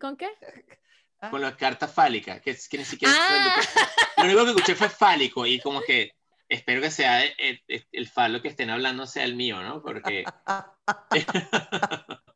¿Con 0.00 0.16
qué? 0.16 0.30
¿Ah? 1.20 1.30
Con 1.30 1.40
las 1.40 1.54
cartas 1.54 1.94
fálicas, 1.94 2.40
que, 2.40 2.56
que 2.68 2.78
ni 2.78 2.84
siquiera. 2.84 3.14
Ah. 3.16 3.54
Lo, 4.16 4.24
único 4.24 4.44
que 4.46 4.50
escuché 4.50 4.74
fue 4.74 4.88
fálico 4.88 5.46
y 5.46 5.60
como 5.60 5.80
que 5.80 6.10
espero 6.48 6.80
que 6.80 6.90
sea 6.90 7.22
el, 7.22 7.62
el, 7.68 7.86
el, 7.92 8.08
falo 8.08 8.42
que 8.42 8.48
estén 8.48 8.70
hablando 8.70 9.06
sea 9.06 9.22
el 9.22 9.36
mío, 9.36 9.62
¿no? 9.62 9.80
Porque. 9.80 10.24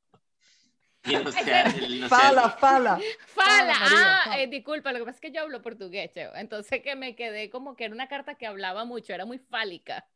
fala, 2.08 2.50
fala. 2.50 3.00
Fala, 3.26 3.74
ah, 3.78 4.38
eh, 4.38 4.46
disculpa, 4.46 4.92
lo 4.92 5.00
que 5.00 5.04
pasa 5.04 5.16
es 5.16 5.20
que 5.20 5.32
yo 5.32 5.42
hablo 5.42 5.60
portugués, 5.60 6.10
Cheo. 6.12 6.34
Entonces 6.34 6.82
que 6.82 6.96
me 6.96 7.14
quedé 7.14 7.50
como 7.50 7.76
que 7.76 7.84
era 7.84 7.94
una 7.94 8.08
carta 8.08 8.34
que 8.36 8.46
hablaba 8.46 8.84
mucho, 8.84 9.12
era 9.12 9.26
muy 9.26 9.38
fálica. 9.38 10.06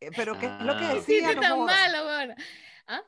Eh, 0.00 0.10
pero 0.14 0.38
¿qué 0.38 0.46
es 0.46 0.62
lo 0.62 0.76
que 0.76 0.84
ah. 0.84 0.94
decía? 0.94 1.28
Sí, 1.30 1.40
tan 1.40 1.64
malo, 1.64 2.04
bueno. 2.04 2.34
¿Ah? 2.86 3.02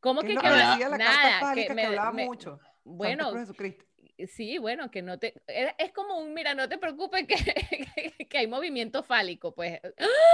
¿Cómo 0.00 0.20
que, 0.20 0.28
que, 0.28 0.36
que 0.36 0.46
hablaba? 0.46 0.76
La 0.76 0.98
Nada, 0.98 1.54
que, 1.54 1.74
me, 1.74 1.86
hablaba 1.86 2.12
mucho. 2.12 2.58
Bueno, 2.84 3.32
sí, 4.26 4.58
bueno, 4.58 4.90
que 4.90 5.02
no 5.02 5.18
te, 5.18 5.34
es 5.46 5.92
como 5.92 6.18
un, 6.18 6.34
mira, 6.34 6.54
no 6.54 6.68
te 6.68 6.78
preocupes 6.78 7.26
que, 7.26 7.36
que, 8.28 8.38
hay 8.38 8.46
movimiento 8.46 9.02
fálico, 9.02 9.54
pues. 9.54 9.80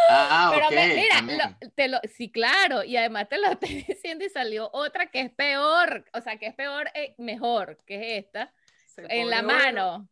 Ah, 0.09 0.51
Pero 0.55 0.71
mira, 0.71 1.59
te 1.75 1.89
lo, 1.89 2.01
sí, 2.13 2.31
claro, 2.31 2.85
y 2.85 2.97
además 2.97 3.29
te 3.29 3.39
lo 3.39 3.47
estoy 3.53 3.83
diciendo 3.83 4.25
y 4.25 4.31
salió 4.31 4.71
otra 4.73 5.07
que 5.07 5.21
es 5.21 5.31
peor, 5.31 6.05
o 6.13 6.21
sea, 6.21 6.39
que 6.39 6.47
es 6.47 6.55
peor, 6.55 6.91
eh, 6.95 7.15
mejor, 7.19 7.79
que 7.87 8.19
es 8.19 8.25
esta, 8.25 8.53
en 8.97 9.31
la 9.31 9.43
mano. 9.43 10.09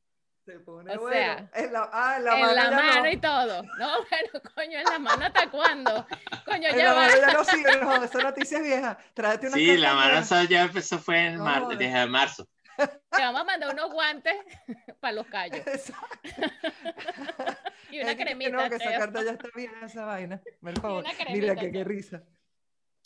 Se 0.46 0.60
pone 0.60 0.96
o 0.96 1.08
sea, 1.10 1.50
en 1.54 1.72
la, 1.72 1.90
ah, 1.92 2.18
en 2.18 2.24
la 2.24 2.34
en 2.34 2.40
mano, 2.40 2.54
la 2.54 2.70
mano 2.70 3.10
y 3.10 3.16
todo. 3.16 3.62
No, 3.80 3.90
pero 4.10 4.40
coño, 4.54 4.78
en 4.78 4.84
la 4.84 4.98
mano 5.00 5.26
hasta 5.26 5.50
cuándo. 5.50 6.06
Coño, 6.44 6.68
en 6.68 6.76
ya 6.76 6.84
la 6.84 6.92
va. 6.92 7.00
Mano 7.00 7.16
ya 7.18 7.32
no 7.32 7.44
sirve, 7.44 7.80
no, 7.80 8.04
esa 8.04 8.18
noticia 8.20 8.58
es 8.58 8.64
vieja. 8.64 8.96
Tráete 9.12 9.48
una 9.48 9.56
Sí, 9.56 9.76
la 9.76 9.94
mano 9.94 10.44
ya 10.48 10.62
empezó 10.62 11.00
fue 11.00 11.26
en 11.26 11.40
mar, 11.40 11.66
desde 11.66 12.06
marzo. 12.06 12.46
Te 12.76 13.22
vamos 13.22 13.40
a 13.40 13.44
mandar 13.44 13.72
unos 13.72 13.92
guantes 13.92 14.34
para 15.00 15.12
los 15.12 15.26
callos. 15.26 15.64
y 17.90 18.00
una 18.00 18.16
cremita. 18.16 18.50
No, 18.50 18.68
que 18.68 18.76
esa 18.76 18.98
carta 18.98 19.24
ya 19.24 19.32
está 19.32 19.48
bien 19.54 19.72
esa 19.82 20.04
vaina. 20.04 20.42
Mira 21.32 21.56
que 21.56 21.72
qué 21.72 21.84
risa. 21.84 22.22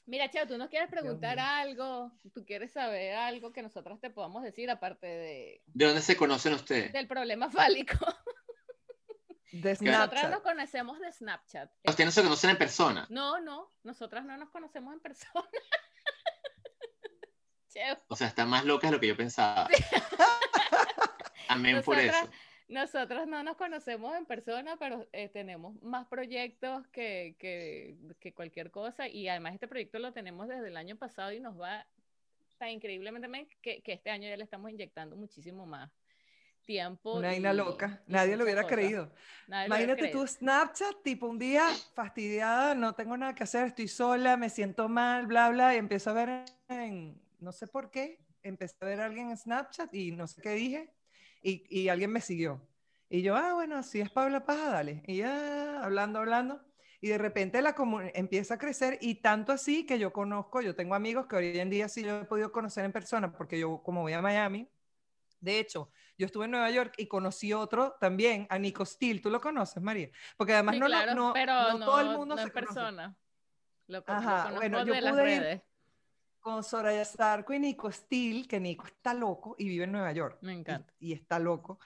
Mira, 0.07 0.29
Cheo, 0.29 0.47
tú 0.47 0.59
nos 0.59 0.69
quieres 0.69 0.91
preguntar 0.91 1.39
algo, 1.39 2.11
tú 2.35 2.45
quieres 2.45 2.73
saber 2.73 3.15
algo 3.15 3.53
que 3.53 3.63
nosotras 3.63 4.01
te 4.01 4.11
podamos 4.11 4.43
decir 4.43 4.69
aparte 4.69 5.07
de... 5.07 5.63
¿De 5.67 5.85
dónde 5.85 6.03
se 6.03 6.17
conocen 6.17 6.55
ustedes? 6.55 6.93
Del 6.93 7.07
problema 7.07 7.49
fálico. 7.49 7.97
De 9.53 9.77
Snapchat. 9.77 10.01
Nosotras 10.01 10.31
nos 10.31 10.41
conocemos 10.41 10.99
de 10.99 11.13
Snapchat. 11.13 11.71
¿Ustedes 11.85 12.07
no 12.07 12.13
se 12.13 12.23
conocen 12.23 12.51
en 12.51 12.59
persona? 12.59 13.07
No, 13.09 13.41
no, 13.41 13.71
nosotras 13.85 14.25
no 14.25 14.37
nos 14.37 14.51
conocemos 14.51 14.95
en 14.95 15.01
persona. 15.01 15.49
O 18.09 18.17
sea, 18.17 18.27
está 18.27 18.47
más 18.47 18.65
loca 18.65 18.89
de 18.89 18.93
lo 18.93 19.01
que 19.01 19.09
yo 19.09 19.17
pensaba. 19.17 19.69
Amén 21.49 21.83
por 21.85 21.99
eso. 21.99 22.29
Nosotros 22.69 23.27
no 23.27 23.43
nos 23.43 23.57
conocemos 23.57 24.17
en 24.17 24.27
persona, 24.27 24.77
pero 24.77 25.09
eh, 25.13 25.29
tenemos 25.29 25.81
más 25.83 26.07
proyectos 26.07 26.87
que, 26.89 27.35
que, 27.39 27.97
que, 28.21 28.33
cualquier 28.33 28.71
cosa. 28.71 29.09
Y 29.09 29.29
además 29.29 29.55
este 29.55 29.67
proyecto 29.67 29.99
lo 29.99 30.13
tenemos 30.13 30.47
desde 30.47 30.69
el 30.69 30.77
año 30.77 30.97
pasado 30.97 31.33
y 31.33 31.41
nos 31.41 31.61
va 31.61 31.85
tan 32.59 32.69
increíblemente 32.69 33.27
bien 33.27 33.49
que, 33.61 33.83
que 33.83 33.93
este 33.93 34.11
año 34.11 34.29
ya 34.29 34.37
le 34.37 34.45
estamos 34.45 34.71
inyectando 34.71 35.17
muchísimo 35.17 35.67
más 35.67 35.91
tiempo. 36.65 37.15
Una 37.15 37.35
isla 37.35 37.53
loca. 37.53 38.01
Nadie 38.07 38.37
lo 38.37 38.45
hubiera 38.45 38.65
creído. 38.65 39.11
Imagínate 39.49 40.09
tú 40.09 40.25
Snapchat, 40.25 41.03
tipo 41.03 41.27
un 41.27 41.39
día 41.39 41.67
fastidiada, 41.95 42.77
no 42.77 42.95
tengo 42.95 43.17
nada 43.17 43.35
que 43.35 43.43
hacer, 43.43 43.67
estoy 43.67 43.89
sola, 43.89 44.37
me 44.37 44.49
siento 44.49 44.89
mal, 44.89 45.27
bla, 45.27 45.51
bla, 45.51 45.75
y 45.75 45.79
empiezo 45.79 46.11
a 46.11 46.13
ver 46.13 46.45
en 46.69 47.21
no 47.41 47.53
sé 47.53 47.67
por 47.67 47.91
qué, 47.91 48.25
empecé 48.43 48.77
a 48.81 48.87
ver 48.87 49.01
a 49.01 49.07
alguien 49.07 49.31
en 49.31 49.37
Snapchat 49.37 49.95
y 49.95 50.13
no 50.13 50.27
sé 50.27 50.41
qué 50.41 50.51
dije, 50.51 50.93
y, 51.43 51.65
y 51.69 51.89
alguien 51.89 52.13
me 52.13 52.21
siguió. 52.21 52.67
Y 53.09 53.23
yo, 53.23 53.35
ah, 53.37 53.55
bueno, 53.55 53.83
si 53.83 54.01
es 54.01 54.11
Pablo 54.11 54.45
Paja, 54.45 54.71
dale. 54.71 55.03
Y 55.07 55.17
ya, 55.17 55.83
hablando, 55.83 56.21
hablando. 56.21 56.61
Y 57.01 57.09
de 57.09 57.19
repente 57.19 57.61
la 57.61 57.75
empieza 58.15 58.55
a 58.55 58.59
crecer 58.59 58.99
y 59.01 59.17
tanto 59.17 59.53
así 59.53 59.87
que 59.87 59.99
yo 59.99 60.13
conozco, 60.13 60.61
yo 60.61 60.77
tengo 60.77 60.95
amigos 60.95 61.27
que 61.27 61.37
hoy 61.37 61.59
en 61.59 61.71
día 61.71 61.89
sí 61.89 62.05
yo 62.05 62.21
he 62.21 62.25
podido 62.27 62.53
conocer 62.53 62.85
en 62.85 62.93
persona 62.93 63.33
porque 63.33 63.59
yo 63.59 63.83
como 63.83 64.03
voy 64.03 64.13
a 64.13 64.21
Miami, 64.21 64.69
de 65.41 65.59
hecho, 65.59 65.91
yo 66.19 66.27
estuve 66.27 66.45
en 66.45 66.51
Nueva 66.51 66.71
York 66.71 66.95
y 66.99 67.07
conocí 67.07 67.53
otro 67.53 67.97
también, 67.99 68.47
a 68.51 68.59
Nico 68.59 68.85
Steele. 68.85 69.21
¿Tú 69.21 69.31
lo 69.31 69.41
conoces, 69.41 69.83
María? 69.83 70.11
Porque 70.37 70.53
además 70.53 70.77
no, 70.77 70.89
no, 70.89 71.33
no, 71.33 71.85
todo 71.87 72.01
el 72.01 72.07
mundo 72.11 72.37
no 72.37 72.37
se 72.37 72.49
en 72.49 72.51
persona. 72.51 73.17
Lo, 73.87 74.05
Ajá, 74.07 74.53
bueno, 74.55 74.85
yo 74.85 74.93
pude 74.93 75.35
ir, 75.35 75.63
con 76.41 76.65
Soraya 76.65 77.05
Starco 77.05 77.53
y 77.53 77.59
Nico 77.59 77.91
Steele, 77.91 78.47
que 78.47 78.59
Nico 78.61 78.87
está 78.87 79.15
loco 79.15 79.55
y 79.59 79.69
vive 79.69 79.85
en 79.85 79.93
Nueva 79.93 80.13
York. 80.13 80.39
Me 80.41 80.53
encanta. 80.53 80.93
Y, 80.99 81.13
está 81.13 81.39
loco. 81.39 81.79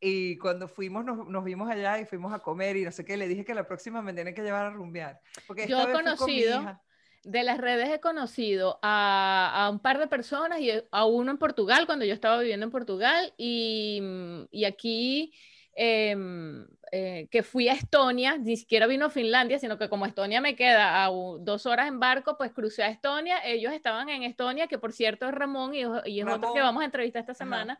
Y 0.00 0.36
cuando 0.38 0.68
fuimos, 0.68 1.04
nos, 1.04 1.26
nos, 1.28 1.44
vimos 1.44 1.70
allá 1.70 1.98
y 2.00 2.04
fuimos 2.04 2.32
a 2.32 2.40
comer 2.40 2.76
y 2.76 2.84
no 2.84 2.92
sé 2.92 3.04
qué, 3.04 3.16
le 3.16 3.28
dije 3.28 3.44
que 3.44 3.54
la 3.54 3.66
próxima 3.66 4.02
me 4.02 4.12
tiene 4.12 4.34
que 4.34 4.42
llevar 4.42 4.66
a 4.66 4.70
rumbear. 4.70 5.20
Porque 5.46 5.66
Yo 5.66 5.80
he 5.80 5.92
conocido, 5.92 6.80
de 7.24 7.42
las 7.44 7.58
redes 7.58 7.88
he 7.88 8.00
conocido 8.00 8.78
a, 8.82 9.52
a, 9.54 9.70
un 9.70 9.78
par 9.78 9.98
de 9.98 10.08
personas 10.08 10.60
y 10.60 10.70
a 10.90 11.04
uno 11.04 11.30
en 11.30 11.38
Portugal, 11.38 11.86
cuando 11.86 12.04
yo 12.04 12.14
estaba 12.14 12.40
viviendo 12.40 12.66
en 12.66 12.72
Portugal, 12.72 13.32
y, 13.36 14.02
y 14.50 14.64
aquí 14.64 15.32
Em, 15.74 16.66
eh, 16.94 17.26
que 17.30 17.42
fui 17.42 17.70
a 17.70 17.72
Estonia, 17.72 18.36
ni 18.36 18.54
siquiera 18.54 18.86
vino 18.86 19.06
a 19.06 19.10
Finlandia, 19.10 19.58
sino 19.58 19.78
que 19.78 19.88
como 19.88 20.04
Estonia 20.04 20.42
me 20.42 20.54
queda 20.54 21.06
a 21.06 21.08
dos 21.08 21.64
horas 21.64 21.88
en 21.88 21.98
barco, 21.98 22.36
pues 22.36 22.52
crucé 22.52 22.82
a 22.82 22.88
Estonia, 22.88 23.38
ellos 23.46 23.72
estaban 23.72 24.10
en 24.10 24.24
Estonia, 24.24 24.66
que 24.66 24.76
por 24.76 24.92
cierto 24.92 25.26
es 25.26 25.34
Ramón 25.34 25.74
y, 25.74 25.84
y 26.04 26.20
es 26.20 26.26
otro 26.26 26.52
que 26.52 26.60
vamos 26.60 26.82
a 26.82 26.84
entrevistar 26.84 27.20
esta 27.20 27.32
semana. 27.32 27.78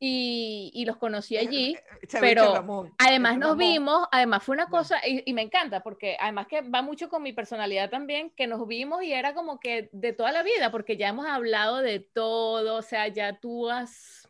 Y, 0.00 0.72
y, 0.74 0.84
los 0.84 0.96
conocí 0.96 1.36
allí, 1.36 1.76
pero 2.20 2.88
además 2.98 3.38
nos 3.38 3.56
vimos, 3.56 4.08
además 4.10 4.42
fue 4.42 4.54
una 4.54 4.66
cosa, 4.66 4.98
y, 5.06 5.22
y, 5.24 5.32
me 5.32 5.42
encanta, 5.42 5.80
porque 5.84 6.16
además 6.18 6.48
que 6.48 6.62
va 6.62 6.82
mucho 6.82 7.08
con 7.08 7.22
mi 7.22 7.32
personalidad 7.32 7.90
también, 7.90 8.30
que 8.30 8.48
nos 8.48 8.66
vimos 8.66 9.04
y 9.04 9.12
era 9.12 9.34
como 9.34 9.60
que 9.60 9.88
de 9.92 10.12
toda 10.12 10.32
la 10.32 10.42
vida, 10.42 10.72
porque 10.72 10.96
ya 10.96 11.06
hemos 11.06 11.26
hablado 11.26 11.76
de 11.76 12.00
todo, 12.00 12.74
o 12.74 12.82
sea, 12.82 13.06
ya 13.06 13.38
tú 13.38 13.70
has 13.70 14.28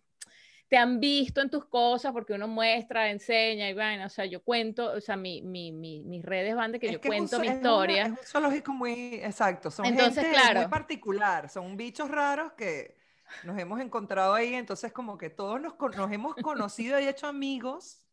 te 0.72 0.78
han 0.78 1.00
visto 1.00 1.42
en 1.42 1.50
tus 1.50 1.66
cosas 1.66 2.14
porque 2.14 2.32
uno 2.32 2.48
muestra, 2.48 3.10
enseña 3.10 3.68
y 3.68 3.74
vaina, 3.74 4.06
o 4.06 4.08
sea, 4.08 4.24
yo 4.24 4.42
cuento, 4.42 4.92
o 4.92 5.02
sea, 5.02 5.18
mi, 5.18 5.42
mi, 5.42 5.70
mi, 5.70 6.02
mis 6.02 6.24
redes 6.24 6.54
van 6.54 6.72
de 6.72 6.80
que 6.80 6.90
yo 6.90 6.98
cuento 6.98 7.38
mi 7.40 7.48
historia. 7.48 8.04
es 8.04 8.08
un 8.08 8.18
zoológico 8.24 8.72
muy 8.72 9.16
exacto, 9.16 9.70
son 9.70 9.84
entonces, 9.84 10.24
gente 10.24 10.40
claro, 10.40 10.60
muy 10.60 10.70
particular, 10.70 11.50
son 11.50 11.76
bichos 11.76 12.10
raros 12.10 12.54
que 12.54 12.96
nos 13.44 13.58
hemos 13.58 13.82
encontrado 13.82 14.32
ahí, 14.32 14.54
entonces 14.54 14.94
como 14.94 15.18
que 15.18 15.28
todos 15.28 15.60
nos, 15.60 15.74
nos 15.94 16.10
hemos 16.10 16.36
conocido 16.36 16.98
y 16.98 17.06
hecho 17.06 17.26
amigos 17.26 18.06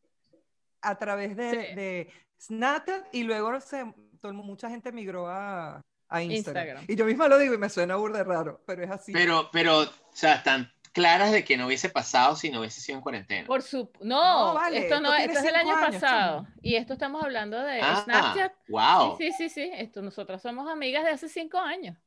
a 0.82 0.98
través 0.98 1.38
de, 1.38 1.46
de 1.46 2.12
Snapchat 2.42 3.06
y 3.14 3.24
luego 3.24 3.58
se, 3.62 3.86
todo, 4.20 4.34
mucha 4.34 4.70
gente 4.70 4.92
migró 4.92 5.30
a, 5.30 5.82
a 6.10 6.22
Instagram. 6.22 6.66
Instagram. 6.66 6.86
Y 6.90 6.98
yo 6.98 7.06
misma 7.06 7.30
lo 7.30 7.38
digo 7.38 7.54
y 7.54 7.58
me 7.58 7.70
suena 7.70 7.96
burda 7.96 8.22
raro, 8.26 8.62
pero 8.66 8.84
es 8.84 8.92
así. 8.92 9.14
Pero, 9.14 9.50
pero, 9.54 9.84
o 9.84 10.12
sea, 10.12 10.36
están 10.36 10.70
claras 10.94 11.32
de 11.32 11.44
que 11.44 11.58
no 11.58 11.68
hubiese 11.68 11.90
pasado 11.90 12.36
si 12.36 12.50
no 12.50 12.60
hubiese 12.60 12.82
sido 12.82 12.98
en 12.98 13.02
cuarentena. 13.02 13.48
Por 13.48 13.62
su 13.62 13.92
no, 14.02 14.60
esto 14.68 15.00
no, 15.00 15.14
esto 15.14 15.40
es 15.40 15.44
del 15.44 15.56
año 15.56 15.76
pasado 15.80 16.48
y 16.62 16.76
esto 16.76 16.94
estamos 16.94 17.24
hablando 17.24 17.62
de 17.62 17.82
ah, 17.82 18.02
Snapchat. 18.04 18.54
Wow. 18.68 19.18
Sí, 19.18 19.32
sí, 19.32 19.50
sí, 19.50 19.70
esto 19.74 20.02
nosotras 20.02 20.42
somos 20.42 20.70
amigas 20.70 21.04
de 21.04 21.12
hace 21.12 21.30
cinco 21.30 21.58
años. 21.60 21.98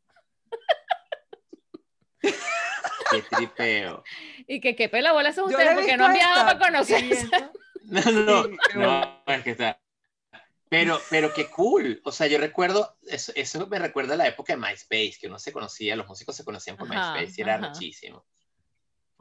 qué 2.21 3.23
tripeo. 3.31 4.05
Y 4.47 4.61
que 4.61 4.77
qué 4.77 4.89
pela 4.89 5.13
bola 5.13 5.33
son 5.33 5.47
ustedes 5.47 5.75
porque 5.75 5.97
no 5.97 6.07
han 6.07 6.15
viajado 6.15 6.47
para 6.47 6.59
conocerse. 6.59 7.29
No, 7.85 8.01
no, 8.11 8.47
no, 8.77 9.23
es 9.27 9.43
que 9.43 9.51
está. 9.51 9.79
Pero, 10.69 10.99
pero 11.11 11.35
qué 11.35 11.51
cool. 11.51 12.01
O 12.05 12.13
sea, 12.13 12.29
yo 12.29 12.39
recuerdo, 12.39 12.97
eso, 13.07 13.33
eso 13.35 13.67
me 13.67 13.79
recuerda 13.81 14.15
a 14.15 14.17
la 14.17 14.29
época 14.29 14.55
de 14.55 14.57
MySpace, 14.57 15.17
que 15.21 15.27
uno 15.27 15.39
se 15.39 15.53
conocía, 15.53 15.97
los 15.97 16.07
músicos 16.07 16.37
se 16.37 16.45
conocían 16.45 16.77
por 16.77 16.89
MySpace 16.89 17.35
y 17.37 17.41
era 17.43 17.59
muchísimo 17.59 18.25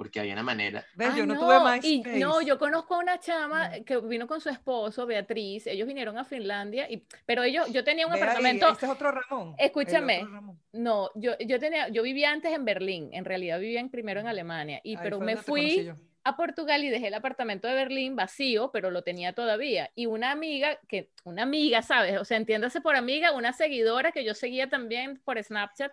porque 0.01 0.19
había 0.19 0.33
una 0.33 0.41
manera. 0.41 0.83
yo 1.15 1.27
no, 1.27 1.37
tuve 1.37 1.59
MySpace. 1.59 2.17
no, 2.17 2.41
yo 2.41 2.57
conozco 2.57 2.95
a 2.95 2.97
una 2.97 3.19
chama 3.19 3.69
que 3.85 3.99
vino 3.99 4.25
con 4.25 4.41
su 4.41 4.49
esposo, 4.49 5.05
Beatriz. 5.05 5.67
Ellos 5.67 5.87
vinieron 5.87 6.17
a 6.17 6.25
Finlandia, 6.25 6.89
y, 6.89 7.05
pero 7.23 7.43
ellos, 7.43 7.71
yo 7.71 7.83
tenía 7.83 8.07
un 8.07 8.13
apartamento. 8.13 8.67
Este 8.67 8.87
es 8.87 8.91
otro 8.91 9.11
Ramón. 9.11 9.53
Escúchame. 9.59 10.25
No, 10.71 11.11
yo, 11.13 11.33
yo 11.37 11.59
tenía, 11.59 11.89
yo 11.89 12.01
vivía 12.01 12.31
antes 12.31 12.51
en 12.51 12.65
Berlín. 12.65 13.09
En 13.11 13.25
realidad 13.25 13.59
vivía 13.59 13.79
en, 13.79 13.91
primero 13.91 14.19
en 14.19 14.25
Alemania, 14.25 14.81
y 14.83 14.97
pero 14.97 15.19
me 15.19 15.37
fui 15.37 15.91
a 16.23 16.35
Portugal 16.35 16.83
y 16.83 16.89
dejé 16.89 17.09
el 17.09 17.13
apartamento 17.13 17.67
de 17.67 17.75
Berlín 17.75 18.15
vacío, 18.15 18.71
pero 18.71 18.89
lo 18.89 19.03
tenía 19.03 19.33
todavía. 19.33 19.91
Y 19.93 20.07
una 20.07 20.31
amiga, 20.31 20.79
que 20.87 21.11
una 21.25 21.43
amiga, 21.43 21.83
¿sabes? 21.83 22.17
O 22.17 22.25
sea, 22.25 22.37
entiéndase 22.37 22.81
por 22.81 22.95
amiga, 22.95 23.33
una 23.33 23.53
seguidora 23.53 24.11
que 24.11 24.23
yo 24.23 24.33
seguía 24.33 24.67
también 24.67 25.21
por 25.23 25.37
Snapchat. 25.43 25.91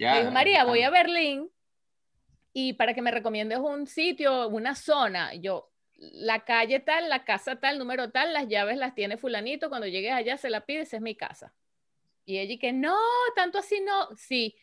me 0.00 0.18
dijo, 0.18 0.32
María, 0.32 0.64
voy 0.64 0.82
a 0.82 0.90
Berlín 0.90 1.48
y 2.58 2.72
para 2.72 2.94
que 2.94 3.02
me 3.02 3.10
recomiendes 3.10 3.58
un 3.58 3.86
sitio, 3.86 4.48
una 4.48 4.74
zona, 4.74 5.34
yo, 5.34 5.70
la 5.98 6.42
calle 6.46 6.80
tal, 6.80 7.10
la 7.10 7.22
casa 7.22 7.56
tal, 7.56 7.78
número 7.78 8.10
tal, 8.10 8.32
las 8.32 8.48
llaves 8.48 8.78
las 8.78 8.94
tiene 8.94 9.18
fulanito, 9.18 9.68
cuando 9.68 9.86
llegues 9.86 10.14
allá 10.14 10.38
se 10.38 10.48
la 10.48 10.64
pides, 10.64 10.94
es 10.94 11.02
mi 11.02 11.14
casa. 11.14 11.52
Y 12.24 12.38
ella 12.38 12.58
que 12.58 12.72
no, 12.72 12.96
tanto 13.34 13.58
así 13.58 13.82
no, 13.82 14.08
sí. 14.16 14.56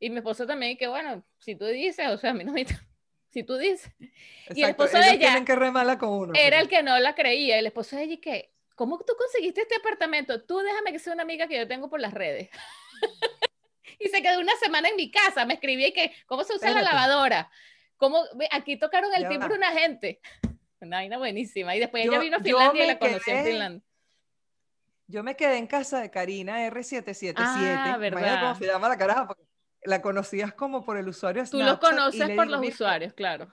Y 0.00 0.10
mi 0.10 0.16
esposo 0.16 0.44
también, 0.44 0.76
que 0.76 0.88
bueno, 0.88 1.24
si 1.38 1.54
tú 1.54 1.66
dices, 1.66 2.08
o 2.08 2.18
sea, 2.18 2.30
a 2.30 2.34
mí 2.34 2.42
no 2.42 2.52
me... 2.52 2.66
Si 3.30 3.44
tú 3.44 3.56
dices. 3.58 3.92
y 4.50 4.62
el 4.62 4.70
esposo 4.70 4.98
de 4.98 5.10
ella... 5.10 5.44
que 5.44 5.98
con 5.98 6.08
uno. 6.08 6.32
Era 6.34 6.58
el 6.58 6.68
que 6.68 6.82
no 6.82 6.98
la 6.98 7.14
creía. 7.14 7.58
El 7.58 7.66
esposo 7.66 7.94
de 7.94 8.04
ella, 8.04 8.16
que, 8.20 8.54
¿cómo 8.74 8.98
tú 8.98 9.12
conseguiste 9.16 9.60
este 9.60 9.76
apartamento? 9.76 10.42
Tú 10.42 10.58
déjame 10.58 10.90
que 10.90 10.98
sea 10.98 11.12
una 11.12 11.22
amiga 11.22 11.46
que 11.46 11.58
yo 11.58 11.68
tengo 11.68 11.90
por 11.90 12.00
las 12.00 12.14
redes. 12.14 12.48
y 13.98 14.08
se 14.08 14.22
quedó 14.22 14.40
una 14.40 14.56
semana 14.56 14.88
en 14.88 14.96
mi 14.96 15.10
casa. 15.10 15.44
Me 15.44 15.54
escribí 15.54 15.92
que, 15.92 16.12
¿cómo 16.26 16.44
se 16.44 16.54
usa 16.54 16.70
la 16.70 16.82
lavadora? 16.82 17.50
¿Cómo? 17.96 18.22
Aquí 18.50 18.78
tocaron 18.78 19.10
el 19.14 19.28
timbre 19.28 19.54
una 19.54 19.72
gente. 19.72 20.20
Una 20.78 20.98
vaina 20.98 21.16
buenísima. 21.16 21.74
Y 21.74 21.80
después 21.80 22.04
ella 22.04 22.18
vino 22.18 22.36
a 22.36 22.40
Finlandia 22.40 22.84
y 22.84 22.86
la 22.86 22.98
conocí 22.98 23.30
en 23.30 23.44
Finlandia. 23.44 23.82
Yo 25.08 25.22
me 25.22 25.34
quedé 25.34 25.56
en 25.56 25.66
casa 25.66 26.00
de 26.00 26.10
Karina 26.10 26.68
R777. 26.68 27.34
Ah, 27.38 27.96
¿verdad? 27.98 28.40
cómo 28.40 28.54
se 28.56 28.66
llama 28.66 28.88
la 28.90 28.98
caraja, 28.98 29.26
porque 29.26 29.42
la 29.84 30.02
conocías 30.02 30.52
como 30.52 30.84
por 30.84 30.98
el 30.98 31.08
usuario 31.08 31.44
Tú 31.48 31.58
lo 31.58 31.80
conoces 31.80 32.28
por 32.30 32.46
los 32.48 32.64
usuarios, 32.66 33.14
claro. 33.14 33.50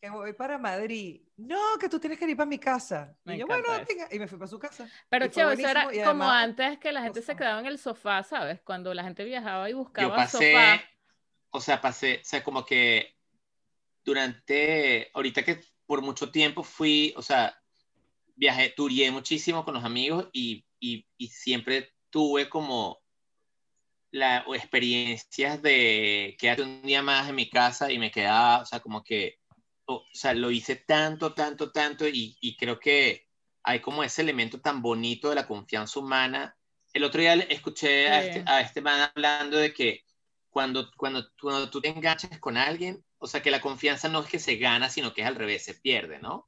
Que 0.00 0.08
voy 0.08 0.32
para 0.32 0.56
Madrid. 0.56 1.20
No, 1.36 1.78
que 1.78 1.88
tú 1.88 2.00
tienes 2.00 2.18
que 2.18 2.28
ir 2.28 2.36
para 2.36 2.48
mi 2.48 2.58
casa. 2.58 3.14
y 3.26 3.36
yo, 3.36 3.46
bueno, 3.46 3.68
y 4.10 4.18
me 4.18 4.26
fui 4.26 4.38
para 4.38 4.48
su 4.48 4.58
casa. 4.58 4.88
Pero, 5.08 5.26
chévere, 5.28 5.60
eso 5.60 5.70
era 5.70 5.88
como 6.04 6.24
antes 6.24 6.78
que 6.78 6.90
la 6.90 7.02
gente 7.02 7.20
se 7.20 7.36
quedaba 7.36 7.60
en 7.60 7.66
el 7.66 7.78
sofá, 7.78 8.22
¿sabes? 8.22 8.60
Cuando 8.62 8.94
la 8.94 9.04
gente 9.04 9.24
viajaba 9.24 9.68
y 9.68 9.74
buscaba 9.74 10.08
yo 10.08 10.14
pasé, 10.14 10.52
sofá. 10.52 10.84
O 11.50 11.60
sea, 11.60 11.80
pasé, 11.80 12.20
o 12.22 12.24
sea, 12.24 12.42
como 12.42 12.64
que 12.64 13.14
durante, 14.04 15.10
ahorita 15.12 15.44
que 15.44 15.60
por 15.84 16.00
mucho 16.00 16.30
tiempo 16.30 16.62
fui, 16.62 17.12
o 17.16 17.22
sea, 17.22 17.54
viajé, 18.36 18.70
turié 18.70 19.10
muchísimo 19.10 19.64
con 19.64 19.74
los 19.74 19.84
amigos 19.84 20.28
y, 20.32 20.64
y, 20.78 21.06
y 21.18 21.28
siempre 21.28 21.92
tuve 22.08 22.48
como 22.48 23.02
la, 24.12 24.44
experiencias 24.54 25.60
de 25.60 26.36
quedarte 26.38 26.62
un 26.62 26.82
día 26.82 27.02
más 27.02 27.28
en 27.28 27.34
mi 27.34 27.50
casa 27.50 27.92
y 27.92 27.98
me 27.98 28.10
quedaba, 28.10 28.62
o 28.62 28.66
sea, 28.66 28.80
como 28.80 29.02
que, 29.02 29.39
o, 29.94 30.04
sea, 30.12 30.34
lo 30.34 30.50
hice 30.50 30.76
tanto, 30.76 31.34
tanto, 31.34 31.70
tanto 31.72 32.06
y, 32.06 32.36
y, 32.40 32.56
creo 32.56 32.78
que 32.78 33.26
hay 33.62 33.80
como 33.80 34.02
ese 34.02 34.22
elemento 34.22 34.60
tan 34.60 34.82
bonito 34.82 35.28
de 35.28 35.34
la 35.34 35.46
confianza 35.46 35.98
humana. 36.00 36.56
El 36.92 37.04
otro 37.04 37.20
día 37.20 37.34
escuché 37.34 38.08
a, 38.08 38.24
este, 38.24 38.44
a 38.46 38.60
este 38.60 38.80
man 38.80 39.10
hablando 39.14 39.56
de 39.56 39.72
que 39.72 40.04
cuando, 40.48 40.90
cuando, 40.96 41.24
cuando 41.40 41.70
tú 41.70 41.80
te 41.80 41.88
enganchas 41.88 42.38
con 42.38 42.56
alguien, 42.56 43.04
o 43.18 43.26
sea, 43.26 43.42
que 43.42 43.50
la 43.50 43.60
confianza 43.60 44.08
no 44.08 44.20
es 44.20 44.28
que 44.28 44.38
se 44.38 44.56
gana, 44.56 44.88
sino 44.88 45.12
que 45.12 45.22
es 45.22 45.26
al 45.26 45.36
revés, 45.36 45.64
se 45.64 45.74
pierde, 45.74 46.18
¿no? 46.18 46.46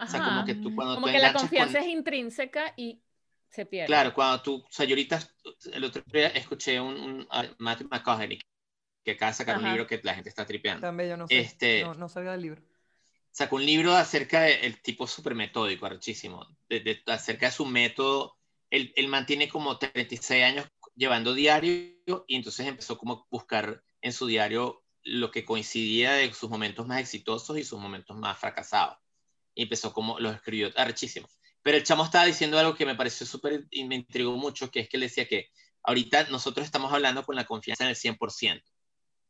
O 0.00 0.06
sea, 0.06 0.22
como 0.22 0.44
que 0.44 0.54
tú 0.54 0.74
cuando 0.74 0.94
como 0.94 1.06
que 1.08 1.18
la 1.18 1.32
confianza 1.32 1.80
es 1.80 1.88
intrínseca 1.88 2.72
y 2.76 3.02
se 3.50 3.66
pierde. 3.66 3.86
Claro, 3.86 4.14
cuando 4.14 4.42
tú, 4.42 4.56
o 4.56 4.70
sea, 4.70 4.86
yo 4.86 4.92
ahorita, 4.92 5.20
el 5.72 5.84
otro 5.84 6.02
día 6.06 6.28
escuché 6.28 6.80
un, 6.80 6.96
un 6.96 7.28
Matthew 7.58 7.88
McConaughey 7.90 8.38
que 9.04 9.12
acaba 9.12 9.30
de 9.30 9.36
sacar 9.38 9.58
un 9.58 9.64
libro 9.64 9.86
que 9.86 10.00
la 10.02 10.14
gente 10.14 10.28
está 10.28 10.44
tripeando. 10.44 10.86
También 10.86 11.10
yo 11.10 11.16
no 11.16 11.26
sé, 11.26 11.38
este, 11.38 11.82
no, 11.82 12.08
sabía 12.08 12.32
del 12.32 12.42
libro. 12.42 12.62
Sacó 13.30 13.56
un 13.56 13.66
libro 13.66 13.94
acerca 13.94 14.42
del 14.42 14.80
tipo 14.82 15.06
súper 15.06 15.34
metódico, 15.34 15.86
archísimo, 15.86 16.46
de, 16.68 17.02
acerca 17.06 17.46
de 17.46 17.52
su 17.52 17.66
método. 17.66 18.36
Él, 18.70 18.92
él, 18.96 19.08
mantiene 19.08 19.48
como 19.48 19.78
36 19.78 20.44
años 20.44 20.66
llevando 20.94 21.32
diario 21.32 21.94
y 22.26 22.36
entonces 22.36 22.66
empezó 22.66 22.98
como 22.98 23.14
a 23.14 23.26
buscar 23.30 23.82
en 24.00 24.12
su 24.12 24.26
diario 24.26 24.82
lo 25.04 25.30
que 25.30 25.44
coincidía 25.44 26.12
de 26.12 26.32
sus 26.34 26.50
momentos 26.50 26.86
más 26.86 27.00
exitosos 27.00 27.56
y 27.58 27.64
sus 27.64 27.80
momentos 27.80 28.16
más 28.16 28.38
fracasados. 28.38 28.98
Y 29.54 29.62
empezó 29.62 29.92
como, 29.92 30.18
los 30.18 30.34
escribió 30.34 30.70
archísimo. 30.76 31.28
Pero 31.62 31.76
el 31.76 31.84
chamo 31.84 32.04
estaba 32.04 32.24
diciendo 32.24 32.58
algo 32.58 32.74
que 32.74 32.86
me 32.86 32.94
pareció 32.94 33.26
súper 33.26 33.66
y 33.70 33.84
me 33.84 33.96
intrigó 33.96 34.36
mucho, 34.36 34.70
que 34.70 34.80
es 34.80 34.88
que 34.88 34.96
él 34.96 35.02
decía 35.02 35.26
que 35.26 35.50
ahorita 35.82 36.28
nosotros 36.30 36.66
estamos 36.66 36.92
hablando 36.92 37.24
con 37.24 37.36
la 37.36 37.44
confianza 37.44 37.84
en 37.84 37.90
el 37.90 37.96
100%. 37.96 38.62
O 38.62 38.64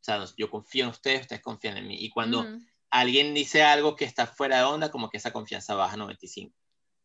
sea, 0.00 0.24
yo 0.36 0.50
confío 0.50 0.84
en 0.84 0.90
ustedes, 0.90 1.22
ustedes 1.22 1.42
confían 1.42 1.76
en 1.76 1.86
mí. 1.86 1.96
Y 1.98 2.10
cuando 2.10 2.46
alguien 2.90 3.34
dice 3.34 3.62
algo 3.62 3.96
que 3.96 4.04
está 4.04 4.26
fuera 4.26 4.58
de 4.58 4.64
onda, 4.64 4.90
como 4.90 5.10
que 5.10 5.18
esa 5.18 5.32
confianza 5.32 5.74
baja 5.74 5.94
a 5.94 5.98
95. 5.98 6.54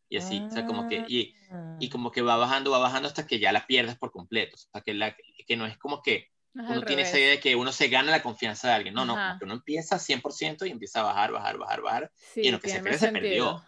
Y 0.08 0.18
así, 0.18 0.38
o 0.38 0.50
sea, 0.50 0.64
como 0.64 0.88
que, 0.88 1.04
y, 1.08 1.34
y, 1.80 1.88
como 1.88 2.12
que 2.12 2.22
va 2.22 2.36
bajando, 2.36 2.70
va 2.70 2.78
bajando 2.78 3.08
hasta 3.08 3.26
que 3.26 3.40
ya 3.40 3.52
la 3.52 3.66
pierdes 3.66 3.96
por 3.96 4.12
completo. 4.12 4.54
O 4.54 4.58
sea, 4.58 4.80
que, 4.80 4.94
la, 4.94 5.16
que 5.46 5.56
no 5.56 5.66
es 5.66 5.76
como 5.78 6.02
que 6.02 6.28
uno 6.54 6.82
tiene 6.82 7.02
esa 7.02 7.18
idea 7.18 7.30
de 7.30 7.40
que 7.40 7.56
uno 7.56 7.72
se 7.72 7.88
gana 7.88 8.12
la 8.12 8.22
confianza 8.22 8.68
de 8.68 8.74
alguien. 8.74 8.94
No, 8.94 9.04
no, 9.04 9.16
que 9.38 9.44
uno 9.44 9.54
empieza 9.54 9.96
100% 9.96 10.66
y 10.66 10.70
empieza 10.70 11.00
a 11.00 11.04
bajar, 11.04 11.32
bajar, 11.32 11.58
bajar, 11.58 11.82
bajar. 11.82 12.12
y 12.36 12.46
en 12.46 12.52
lo 12.52 12.60
que 12.60 12.68
se 12.68 12.80
pierde, 12.80 12.98
se 12.98 13.12
perdió. 13.12 13.62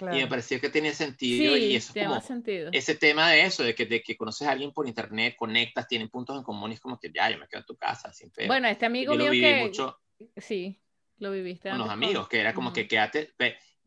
Y 0.00 0.16
me 0.16 0.26
pareció 0.26 0.60
que 0.60 0.70
tenía 0.70 0.94
sentido 0.94 1.56
y 1.56 1.76
eso 1.76 1.92
como 1.92 2.20
sentido. 2.22 2.70
ese 2.72 2.94
tema 2.94 3.30
de 3.30 3.42
eso, 3.42 3.62
de 3.62 3.74
que, 3.74 3.84
de 3.84 4.02
que 4.02 4.16
conoces 4.16 4.48
a 4.48 4.52
alguien 4.52 4.72
por 4.72 4.88
internet, 4.88 5.34
conectas, 5.36 5.86
tienen 5.88 6.08
puntos 6.08 6.38
en 6.38 6.42
común 6.42 6.70
y 6.70 6.74
es 6.74 6.80
como 6.80 6.98
que 6.98 7.10
ya, 7.14 7.30
yo 7.30 7.38
me 7.38 7.46
quedo 7.46 7.60
en 7.60 7.66
tu 7.66 7.76
casa, 7.76 8.10
sin 8.12 8.32
Bueno, 8.46 8.66
este 8.68 8.86
amigo 8.86 9.14
mío 9.14 9.30
que... 9.30 9.62
Mucho 9.62 9.98
sí, 10.36 10.80
lo 11.20 11.30
viviste 11.30 11.70
con 11.70 11.78
los 11.78 11.90
amigos, 11.90 12.28
que 12.28 12.40
era 12.40 12.52
como 12.54 12.72
que 12.72 12.88
quédate, 12.88 13.34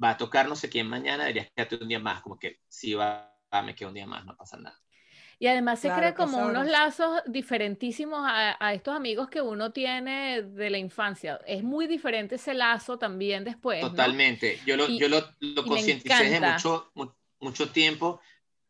va 0.02 0.12
a 0.12 0.18
tocar 0.18 0.48
no 0.48 0.56
sé 0.56 0.70
quién 0.70 0.88
mañana, 0.88 1.24
deberías 1.24 1.50
quedarte 1.54 1.76
un 1.82 1.88
día 1.88 2.00
más, 2.00 2.22
como 2.22 2.40
que 2.40 2.60
si 2.68 2.94
va, 2.94 3.36
me 3.66 3.76
quedo 3.76 3.90
un 3.90 3.96
día 3.96 4.08
más, 4.08 4.26
no 4.26 4.36
pasa 4.38 4.58
nada. 4.58 4.80
Y 5.40 5.48
además 5.48 5.80
se 5.80 5.90
crea 5.90 6.14
como 6.14 6.38
unos 6.38 6.68
lazos 6.68 7.22
diferentísimos 7.26 8.22
a, 8.24 8.74
estos 8.74 8.96
amigos 8.96 9.30
que 9.30 9.42
uno 9.42 9.74
tiene 9.74 10.42
de 10.42 10.70
la 10.70 10.78
infancia. 10.78 11.40
Es 11.46 11.64
muy 11.64 11.88
diferente 11.88 12.36
ese 12.36 12.54
lazo 12.54 12.98
también 12.98 13.44
después. 13.44 13.82
Totalmente. 13.82 14.60
Yo 14.66 14.78
lo, 14.78 14.88
yo 14.88 15.10
lo, 15.10 15.28
lo 15.42 15.66
concienticé 15.66 16.30
desde 16.30 16.40
mucho, 16.40 16.94
mucho 17.40 17.70
tiempo. 17.72 18.22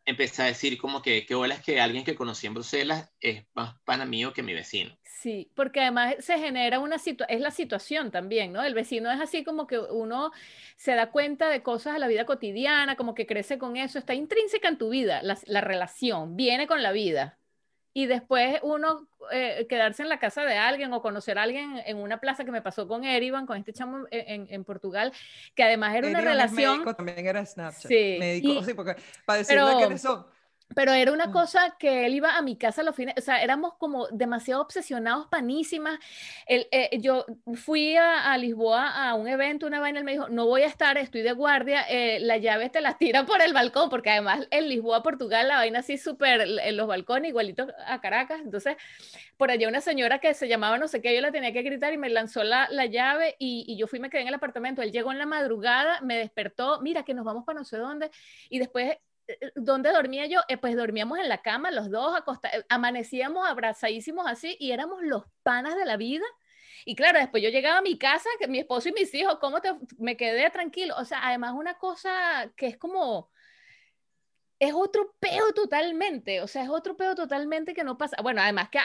Empecé 0.03 0.41
a 0.41 0.45
decir 0.45 0.79
como 0.79 1.03
que 1.03 1.27
qué 1.27 1.35
bola 1.35 1.53
es 1.53 1.61
que 1.61 1.79
alguien 1.79 2.03
que 2.03 2.15
conocí 2.15 2.47
en 2.47 2.55
Bruselas 2.55 3.13
es 3.19 3.45
más 3.53 3.75
pana 3.83 4.05
mío 4.05 4.33
que 4.33 4.41
mi 4.41 4.53
vecino. 4.53 4.97
Sí, 5.23 5.49
porque 5.55 5.79
además 5.79 6.15
se 6.19 6.37
genera 6.37 6.79
una 6.79 6.99
situación, 6.99 7.37
es 7.37 7.41
la 7.41 7.51
situación 7.51 8.11
también, 8.11 8.51
¿no? 8.51 8.61
El 8.61 8.73
vecino 8.73 9.09
es 9.09 9.21
así 9.21 9.45
como 9.45 9.67
que 9.67 9.79
uno 9.79 10.33
se 10.75 10.95
da 10.95 11.11
cuenta 11.11 11.47
de 11.47 11.63
cosas 11.63 11.93
de 11.93 11.99
la 11.99 12.09
vida 12.09 12.25
cotidiana, 12.25 12.97
como 12.97 13.15
que 13.15 13.25
crece 13.25 13.57
con 13.57 13.77
eso, 13.77 13.97
está 13.97 14.13
intrínseca 14.15 14.67
en 14.67 14.77
tu 14.77 14.89
vida, 14.89 15.21
la, 15.23 15.61
relación, 15.61 16.35
viene 16.35 16.67
con 16.67 16.83
la 16.83 16.91
vida. 16.91 17.37
Y 17.93 18.05
después 18.07 18.59
uno 18.63 19.07
eh, 19.31 19.65
quedarse 19.69 20.03
en 20.03 20.09
la 20.09 20.19
casa 20.19 20.43
de 20.43 20.57
alguien 20.57 20.91
o 20.91 21.01
conocer 21.01 21.37
a 21.37 21.43
alguien 21.43 21.81
en 21.85 21.99
una 21.99 22.19
plaza 22.19 22.43
que 22.43 22.51
me 22.51 22.61
pasó 22.61 22.85
con 22.89 23.05
Erivan, 23.05 23.45
con 23.45 23.55
este 23.55 23.71
chamo 23.71 24.05
en, 24.11 24.47
en, 24.49 24.63
Portugal, 24.65 25.13
que 25.55 25.63
además 25.63 25.95
era 25.95 26.09
una 26.09 26.19
relación... 26.19 26.79
médico, 26.79 26.95
también 26.97 27.25
era 27.25 27.45
Snapchat. 27.45 27.87
Sí. 27.89 28.17
Médico, 28.19 28.61
sí, 28.65 28.73
porque 28.73 28.97
para 29.23 29.37
decirle 29.37 29.63
pero, 29.63 29.87
que 29.87 29.93
eso 29.93 30.32
pero 30.75 30.91
era 30.93 31.11
una 31.11 31.31
cosa 31.31 31.75
que 31.77 32.05
él 32.05 32.15
iba 32.15 32.35
a 32.35 32.41
mi 32.41 32.55
casa 32.55 32.83
los 32.83 32.95
fines, 32.95 33.15
o 33.17 33.21
sea, 33.21 33.41
éramos 33.43 33.73
como 33.75 34.07
demasiado 34.07 34.61
obsesionados, 34.61 35.27
panísimas. 35.27 35.99
Eh, 36.47 36.99
yo 36.99 37.25
fui 37.55 37.95
a, 37.97 38.37
Lisboa 38.37 39.09
a 39.09 39.15
un 39.15 39.27
evento, 39.27 39.67
una 39.67 39.79
vaina, 39.79 39.99
él 39.99 40.05
me 40.05 40.13
dijo, 40.13 40.29
no 40.29 40.45
voy 40.47 40.63
a 40.63 40.67
estar, 40.67 40.97
estoy 40.97 41.21
de 41.21 41.33
guardia, 41.33 41.83
eh, 41.89 42.19
las 42.19 42.41
llaves 42.41 42.71
te 42.71 42.81
las 42.81 42.97
tiran 42.97 43.25
por 43.25 43.41
el 43.41 43.53
balcón, 43.53 43.89
porque 43.89 44.09
además 44.09 44.47
en 44.51 44.69
Lisboa, 44.69 45.03
Portugal, 45.03 45.47
la 45.47 45.57
vaina 45.57 45.79
así 45.79 45.97
súper, 45.97 46.41
en 46.41 46.77
los 46.77 46.87
balcones, 46.87 47.29
igualito 47.29 47.67
a 47.85 48.01
Caracas. 48.01 48.41
Entonces, 48.43 48.75
por 49.37 49.51
allá 49.51 49.67
una 49.67 49.81
señora 49.81 50.19
que 50.19 50.33
se 50.33 50.47
llamaba 50.47 50.77
no 50.77 50.87
sé 50.87 51.01
qué, 51.01 51.15
yo 51.15 51.21
la 51.21 51.31
tenía 51.31 51.53
que 51.53 51.61
gritar 51.61 51.93
y 51.93 51.97
me 51.97 52.09
lanzó 52.09 52.43
la, 52.43 52.67
la 52.69 52.85
llave 52.85 53.35
y, 53.39 53.65
y 53.67 53.77
yo 53.77 53.87
fui, 53.87 53.99
me 53.99 54.09
quedé 54.09 54.21
en 54.21 54.27
el 54.27 54.33
apartamento. 54.33 54.81
Él 54.81 54.91
llegó 54.91 55.11
en 55.11 55.19
la 55.19 55.25
madrugada, 55.25 56.01
me 56.01 56.17
despertó, 56.17 56.81
mira 56.81 57.03
que 57.03 57.13
nos 57.13 57.25
vamos 57.25 57.45
para 57.45 57.59
no 57.59 57.65
sé 57.65 57.77
dónde, 57.77 58.09
y 58.49 58.59
después 58.59 58.73
eh, 58.83 58.99
eh, 59.01 59.01
¿dónde 59.55 59.91
dormía 59.91 60.25
yo? 60.25 60.41
Eh, 60.47 60.57
pues 60.57 60.75
dormíamos 60.75 61.19
en 61.19 61.29
la 61.29 61.41
cama, 61.41 61.71
los 61.71 61.89
dos 61.89 62.15
acostados, 62.15 62.65
amanecíamos 62.69 63.47
abrazadísimos 63.47 64.27
así 64.27 64.55
y 64.59 64.71
éramos 64.71 65.01
los 65.01 65.23
panas 65.43 65.75
de 65.75 65.85
la 65.85 65.97
vida. 65.97 66.25
Y 66.85 66.95
claro, 66.95 67.19
después 67.19 67.41
yo 67.41 67.49
llegaba 67.49 67.77
a 67.77 67.81
mi 67.81 67.97
casa, 67.97 68.29
que 68.39 68.47
mi 68.47 68.59
esposo 68.59 68.89
y 68.89 68.93
mis 68.93 69.13
hijos, 69.13 69.37
¿cómo 69.39 69.61
te, 69.61 69.73
me 69.97 70.17
quedé 70.17 70.49
tranquilo? 70.49 70.95
O 70.97 71.05
sea, 71.05 71.25
además 71.25 71.53
una 71.55 71.77
cosa 71.77 72.51
que 72.57 72.67
es 72.67 72.77
como, 72.77 73.29
es 74.63 74.73
otro 74.73 75.13
peo 75.19 75.51
totalmente, 75.53 76.41
o 76.41 76.47
sea, 76.47 76.63
es 76.63 76.69
otro 76.69 76.95
peo 76.95 77.15
totalmente 77.15 77.73
que 77.73 77.83
no 77.83 77.97
pasa. 77.97 78.15
Bueno, 78.23 78.41
además 78.41 78.69
que 78.69 78.79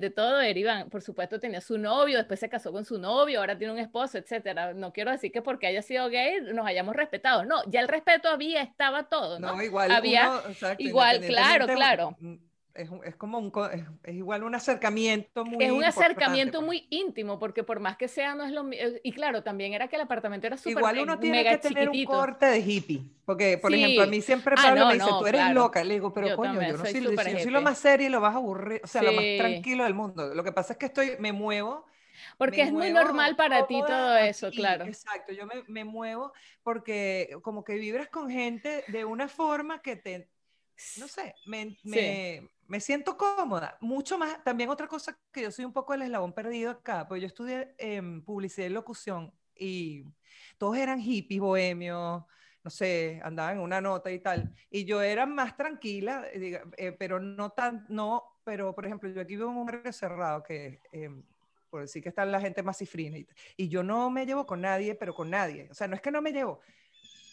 de 0.00 0.10
todo, 0.10 0.40
Erivan, 0.40 0.90
por 0.90 1.02
supuesto, 1.02 1.38
tenía 1.38 1.60
su 1.60 1.78
novio, 1.78 2.18
después 2.18 2.40
se 2.40 2.48
casó 2.48 2.72
con 2.72 2.84
su 2.84 2.98
novio, 2.98 3.40
ahora 3.40 3.56
tiene 3.56 3.72
un 3.72 3.78
esposo, 3.78 4.18
etcétera. 4.18 4.74
No 4.74 4.92
quiero 4.92 5.12
decir 5.12 5.30
que 5.30 5.40
porque 5.40 5.68
haya 5.68 5.82
sido 5.82 6.08
gay 6.08 6.40
nos 6.52 6.66
hayamos 6.66 6.96
respetado, 6.96 7.44
no, 7.44 7.62
ya 7.66 7.80
el 7.80 7.88
respeto 7.88 8.28
había, 8.28 8.62
estaba 8.62 9.04
todo, 9.04 9.38
¿no? 9.38 9.54
no 9.54 9.62
igual, 9.62 9.92
había, 9.92 10.42
igual, 10.78 11.20
claro, 11.20 11.66
claro. 11.66 12.16
Es, 12.74 12.90
es, 13.04 13.14
como 13.14 13.38
un, 13.38 13.52
es, 14.02 14.14
igual 14.14 14.42
un 14.42 14.56
acercamiento 14.56 15.44
muy 15.44 15.64
Es 15.64 15.70
un 15.70 15.84
acercamiento 15.84 16.58
pues. 16.58 16.66
muy 16.66 16.86
íntimo, 16.90 17.38
porque 17.38 17.62
por 17.62 17.78
más 17.78 17.96
que 17.96 18.08
sea, 18.08 18.34
no 18.34 18.44
es 18.44 18.50
lo 18.50 18.64
mismo. 18.64 18.88
Y 19.04 19.12
claro, 19.12 19.44
también 19.44 19.74
era 19.74 19.86
que 19.86 19.94
el 19.94 20.02
apartamento 20.02 20.48
era 20.48 20.56
súper 20.56 20.78
Igual 20.78 20.98
uno 20.98 21.18
tiene 21.20 21.44
que 21.44 21.58
tener 21.58 21.88
un 21.88 22.04
corte 22.04 22.46
de 22.46 22.58
hippie. 22.58 23.02
Porque, 23.24 23.58
por 23.58 23.72
ejemplo, 23.72 24.02
a 24.02 24.06
mí 24.06 24.20
siempre 24.20 24.56
ah, 24.58 24.62
Pablo 24.62 24.86
me 24.88 24.94
dice, 24.94 25.06
tú 25.06 25.26
eres 25.26 25.50
loca. 25.52 25.84
Le 25.84 25.94
digo, 25.94 26.12
pero 26.12 26.36
coño, 26.36 26.60
yo 26.62 26.76
no 26.76 26.84
soy, 26.84 27.00
yo 27.00 27.38
soy 27.38 27.52
lo 27.52 27.62
más 27.62 27.78
serio 27.78 28.08
y 28.08 28.10
lo 28.10 28.20
vas 28.20 28.34
a 28.34 28.38
aburrir, 28.38 28.80
o 28.82 28.86
sea, 28.88 29.02
lo 29.02 29.12
más 29.12 29.24
tranquilo 29.38 29.84
del 29.84 29.94
mundo. 29.94 30.34
Lo 30.34 30.42
que 30.42 30.52
pasa 30.52 30.72
es 30.72 30.78
que 30.78 30.86
estoy, 30.86 31.12
me 31.20 31.32
muevo. 31.32 31.86
Porque 32.38 32.62
es 32.62 32.72
muy 32.72 32.90
normal 32.90 33.36
para 33.36 33.66
ti 33.66 33.80
todo 33.86 34.16
eso, 34.16 34.50
claro. 34.50 34.84
Exacto, 34.84 35.32
yo 35.32 35.46
me, 35.46 35.62
me 35.68 35.84
muevo 35.84 36.32
porque 36.62 37.36
como 37.42 37.64
que 37.64 37.74
vibras 37.74 38.08
con 38.08 38.30
gente 38.30 38.84
de 38.88 39.04
una 39.04 39.28
forma 39.28 39.80
que 39.82 39.96
te, 39.96 40.28
no 40.98 41.08
sé, 41.08 41.34
me, 41.46 41.76
me, 41.84 42.48
me, 42.68 42.80
siento 42.80 43.16
cómoda. 43.16 43.76
Mucho 43.80 44.18
más, 44.18 44.42
también 44.44 44.70
otra 44.70 44.86
cosa 44.86 45.18
que 45.32 45.42
yo 45.42 45.50
soy 45.50 45.64
un 45.64 45.72
poco 45.72 45.94
el 45.94 46.02
eslabón 46.02 46.32
perdido 46.32 46.70
acá, 46.70 47.06
pues 47.08 47.20
yo 47.20 47.26
estudié 47.26 47.74
en 47.78 48.22
publicidad 48.22 48.66
y 48.66 48.70
locución 48.70 49.32
y 49.56 50.04
todos 50.58 50.76
eran 50.76 51.00
hippies, 51.00 51.40
bohemios, 51.40 52.24
no 52.62 52.70
sé, 52.70 53.20
andaban 53.22 53.56
en 53.56 53.62
una 53.62 53.80
nota 53.80 54.10
y 54.10 54.20
tal. 54.20 54.54
Y 54.70 54.84
yo 54.84 55.02
era 55.02 55.26
más 55.26 55.56
tranquila, 55.56 56.24
eh, 56.32 56.96
pero 56.98 57.20
no 57.20 57.50
tan, 57.50 57.86
no, 57.88 58.38
pero 58.44 58.74
por 58.74 58.86
ejemplo, 58.86 59.08
yo 59.10 59.20
aquí 59.20 59.36
vivo 59.36 59.50
en 59.50 59.56
un 59.56 59.66
barrio 59.66 59.92
cerrado 59.92 60.42
que... 60.42 60.80
Em, 60.92 61.22
por 61.70 61.80
decir 61.80 62.04
que 62.04 62.08
está 62.08 62.24
la 62.24 62.40
gente 62.40 62.62
más 62.62 62.78
cifrina 62.78 63.18
y, 63.18 63.26
y 63.56 63.68
yo 63.68 63.82
no 63.82 64.08
me 64.08 64.24
llevo 64.26 64.46
con 64.46 64.60
nadie, 64.60 64.94
pero 64.94 65.12
con 65.12 65.28
nadie. 65.28 65.66
O 65.72 65.74
sea, 65.74 65.88
no 65.88 65.96
es 65.96 66.00
que 66.00 66.12
no 66.12 66.22
me 66.22 66.30
llevo, 66.30 66.60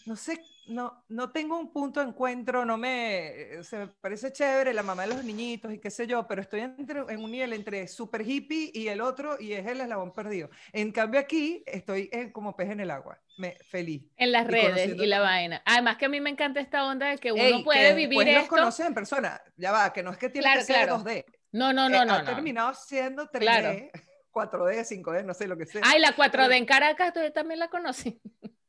no 0.06 0.16
sé, 0.16 0.42
no, 0.68 1.04
no 1.10 1.32
tengo 1.32 1.58
un 1.58 1.72
punto 1.72 2.00
de 2.00 2.08
encuentro, 2.08 2.66
no 2.66 2.78
me, 2.78 3.64
se 3.64 3.80
me 3.80 3.88
parece 3.88 4.32
chévere 4.32 4.74
la 4.74 4.84
mamá 4.84 5.04
de 5.04 5.16
los 5.16 5.24
niñitos 5.24 5.74
y 5.74 5.80
qué 5.80 5.90
sé 5.90 6.08
yo, 6.08 6.28
pero 6.28 6.42
estoy 6.42 6.62
entre, 6.62 7.02
en 7.10 7.24
un 7.24 7.32
nivel 7.32 7.54
entre 7.54 7.88
super 7.88 8.22
hippie 8.28 8.72
y 8.74 8.88
el 8.88 9.02
otro 9.02 9.40
y 9.40 9.54
es 9.54 9.66
el 9.66 9.82
eslabón 9.82 10.14
perdido. 10.14 10.50
En 10.72 10.92
cambio 10.92 11.20
aquí 11.20 11.64
estoy 11.66 12.10
como 12.32 12.56
pez 12.56 12.70
en 12.70 12.80
el 12.80 12.92
agua, 12.92 13.20
me, 13.38 13.58
feliz. 13.70 14.04
En 14.18 14.32
las 14.32 14.48
redes 14.48 14.96
y 14.96 15.06
la 15.06 15.20
vaina. 15.20 15.62
Además 15.66 15.98
que 15.98 16.06
a 16.06 16.10
mí 16.10 16.22
me 16.22 16.30
encanta 16.30 16.60
esta 16.60 16.86
onda 16.86 17.08
de 17.08 17.18
que 17.18 17.32
uno 17.32 17.64
puede 17.64 17.94
vivir 17.94 18.28
esto. 18.28 18.40
los 18.40 18.50
conoces 18.50 18.86
en 18.86 18.94
persona, 18.94 19.42
ya 19.58 19.72
va, 19.72 19.92
que 19.92 20.04
no 20.04 20.12
es 20.12 20.18
que 20.18 20.30
tiene 20.30 20.54
que 20.54 20.64
ser 20.64 20.90
2D. 20.90 21.26
No, 21.54 21.74
no, 21.74 21.90
no, 21.90 22.04
eh, 22.04 22.06
no. 22.06 22.14
Ha 22.14 22.24
terminado 22.24 22.74
siendo 22.74 23.30
3D. 23.30 23.92
4D, 24.32 24.86
5D, 24.86 25.26
no 25.26 25.34
sé 25.34 25.46
lo 25.46 25.58
que 25.58 25.66
sea. 25.66 25.82
Ay, 25.84 26.00
la 26.00 26.16
4D 26.16 26.56
en 26.56 26.66
Caracas, 26.66 27.12
¿tú 27.14 27.20
también 27.34 27.60
la 27.60 27.70
conocí? 27.70 28.22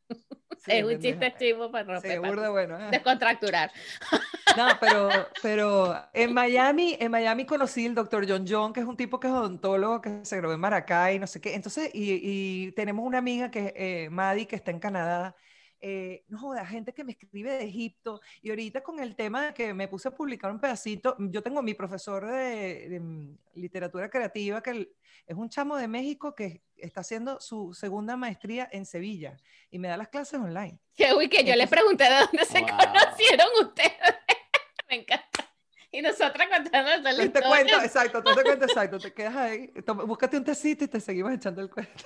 es 0.67 0.85
un 0.85 0.99
chiste 0.99 1.35
chivo 1.39 1.71
para 1.71 1.95
romper. 1.95 2.13
Seguro 2.13 2.53
bueno. 2.53 2.79
¿eh? 2.79 2.89
Descontracturar. 2.91 3.71
No, 4.55 4.69
pero, 4.81 5.09
pero 5.41 5.97
en 6.13 6.35
Miami, 6.35 6.95
en 7.01 7.11
Miami 7.11 7.47
conocí 7.47 7.87
el 7.87 7.95
doctor 7.95 8.27
John 8.29 8.45
John, 8.47 8.75
que 8.75 8.81
es 8.81 8.87
un 8.87 8.99
tipo 8.99 9.19
que 9.19 9.29
es 9.29 9.33
odontólogo, 9.33 10.03
que 10.03 10.27
se 10.27 10.37
graduó 10.37 10.53
en 10.53 10.61
Maracay, 10.61 11.19
no 11.19 11.27
sé 11.27 11.41
qué. 11.41 11.55
Entonces, 11.55 11.89
y, 11.95 12.21
y 12.23 12.73
tenemos 12.73 13.07
una 13.07 13.17
amiga 13.17 13.51
que 13.51 13.69
es 13.69 13.73
eh, 13.77 14.09
Maddie, 14.11 14.47
que 14.47 14.57
está 14.57 14.71
en 14.71 14.79
Canadá. 14.79 15.37
Eh, 15.85 16.25
no 16.29 16.39
joda, 16.39 16.65
gente 16.65 16.95
que 16.95 17.03
me 17.03 17.11
escribe 17.11 17.51
de 17.51 17.65
Egipto. 17.65 18.21
Y 18.41 18.51
ahorita 18.51 18.85
con 18.85 19.01
el 19.01 19.17
tema 19.17 19.47
de 19.47 19.55
que 19.55 19.75
me 19.75 19.89
puse 19.89 20.09
a 20.09 20.13
publicar 20.13 20.53
un 20.53 20.61
pedacito, 20.61 21.17
yo 21.19 21.43
tengo 21.43 21.61
mi 21.61 21.75
profesor 21.75 22.25
de, 22.25 22.89
de 22.89 23.01
mm, 23.01 23.39
literatura 23.55 24.09
creativa, 24.09 24.63
que 24.63 24.95
es 25.27 25.37
un 25.37 25.49
chamo 25.49 25.77
de 25.77 25.89
México 25.89 26.37
que 26.37 26.63
está 26.77 27.01
haciendo 27.01 27.41
su 27.41 27.75
segunda 27.75 28.17
maestría 28.17 28.69
en 28.71 28.87
Sevilla 28.87 29.37
y 29.73 29.81
me 29.81 29.89
da 29.89 29.97
las 29.97 30.09
clases 30.09 30.39
online. 30.39 30.79
Que 30.95 31.13
uy, 31.15 31.29
que 31.29 31.45
yo 31.45 31.57
le 31.57 31.67
pregunté 31.67 32.05
de 32.05 32.21
dónde 32.21 32.45
se 32.45 32.61
conocieron 32.61 33.49
ustedes. 33.61 33.93
me 34.89 34.97
encanta. 35.01 35.53
Y 35.91 36.01
nosotras 36.01 36.49
contando 36.49 37.11
la 37.11 37.33
Te 37.33 37.43
cuento, 37.43 37.83
exacto, 37.83 38.23
tú 38.23 38.35
te 38.35 38.43
cuento, 38.43 38.65
exacto, 38.65 38.99
te 38.99 39.13
quedas 39.13 39.37
ahí, 39.37 39.71
búscate 40.07 40.39
un 40.39 40.45
tecito 40.45 40.85
y 40.85 40.89
te 40.89 41.01
seguimos 41.01 41.33
echando 41.33 41.61
el 41.61 41.69
cuento. 41.69 42.05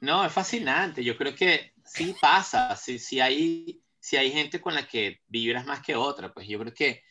No, 0.00 0.24
es 0.24 0.32
fascinante, 0.32 1.02
yo 1.02 1.16
creo 1.16 1.34
que 1.34 1.72
sí 1.84 2.14
pasa, 2.20 2.76
si, 2.76 2.98
si, 2.98 3.20
hay, 3.20 3.82
si 3.98 4.16
hay 4.16 4.30
gente 4.30 4.60
con 4.60 4.74
la 4.74 4.86
que 4.86 5.22
vibras 5.26 5.66
más 5.66 5.80
que 5.80 5.96
otra, 5.96 6.32
pues 6.32 6.46
yo 6.46 6.58
creo 6.58 6.72
que 6.72 7.02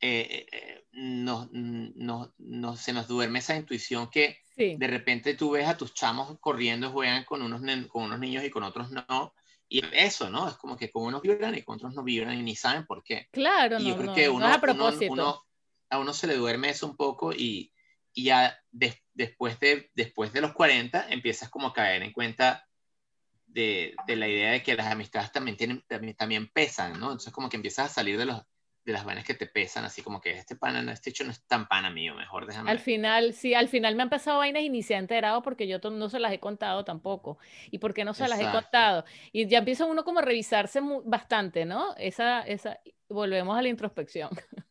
eh, 0.00 0.46
eh, 0.52 0.84
no, 0.92 1.48
no, 1.52 2.32
no, 2.38 2.76
se 2.76 2.92
nos 2.92 3.08
duerme 3.08 3.40
esa 3.40 3.56
intuición 3.56 4.08
que 4.10 4.38
de 4.56 4.86
repente 4.86 5.34
tú 5.34 5.52
ves 5.52 5.68
a 5.68 5.76
tus 5.76 5.94
chamos 5.94 6.38
corriendo, 6.40 6.90
juegan 6.90 7.24
con 7.24 7.42
unos, 7.42 7.60
con 7.88 8.04
unos 8.04 8.18
niños 8.18 8.44
y 8.44 8.50
con 8.50 8.62
otros 8.62 8.90
no. 8.90 9.34
Y 9.68 9.84
eso, 9.92 10.30
¿no? 10.30 10.48
Es 10.48 10.54
como 10.54 10.76
que 10.76 10.90
con 10.90 11.04
unos 11.04 11.20
vibran 11.20 11.54
y 11.54 11.62
con 11.62 11.76
otros 11.76 11.94
no 11.94 12.02
vibran 12.02 12.38
y 12.38 12.42
ni 12.42 12.56
saben 12.56 12.86
por 12.86 13.02
qué. 13.04 13.28
Claro, 13.30 13.78
y 13.78 13.88
yo 13.88 13.96
creo 13.96 14.14
que 14.14 14.28
uno, 14.28 14.46
a 14.46 14.60
propósito. 14.60 15.44
a 15.90 15.98
uno 15.98 16.14
se 16.14 16.26
le 16.26 16.36
duerme 16.36 16.70
eso 16.70 16.86
un 16.86 16.96
poco 16.96 17.32
y, 17.32 17.72
y 18.14 18.24
ya 18.24 18.58
después, 18.70 19.07
de, 19.18 19.90
después 19.94 20.32
de 20.32 20.40
los 20.40 20.52
40 20.52 21.08
empiezas 21.10 21.48
como 21.48 21.68
a 21.68 21.72
caer 21.72 22.02
en 22.02 22.12
cuenta 22.12 22.66
de, 23.46 23.94
de, 24.06 24.16
la 24.16 24.28
idea 24.28 24.52
de 24.52 24.62
que 24.62 24.76
las 24.76 24.86
amistades 24.86 25.32
también, 25.32 25.56
tienen, 25.56 25.82
también, 25.88 26.14
también 26.14 26.48
pesan, 26.48 26.92
¿no? 26.92 27.06
Entonces 27.06 27.32
como 27.32 27.48
que 27.48 27.56
empiezas 27.56 27.86
a 27.86 27.94
salir 27.94 28.18
de 28.18 28.26
los, 28.26 28.42
de 28.84 28.92
las 28.92 29.04
vainas 29.04 29.24
que 29.24 29.34
te 29.34 29.46
pesan, 29.46 29.84
así 29.84 30.02
como 30.02 30.20
que 30.20 30.30
este 30.30 30.54
pana, 30.54 30.92
este 30.92 31.10
hecho 31.10 31.24
no 31.24 31.30
es 31.30 31.44
tan 31.46 31.66
pana 31.66 31.90
mío, 31.90 32.14
mejor 32.14 32.46
déjame. 32.46 32.70
Al 32.70 32.78
final, 32.78 33.34
sí, 33.34 33.54
al 33.54 33.68
final 33.68 33.96
me 33.96 34.04
han 34.04 34.10
pasado 34.10 34.38
vainas 34.38 34.62
y 34.62 34.70
ni 34.70 34.82
se 34.82 34.94
ha 34.94 34.98
enterado 34.98 35.42
porque 35.42 35.66
yo 35.66 35.78
no 35.78 36.08
se 36.08 36.20
las 36.20 36.32
he 36.32 36.38
contado 36.38 36.84
tampoco. 36.84 37.38
¿Y 37.70 37.78
por 37.78 37.94
qué 37.94 38.04
no 38.04 38.14
se 38.14 38.28
las 38.28 38.38
he 38.38 38.50
contado? 38.50 39.04
Y 39.32 39.46
ya 39.46 39.58
empieza 39.58 39.84
uno 39.84 40.04
como 40.04 40.20
a 40.20 40.22
revisarse 40.22 40.80
bastante, 41.04 41.64
¿no? 41.64 41.94
Esa, 41.96 42.42
esa, 42.42 42.78
volvemos 43.08 43.58
a 43.58 43.62
la 43.62 43.68
introspección. 43.68 44.30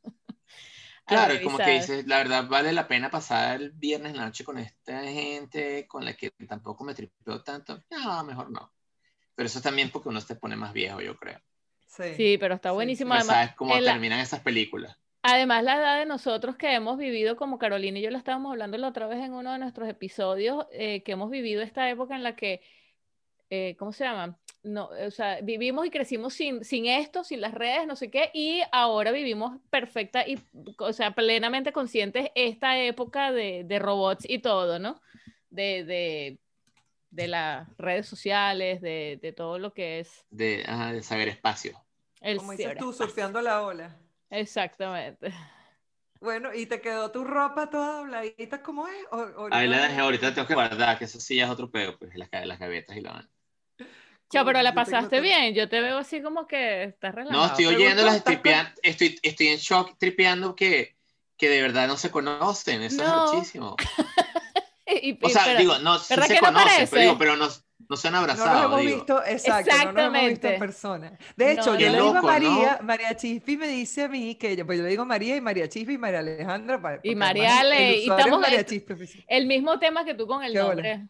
Claro, 1.07 1.35
como 1.41 1.57
que 1.57 1.71
dices, 1.71 2.05
la 2.05 2.17
verdad 2.17 2.47
vale 2.47 2.73
la 2.73 2.87
pena 2.87 3.09
pasar 3.09 3.61
el 3.61 3.71
viernes 3.71 4.13
noche 4.13 4.43
con 4.43 4.57
esta 4.57 5.03
gente 5.03 5.87
con 5.87 6.03
la 6.03 6.13
que 6.13 6.31
tampoco 6.47 6.83
me 6.83 6.93
tripeó 6.93 7.41
tanto. 7.41 7.81
No, 7.89 8.23
mejor 8.25 8.51
no. 8.51 8.73
Pero 9.33 9.47
eso 9.47 9.61
también 9.61 9.89
porque 9.89 10.09
uno 10.09 10.19
se 10.19 10.35
pone 10.35 10.57
más 10.57 10.73
viejo, 10.73 10.99
yo 10.99 11.15
creo. 11.15 11.39
Sí, 11.85 12.37
pero 12.37 12.55
está 12.55 12.71
buenísimo. 12.71 13.13
Además, 13.13 13.35
sabes 13.35 13.55
cómo 13.55 13.79
terminan 13.79 14.19
esas 14.19 14.41
películas. 14.41 14.97
Además, 15.21 15.63
la 15.63 15.77
edad 15.77 15.99
de 15.99 16.05
nosotros 16.05 16.55
que 16.57 16.73
hemos 16.73 16.97
vivido, 16.97 17.37
como 17.37 17.57
Carolina 17.57 17.99
y 17.99 18.01
yo 18.01 18.11
lo 18.11 18.17
estábamos 18.17 18.51
hablando 18.51 18.77
la 18.77 18.89
otra 18.89 19.07
vez 19.07 19.23
en 19.23 19.33
uno 19.33 19.53
de 19.53 19.59
nuestros 19.59 19.87
episodios, 19.89 20.65
eh, 20.71 21.03
que 21.03 21.13
hemos 21.13 21.29
vivido 21.29 21.61
esta 21.61 21.89
época 21.89 22.15
en 22.15 22.23
la 22.23 22.35
que, 22.35 22.61
eh, 23.49 23.75
¿cómo 23.77 23.91
se 23.91 24.03
llama? 24.03 24.37
No, 24.63 24.89
o 24.89 25.11
sea, 25.11 25.39
vivimos 25.41 25.85
y 25.85 25.89
crecimos 25.89 26.33
sin, 26.33 26.63
sin 26.63 26.87
esto, 26.87 27.23
sin 27.23 27.39
las 27.39 27.53
redes, 27.53 27.87
no 27.87 27.95
sé 27.95 28.11
qué, 28.11 28.31
y 28.33 28.61
ahora 28.71 29.11
vivimos 29.11 29.61
perfecta 29.69 30.27
y, 30.27 30.39
o 30.79 30.91
sea, 30.91 31.11
plenamente 31.11 31.71
conscientes 31.71 32.29
esta 32.35 32.77
época 32.79 33.31
de, 33.31 33.63
de 33.63 33.79
robots 33.79 34.25
y 34.27 34.39
todo, 34.39 34.79
¿no? 34.79 34.99
De, 35.49 35.85
de, 35.85 36.39
de 37.11 37.27
las 37.27 37.67
redes 37.77 38.07
sociales, 38.07 38.81
de, 38.81 39.19
de, 39.21 39.31
todo 39.31 39.57
lo 39.59 39.73
que 39.73 39.99
es. 39.99 40.25
De, 40.29 40.65
de 40.93 41.03
saber 41.03 41.29
espacio. 41.29 41.81
Como 42.37 42.51
dices 42.51 42.77
tú, 42.77 42.91
surfeando 42.91 43.41
la 43.41 43.61
ola. 43.61 43.95
Exactamente. 44.29 45.31
Bueno, 46.19 46.53
¿y 46.53 46.65
te 46.65 46.81
quedó 46.81 47.11
tu 47.11 47.23
ropa 47.23 47.69
toda 47.69 47.99
dobladita 47.99 48.61
como 48.61 48.87
es? 48.87 48.95
Ahí 49.51 49.67
la 49.67 49.83
dejé, 49.83 49.99
ahorita 49.99 50.33
tengo 50.33 50.47
que 50.47 50.55
guardar, 50.55 50.97
que 50.97 51.05
eso 51.05 51.19
sí 51.19 51.35
ya 51.35 51.45
es 51.45 51.51
otro 51.51 51.69
pedo, 51.69 51.97
pues 51.97 52.15
las, 52.15 52.29
las 52.45 52.59
gavetas 52.59 52.97
y 52.97 53.01
la 53.01 53.13
van. 53.13 53.29
Chao, 54.29 54.45
pero 54.45 54.61
la 54.61 54.73
pasaste 54.73 55.21
bien. 55.21 55.53
Yo 55.53 55.69
te 55.69 55.79
veo 55.79 55.97
así 55.97 56.21
como 56.21 56.47
que 56.47 56.83
estás 56.83 57.15
relajado. 57.15 57.39
No, 57.39 57.47
estoy 57.47 57.65
oyéndolas, 57.67 58.23
tripeando, 58.23 58.71
estoy, 58.83 59.17
estoy 59.23 59.47
en 59.47 59.57
shock 59.57 59.97
tripeando 59.97 60.55
que, 60.55 60.95
que 61.37 61.49
de 61.49 61.61
verdad 61.61 61.87
no 61.87 61.97
se 61.97 62.11
conocen. 62.11 62.81
Eso 62.81 63.03
es 63.03 63.33
muchísimo. 63.33 63.75
o 65.21 65.29
sea, 65.29 65.55
digo, 65.55 65.79
no, 65.79 65.99
sí 65.99 66.13
se 66.13 66.39
conocen, 66.39 66.87
pero, 66.89 67.01
digo, 67.01 67.17
pero 67.17 67.35
no, 67.37 67.47
no 67.89 67.95
se 67.95 68.07
han 68.07 68.15
abrazado. 68.15 68.47
No 68.47 68.53
nos 68.53 68.81
hemos 68.81 68.95
visto, 68.95 69.25
exacto, 69.25 69.71
no 69.85 69.91
nos 69.93 70.05
hemos 70.07 70.29
visto 70.29 70.47
en 70.47 70.59
persona. 70.59 71.17
De 71.35 71.51
hecho, 71.53 71.75
yo 71.75 71.89
le 71.89 71.97
digo 71.97 72.15
a 72.15 72.21
María, 72.21 72.79
María 72.81 73.15
Chispi 73.15 73.57
me 73.57 73.67
dice 73.67 74.03
a 74.03 74.07
mí 74.09 74.35
que 74.35 74.55
yo, 74.55 74.65
pues 74.65 74.77
yo 74.77 74.83
le 74.83 74.89
digo 74.89 75.05
María 75.05 75.35
y 75.35 75.41
María 75.41 75.69
Chispi 75.69 75.93
y 75.93 75.97
María 75.97 76.19
Alejandra. 76.19 76.99
y 77.03 77.15
María 77.15 77.59
Ale, 77.59 77.97
y 77.97 78.09
estamos 78.09 78.39
María 78.39 78.65
Chispi, 78.65 78.93
el 79.27 79.45
mismo 79.45 79.79
tema 79.79 80.03
que 80.03 80.13
tú 80.13 80.27
con 80.27 80.43
el 80.43 80.53
nombre. 80.53 81.07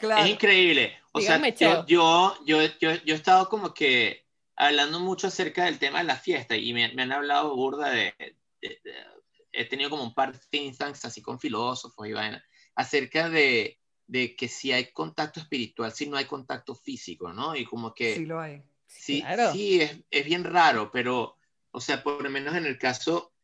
Claro. 0.00 0.24
Es 0.24 0.30
increíble. 0.30 0.96
O 1.12 1.20
sea, 1.20 1.40
yo, 1.54 1.84
yo, 1.86 2.36
yo, 2.46 2.60
yo, 2.80 2.90
he 2.90 3.12
estado 3.12 3.48
como 3.48 3.74
que 3.74 4.24
hablando 4.56 5.00
mucho 5.00 5.28
acerca 5.28 5.64
del 5.64 5.78
tema 5.78 5.98
de 5.98 6.04
la 6.04 6.16
fiesta 6.16 6.56
y 6.56 6.72
me, 6.72 6.92
me 6.94 7.02
han 7.02 7.12
hablado 7.12 7.54
burda 7.56 7.90
de, 7.90 8.14
He 9.52 9.64
tenido 9.64 9.90
como 9.90 10.04
un 10.04 10.14
par 10.14 10.32
de 10.32 10.38
think 10.50 10.76
tanks 10.76 11.04
así 11.04 11.22
con 11.22 11.40
filósofos 11.40 12.06
y 12.06 12.12
vaina 12.12 12.44
acerca 12.74 13.28
de 13.28 13.78
de 14.08 14.34
que 14.34 14.48
si 14.48 14.72
hay 14.72 14.90
contacto 14.90 15.38
espiritual, 15.38 15.92
si 15.92 16.08
no 16.08 16.16
hay 16.16 16.24
contacto 16.24 16.74
físico, 16.74 17.32
¿no? 17.32 17.54
Y 17.54 17.64
como 17.64 17.94
que... 17.94 18.16
Sí 18.16 18.24
lo 18.24 18.40
hay. 18.40 18.62
Sí, 18.86 19.22
sí 19.52 19.82
es, 19.82 19.98
es, 20.10 20.24
bien 20.24 20.44
raro, 20.44 20.90
pero, 20.90 21.36
o 21.70 21.80
sea, 21.80 22.02
por 22.02 22.22
lo 22.22 22.30
menos 22.30 22.56
en 22.56 22.64
el 22.64 22.78
caso 22.78 23.34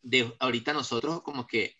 de 0.00 0.32
ahorita 0.38 0.72
nosotros, 0.72 1.22
como 1.22 1.44
que 1.44 1.76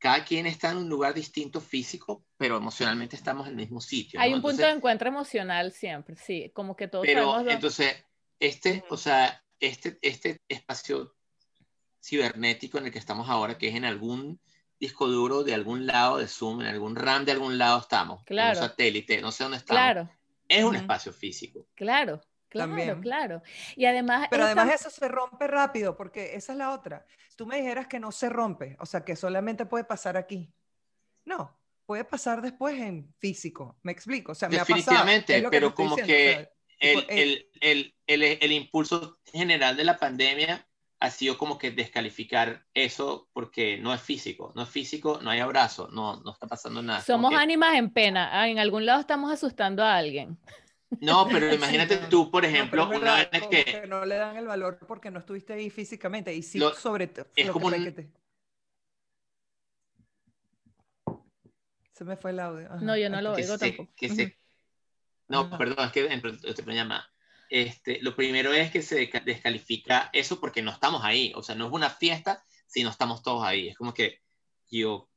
cada 0.00 0.24
quien 0.24 0.46
está 0.46 0.70
en 0.70 0.78
un 0.78 0.88
lugar 0.88 1.12
distinto 1.12 1.60
físico, 1.60 2.24
pero 2.38 2.56
emocionalmente 2.56 3.16
estamos 3.16 3.46
en 3.46 3.52
el 3.52 3.56
mismo 3.58 3.82
sitio. 3.82 4.18
Hay 4.18 4.32
un 4.32 4.40
punto 4.40 4.62
de 4.62 4.70
encuentro 4.70 5.08
emocional 5.08 5.72
siempre, 5.72 6.16
sí, 6.16 6.50
como 6.54 6.74
que 6.74 6.88
todos 6.88 7.04
Pero 7.04 7.48
entonces, 7.48 8.02
este, 8.40 8.82
o 8.88 8.96
sea, 8.96 9.44
este, 9.60 9.98
este 10.00 10.40
espacio 10.48 11.14
cibernético 12.02 12.78
en 12.78 12.86
el 12.86 12.92
que 12.92 12.98
estamos 12.98 13.28
ahora, 13.28 13.58
que 13.58 13.68
es 13.68 13.74
en 13.74 13.84
algún 13.84 14.40
disco 14.80 15.06
duro 15.06 15.44
de 15.44 15.52
algún 15.52 15.86
lado 15.86 16.16
de 16.16 16.26
Zoom, 16.26 16.62
en 16.62 16.68
algún 16.68 16.96
RAM 16.96 17.26
de 17.26 17.32
algún 17.32 17.58
lado 17.58 17.78
estamos, 17.80 18.24
claro. 18.24 18.56
en 18.56 18.62
un 18.62 18.68
satélite, 18.70 19.20
no 19.20 19.30
sé 19.30 19.44
dónde 19.44 19.58
estamos. 19.58 19.82
Claro. 19.82 20.10
Es 20.48 20.64
un 20.64 20.76
espacio 20.76 21.12
físico. 21.12 21.68
Claro, 21.74 22.22
claro, 22.50 23.00
claro. 23.00 23.42
Y 23.76 23.86
además... 23.86 24.28
Pero 24.30 24.44
además 24.44 24.74
eso 24.74 24.90
se 24.90 25.08
rompe 25.08 25.46
rápido, 25.46 25.96
porque 25.96 26.34
esa 26.34 26.52
es 26.52 26.58
la 26.58 26.72
otra. 26.72 27.06
Si 27.28 27.36
tú 27.36 27.46
me 27.46 27.56
dijeras 27.56 27.86
que 27.86 27.98
no 27.98 28.12
se 28.12 28.28
rompe, 28.28 28.76
o 28.80 28.86
sea, 28.86 29.04
que 29.04 29.16
solamente 29.16 29.64
puede 29.64 29.84
pasar 29.84 30.16
aquí. 30.16 30.52
No, 31.24 31.58
puede 31.86 32.04
pasar 32.04 32.42
después 32.42 32.78
en 32.78 33.12
físico. 33.18 33.78
Me 33.82 33.92
explico. 33.92 34.32
O 34.32 34.34
sea, 34.34 34.48
Definitivamente, 34.48 35.40
me 35.40 35.48
pero 35.48 35.74
como 35.74 35.96
que 35.96 36.50
el, 36.80 37.48
el, 37.60 37.94
el, 38.06 38.38
el, 38.40 38.52
impulso 38.52 39.18
general 39.24 39.76
de 39.76 39.84
la 39.84 39.98
pandemia 39.98 40.66
ha 41.00 41.10
sido 41.10 41.38
como 41.38 41.58
que 41.58 41.70
descalificar 41.70 42.64
eso 42.74 43.28
porque 43.32 43.78
no 43.78 43.92
es 43.94 44.00
físico, 44.02 44.52
no 44.54 44.62
es 44.62 44.68
físico, 44.68 45.18
no 45.22 45.30
hay 45.30 45.40
abrazo, 45.40 45.88
no, 45.92 46.20
no 46.20 46.32
está 46.32 46.46
pasando 46.46 46.82
nada. 46.82 47.00
Somos 47.00 47.34
ánimas 47.34 47.74
en 47.74 47.90
pena, 47.90 48.28
ah, 48.32 48.48
en 48.48 48.58
algún 48.58 48.84
lado 48.84 49.00
estamos 49.00 49.32
asustando 49.32 49.82
a 49.82 49.96
alguien. 49.96 50.38
No, 51.00 51.28
pero 51.28 51.54
imagínate 51.54 51.96
tú, 52.08 52.30
por 52.30 52.44
ejemplo, 52.44 52.88
una 52.88 53.24
vez 53.24 53.46
que... 53.48 53.86
No 53.86 54.04
le 54.04 54.16
dan 54.16 54.36
el 54.36 54.46
valor 54.46 54.78
porque 54.88 55.10
no 55.10 55.20
estuviste 55.20 55.52
ahí 55.52 55.70
físicamente 55.70 56.34
y 56.34 56.42
sí 56.42 56.60
sobre 56.76 57.06
todo. 57.06 57.26
Es 57.36 57.48
como 57.50 57.70
Se 61.92 62.04
me 62.04 62.16
fue 62.16 62.32
el 62.32 62.40
audio. 62.40 62.68
No, 62.80 62.96
yo 62.96 63.08
no 63.08 63.20
lo 63.20 63.34
oigo 63.34 63.56
tampoco. 63.56 63.92
No, 65.28 65.56
perdón, 65.56 65.86
es 65.86 65.92
que 65.92 66.52
te 66.54 66.62
me 66.64 66.74
llama 66.74 67.08
este, 67.50 67.98
lo 68.00 68.14
primero 68.14 68.52
es 68.52 68.70
que 68.70 68.80
se 68.80 69.10
descalifica 69.24 70.08
eso 70.12 70.40
porque 70.40 70.62
no 70.62 70.70
estamos 70.70 71.02
ahí. 71.04 71.32
O 71.34 71.42
sea, 71.42 71.56
no 71.56 71.66
es 71.66 71.72
una 71.72 71.90
fiesta 71.90 72.44
si 72.66 72.84
no 72.84 72.90
estamos 72.90 73.22
todos 73.22 73.44
ahí. 73.44 73.68
Es 73.68 73.76
como 73.76 73.92
que 73.92 74.22
yo 74.70 75.09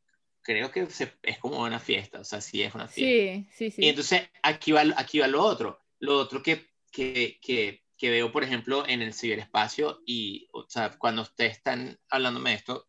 creo 0.43 0.71
que 0.71 0.87
es 1.23 1.39
como 1.39 1.61
una 1.61 1.79
fiesta. 1.79 2.19
O 2.19 2.23
sea, 2.23 2.41
sí 2.41 2.61
es 2.61 2.75
una 2.75 2.87
fiesta. 2.87 3.49
Sí, 3.57 3.69
sí, 3.69 3.71
sí. 3.71 3.85
Y 3.85 3.89
entonces 3.89 4.29
aquí 4.43 4.71
va, 4.71 4.83
aquí 4.97 5.19
va 5.19 5.27
lo 5.27 5.41
otro. 5.41 5.79
Lo 5.99 6.17
otro 6.17 6.43
que, 6.43 6.69
que, 6.91 7.39
que, 7.41 7.83
que 7.97 8.09
veo, 8.09 8.31
por 8.31 8.43
ejemplo, 8.43 8.87
en 8.87 9.01
el 9.01 9.13
ciberespacio 9.13 10.01
y, 10.05 10.49
o 10.51 10.69
sea, 10.69 10.91
cuando 10.97 11.21
ustedes 11.23 11.53
están 11.53 11.99
hablándome 12.09 12.51
de 12.51 12.57
esto, 12.57 12.85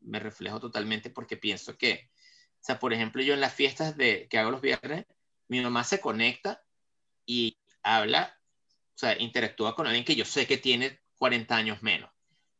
me 0.00 0.20
reflejo 0.20 0.60
totalmente 0.60 1.10
porque 1.10 1.36
pienso 1.36 1.76
que, 1.76 2.10
o 2.60 2.64
sea, 2.64 2.78
por 2.78 2.92
ejemplo, 2.92 3.22
yo 3.22 3.34
en 3.34 3.40
las 3.40 3.54
fiestas 3.54 3.96
de, 3.96 4.28
que 4.28 4.38
hago 4.38 4.50
los 4.50 4.60
viernes, 4.60 5.06
mi 5.48 5.60
mamá 5.60 5.84
se 5.84 6.00
conecta 6.00 6.62
y 7.24 7.56
habla 7.82 8.38
o 8.94 8.98
sea, 8.98 9.18
interactúa 9.18 9.74
con 9.74 9.86
alguien 9.86 10.04
que 10.04 10.14
yo 10.14 10.24
sé 10.24 10.46
que 10.46 10.58
tiene 10.58 11.00
40 11.16 11.56
años 11.56 11.82
menos, 11.82 12.10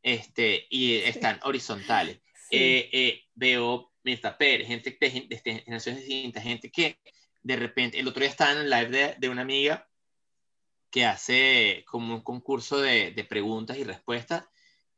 este, 0.02 0.66
y 0.70 0.96
están 0.96 1.38
horizontales. 1.42 2.20
Eh, 2.50 2.88
eh, 2.92 3.24
veo 3.34 3.91
Mirta 4.04 4.36
Pérez, 4.36 4.66
gente 4.66 4.96
de, 5.00 5.26
de, 5.28 5.38
generaciones 5.38 6.04
distintas, 6.04 6.42
gente 6.42 6.70
que 6.70 6.98
de 7.42 7.56
repente, 7.56 7.98
el 7.98 8.08
otro 8.08 8.20
día 8.20 8.30
estaba 8.30 8.52
en 8.52 8.58
el 8.58 8.70
live 8.70 8.88
de, 8.88 9.14
de 9.18 9.28
una 9.28 9.42
amiga 9.42 9.88
que 10.90 11.06
hace 11.06 11.84
como 11.86 12.14
un 12.14 12.20
concurso 12.20 12.80
de, 12.80 13.12
de, 13.12 13.24
preguntas 13.24 13.78
y 13.78 13.84
respuestas, 13.84 14.44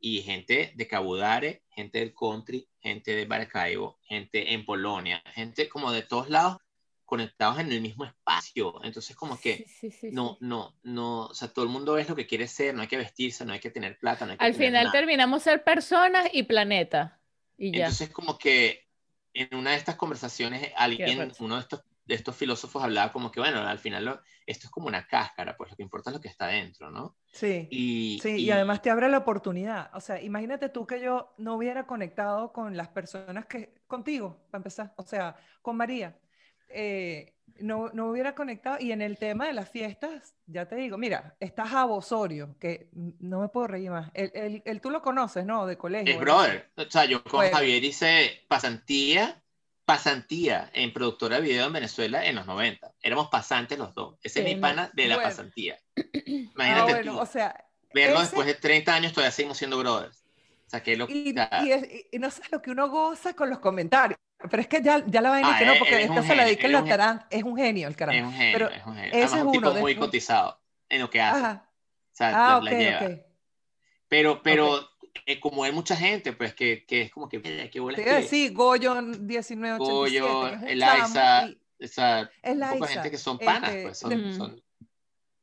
y 0.00 0.20
gente 0.20 0.72
de 0.74 0.86
Cabudare, 0.86 1.62
gente 1.70 2.00
del 2.00 2.12
country, 2.12 2.68
gente 2.80 3.14
de 3.14 3.26
Maracaibo, 3.26 3.98
gente 4.02 4.52
en 4.52 4.66
Polonia, 4.66 5.22
gente 5.32 5.68
como 5.68 5.92
de 5.92 6.02
todos 6.02 6.28
lados, 6.28 6.58
conectados 7.06 7.58
en 7.60 7.72
el 7.72 7.80
mismo 7.80 8.04
espacio. 8.04 8.82
Entonces, 8.82 9.16
como 9.16 9.40
que 9.40 9.64
no, 10.10 10.36
no, 10.40 10.76
no, 10.82 11.26
o 11.26 11.34
sea, 11.34 11.48
todo 11.48 11.64
el 11.64 11.70
mundo 11.70 11.96
es 11.96 12.08
lo 12.08 12.16
que 12.16 12.26
quiere 12.26 12.48
ser, 12.48 12.74
no 12.74 12.82
hay 12.82 12.88
que 12.88 12.98
vestirse, 12.98 13.46
no 13.46 13.54
hay 13.54 13.60
que 13.60 13.70
tener 13.70 13.98
plata. 13.98 14.26
No 14.26 14.32
hay 14.32 14.38
que 14.38 14.44
Al 14.44 14.54
final 14.54 14.92
terminamos 14.92 15.42
ser 15.42 15.64
personas 15.64 16.28
y 16.32 16.42
planeta. 16.42 17.20
Y 17.56 17.70
ya. 17.72 17.84
Entonces, 17.84 18.10
como 18.10 18.36
que 18.36 18.83
en 19.34 19.54
una 19.58 19.72
de 19.72 19.76
estas 19.76 19.96
conversaciones, 19.96 20.72
alguien, 20.76 21.32
uno 21.40 21.56
de 21.56 21.60
estos, 21.60 21.84
de 22.06 22.14
estos 22.14 22.36
filósofos 22.36 22.82
hablaba 22.82 23.12
como 23.12 23.30
que, 23.30 23.40
bueno, 23.40 23.60
al 23.60 23.78
final 23.78 24.20
esto 24.46 24.66
es 24.66 24.70
como 24.70 24.86
una 24.86 25.06
cáscara, 25.06 25.56
pues 25.56 25.70
lo 25.70 25.76
que 25.76 25.82
importa 25.82 26.10
es 26.10 26.14
lo 26.14 26.20
que 26.20 26.28
está 26.28 26.46
dentro, 26.46 26.90
¿no? 26.90 27.16
Sí. 27.32 27.66
Y, 27.70 28.20
sí, 28.22 28.36
y, 28.36 28.44
y 28.44 28.50
además 28.50 28.80
te 28.80 28.90
abre 28.90 29.08
la 29.08 29.18
oportunidad. 29.18 29.90
O 29.94 30.00
sea, 30.00 30.22
imagínate 30.22 30.68
tú 30.68 30.86
que 30.86 31.00
yo 31.00 31.34
no 31.38 31.56
hubiera 31.56 31.86
conectado 31.86 32.52
con 32.52 32.76
las 32.76 32.88
personas 32.88 33.46
que, 33.46 33.74
contigo, 33.86 34.46
para 34.50 34.60
empezar, 34.60 34.94
o 34.96 35.02
sea, 35.02 35.36
con 35.62 35.76
María 35.76 36.16
eh, 36.68 37.33
no, 37.60 37.90
no, 37.92 38.10
hubiera 38.10 38.34
conectado. 38.34 38.78
Y 38.80 38.92
en 38.92 39.02
el 39.02 39.18
tema 39.18 39.46
de 39.46 39.52
las 39.52 39.68
fiestas, 39.68 40.34
ya 40.46 40.66
te 40.66 40.76
digo, 40.76 40.98
mira, 40.98 41.36
está 41.40 41.66
Javo 41.66 41.96
Osorio, 41.96 42.56
que 42.58 42.88
no 42.92 43.40
me 43.40 43.48
puedo 43.48 43.66
reír 43.66 43.90
más. 43.90 44.10
El, 44.14 44.62
el, 44.64 44.80
tú 44.80 44.90
lo 44.90 45.02
conoces, 45.02 45.44
¿no? 45.44 45.66
De 45.66 45.76
colegio. 45.76 46.14
El 46.14 46.20
brother. 46.20 46.70
O 46.76 46.84
sea, 46.90 47.04
yo 47.04 47.22
con 47.22 47.40
pues 47.40 47.52
Javier 47.52 47.84
hice 47.84 48.44
pasantía, 48.48 49.42
pasantía 49.84 50.70
en 50.72 50.92
productora 50.92 51.36
de 51.36 51.42
video 51.42 51.66
en 51.66 51.72
Venezuela 51.72 52.24
en 52.24 52.36
los 52.36 52.46
90. 52.46 52.92
Éramos 53.02 53.28
pasantes 53.28 53.78
los 53.78 53.94
dos. 53.94 54.16
Ese 54.22 54.40
es 54.40 54.44
mi 54.46 54.60
pana 54.60 54.90
de 54.94 55.06
la 55.06 55.22
pasantía. 55.22 55.78
Imagínate 56.26 56.92
ah, 56.92 57.02
tú. 57.02 57.18
O 57.18 57.26
sea, 57.26 57.64
verlo 57.92 58.20
después 58.20 58.46
de 58.46 58.54
30 58.54 58.94
años 58.94 59.12
todavía 59.12 59.30
seguimos 59.30 59.58
siendo 59.58 59.78
brothers. 59.78 60.24
O 60.66 60.70
sea, 60.70 60.82
que 60.82 60.96
lo... 60.96 61.06
y, 61.08 61.34
y, 61.34 62.06
y, 62.10 62.18
no 62.18 62.30
sé 62.30 62.42
lo 62.50 62.60
que 62.60 62.70
uno 62.70 62.88
goza 62.88 63.34
con 63.34 63.50
los 63.50 63.58
comentarios. 63.58 64.18
Pero 64.50 64.60
es 64.60 64.68
que 64.68 64.82
ya, 64.82 65.04
ya 65.06 65.20
la 65.20 65.30
vaina 65.30 65.54
ah, 65.54 65.58
que 65.58 65.66
no, 65.66 65.74
porque 65.78 66.02
esta 66.02 66.22
se 66.22 66.36
la 66.36 66.44
dedica 66.44 66.66
el 66.66 66.72
lateral, 66.72 67.26
es 67.30 67.42
un 67.42 67.56
genio 67.56 67.88
el 67.88 67.96
carajo. 67.96 68.18
Es 68.18 68.24
un 68.24 68.32
genio, 68.32 68.52
pero 68.52 68.70
es 68.70 68.86
un 68.86 68.94
genio. 68.94 69.12
Ese 69.12 69.36
es, 69.36 69.42
un 69.42 69.52
tipo 69.52 69.74
muy 69.74 69.96
cotizado 69.96 70.60
en 70.88 71.00
lo 71.00 71.10
que 71.10 71.20
hace. 71.20 71.40
Ajá. 71.40 71.70
O 72.14 72.16
sea, 72.16 72.28
ah, 72.28 72.60
la, 72.62 72.70
okay, 72.70 72.84
lleva. 72.84 72.96
Okay. 72.98 73.22
Pero, 74.08 74.42
pero 74.42 74.88
eh, 75.26 75.40
como 75.40 75.64
hay 75.64 75.72
mucha 75.72 75.96
gente, 75.96 76.32
pues 76.32 76.54
que, 76.54 76.84
que 76.86 77.02
es 77.02 77.10
como 77.10 77.28
que, 77.28 77.40
qué 77.70 77.80
bola 77.80 77.96
que... 77.96 78.22
Sí, 78.22 78.50
Goyo 78.50 78.94
1987. 78.94 79.78
Goyo, 79.78 80.48
Eliza, 80.66 81.48
y... 81.48 81.58
esa, 81.78 82.30
poca 82.42 82.86
gente 82.86 83.10
que 83.10 83.18
son 83.18 83.38
panas, 83.38 83.70
este, 83.70 83.82
pues 83.82 83.98
son... 83.98 84.28
Mm. 84.28 84.36
son 84.36 84.62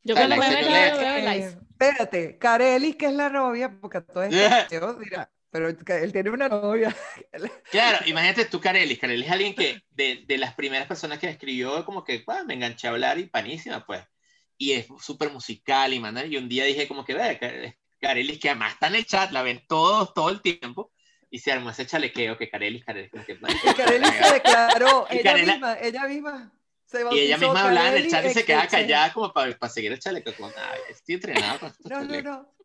yo 0.03 0.15
cuando 0.15 0.35
me 0.37 0.49
veo 0.49 1.17
Eliza. 1.17 1.59
Espérate, 1.69 2.37
Carelli, 2.37 2.93
que 2.93 3.07
es 3.07 3.13
la 3.13 3.29
novia, 3.29 3.75
porque 3.79 4.01
todo 4.01 4.23
esto, 4.23 4.93
dirá, 4.99 5.30
pero 5.51 5.67
él 5.67 6.11
tiene 6.13 6.29
una 6.29 6.47
novia. 6.47 6.95
Claro, 7.69 7.99
imagínate 8.05 8.45
tú, 8.45 8.59
Carelli. 8.59 8.97
Carelli 8.97 9.25
es 9.25 9.31
alguien 9.31 9.53
que 9.53 9.81
de, 9.89 10.23
de 10.25 10.37
las 10.37 10.55
primeras 10.55 10.87
personas 10.87 11.19
que 11.19 11.29
escribió, 11.29 11.85
como 11.85 12.03
que 12.03 12.23
me 12.45 12.53
enganché 12.53 12.87
a 12.87 12.91
hablar 12.91 13.19
y 13.19 13.27
panísima, 13.27 13.85
pues. 13.85 14.01
Y 14.57 14.73
es 14.73 14.87
súper 14.99 15.31
musical 15.31 15.93
y 15.93 15.99
manda. 15.99 16.25
Y 16.25 16.37
un 16.37 16.47
día 16.47 16.65
dije, 16.65 16.87
como 16.87 17.03
que, 17.03 17.13
ve, 17.13 17.77
Carelli, 17.99 18.39
que 18.39 18.49
además 18.49 18.73
está 18.73 18.87
en 18.87 18.95
el 18.95 19.05
chat, 19.05 19.31
la 19.31 19.41
ven 19.41 19.63
todos, 19.67 20.13
todo 20.13 20.29
el 20.29 20.41
tiempo. 20.41 20.91
Y 21.29 21.39
se 21.39 21.51
armó 21.51 21.69
ese 21.69 21.85
chalequeo 21.85 22.37
que 22.37 22.49
Carelli, 22.49 22.83
como 23.09 23.25
que, 23.25 23.33
y 23.33 23.73
Carelli 23.73 24.05
se 24.05 24.33
declaró, 24.33 25.07
ella 25.09 25.35
misma, 25.35 25.77
ella 25.79 26.07
misma. 26.07 26.51
Se 26.85 27.05
y 27.11 27.19
ella 27.19 27.37
misma 27.37 27.63
hablaba 27.63 27.89
en 27.89 28.03
el 28.03 28.09
chat 28.09 28.25
y 28.25 28.29
se 28.33 28.43
quedaba 28.43 28.67
callada 28.67 29.13
como 29.13 29.31
para, 29.31 29.57
para 29.57 29.71
seguir 29.71 29.93
el 29.93 29.99
chaleco. 29.99 30.33
Como, 30.33 30.51
estoy 30.89 31.15
entrenada 31.15 31.57
con 31.57 31.69
estos 31.69 31.89
no, 31.89 32.03
no, 32.03 32.21
no. 32.21 32.60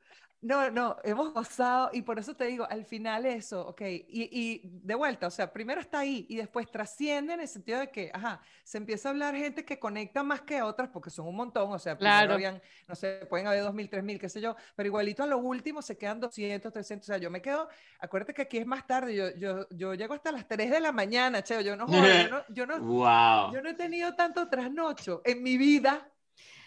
No, 0.47 0.71
no, 0.71 0.97
hemos 1.03 1.35
gozado 1.35 1.91
y 1.93 2.03
por 2.03 2.21
eso 2.21 2.37
te 2.37 2.45
digo, 2.45 2.69
al 2.71 2.85
final 2.85 3.27
eso, 3.27 3.67
ok, 3.67 3.81
y, 3.81 4.07
y, 4.09 4.61
de 4.65 4.95
vuelta, 4.95 5.27
o 5.27 5.31
sea, 5.31 5.53
primero 5.53 5.81
está 5.81 5.99
ahí 5.99 6.25
y 6.29 6.37
después 6.37 6.71
trasciende 6.71 7.35
en 7.35 7.41
el 7.41 7.49
sentido 7.49 7.81
de 7.81 7.91
que, 7.91 8.13
ajá, 8.15 8.41
se 8.63 8.79
empieza 8.79 9.09
a 9.09 9.11
hablar 9.11 9.35
gente 9.35 9.65
que 9.65 9.81
conecta 9.81 10.23
más 10.23 10.43
que 10.43 10.63
otras 10.63 10.89
porque 10.91 11.11
son 11.11 11.27
un 11.27 11.35
montón, 11.35 11.73
o 11.73 11.79
sea, 11.81 11.97
claro. 11.97 12.35
habían, 12.35 12.63
no 12.87 12.95
sé, 12.95 13.27
pueden 13.29 13.49
haber 13.49 13.65
2.000, 13.65 13.91
3.000, 13.91 14.21
qué 14.21 14.29
sé 14.29 14.41
yo, 14.41 14.55
pero 14.77 14.87
igualito 14.87 15.25
a 15.25 15.27
lo 15.27 15.39
último 15.39 15.83
se 15.83 15.99
quedan 15.99 16.21
200, 16.21 16.73
300, 16.73 17.05
o 17.05 17.07
sea, 17.09 17.19
yo 17.19 17.29
me 17.29 17.43
quedo, 17.43 17.69
acuérdate 17.99 18.33
que 18.33 18.43
aquí 18.43 18.59
es 18.59 18.67
más 18.67 18.87
tarde, 18.87 19.17
yo, 19.17 19.35
yo, 19.35 19.69
yo 19.71 19.95
llego 19.95 20.15
hasta 20.15 20.31
las 20.31 20.47
3 20.47 20.71
de 20.71 20.79
la 20.79 20.93
mañana, 20.93 21.43
cheo, 21.43 21.61
yo 21.61 21.75
no, 21.75 21.89
yo 21.89 22.29
no, 22.29 22.45
yo 22.51 22.67
no, 22.67 22.79
wow. 22.87 23.53
yo 23.53 23.61
no 23.63 23.69
he 23.69 23.75
tenido 23.75 24.15
tanto 24.15 24.49
trasnocho 24.49 25.23
en 25.25 25.43
mi 25.43 25.57
vida 25.57 26.09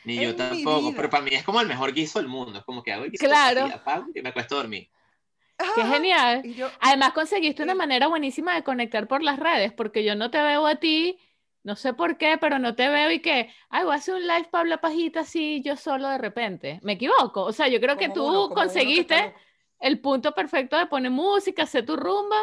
ni 0.06 0.16
yo 0.20 0.36
tampoco, 0.36 0.94
pero 0.96 1.10
para 1.10 1.24
mí 1.24 1.32
es 1.34 1.44
como 1.44 1.62
el 1.62 1.68
mejor 1.68 1.94
guiso 1.94 2.20
del 2.20 2.28
mundo. 2.28 2.60
Es 2.60 2.66
como 2.66 2.84
que 2.84 2.94
hago 2.94 3.06
el 3.06 3.12
guiso 3.12 3.26
claro. 3.26 3.68
y 3.68 3.72
apago 3.72 4.08
y 4.14 4.22
me 4.22 4.30
acuesto 4.30 4.56
a 4.56 4.60
dormir. 4.60 4.90
Qué 5.76 5.84
genial. 5.84 6.42
Además 6.80 7.12
conseguiste 7.14 7.64
una 7.64 7.76
manera 7.76 8.08
buenísima 8.08 8.56
de 8.56 8.64
conectar 8.64 9.08
por 9.08 9.22
las 9.22 9.38
redes, 9.40 9.74
porque 9.74 10.04
yo 10.06 10.16
no 10.16 10.32
te 10.32 10.42
veo 10.42 10.66
a 10.66 10.76
ti, 10.76 11.20
no 11.64 11.76
sé 11.76 11.94
por 11.94 12.18
qué, 12.18 12.38
pero 12.40 12.60
no 12.60 12.76
te 12.76 12.88
veo 12.88 13.12
y 13.12 13.20
que, 13.20 13.54
ay, 13.70 13.84
voy 13.84 13.92
a 13.94 13.96
hacer 13.98 14.16
un 14.16 14.22
live 14.26 14.48
hablar 14.54 14.80
pajita 14.80 15.20
así 15.20 15.62
yo 15.62 15.76
solo 15.76 16.08
de 16.08 16.18
repente. 16.18 16.80
Me 16.82 16.94
equivoco. 16.94 17.44
O 17.44 17.52
sea, 17.52 17.68
yo 17.68 17.82
creo 17.82 17.98
que 17.98 18.08
tú 18.10 18.50
conseguiste 18.56 19.34
el 19.82 20.00
punto 20.00 20.34
perfecto 20.34 20.78
de 20.78 20.86
poner 20.86 21.12
música, 21.12 21.64
hacer 21.64 21.86
tu 21.86 21.98
rumba 21.98 22.38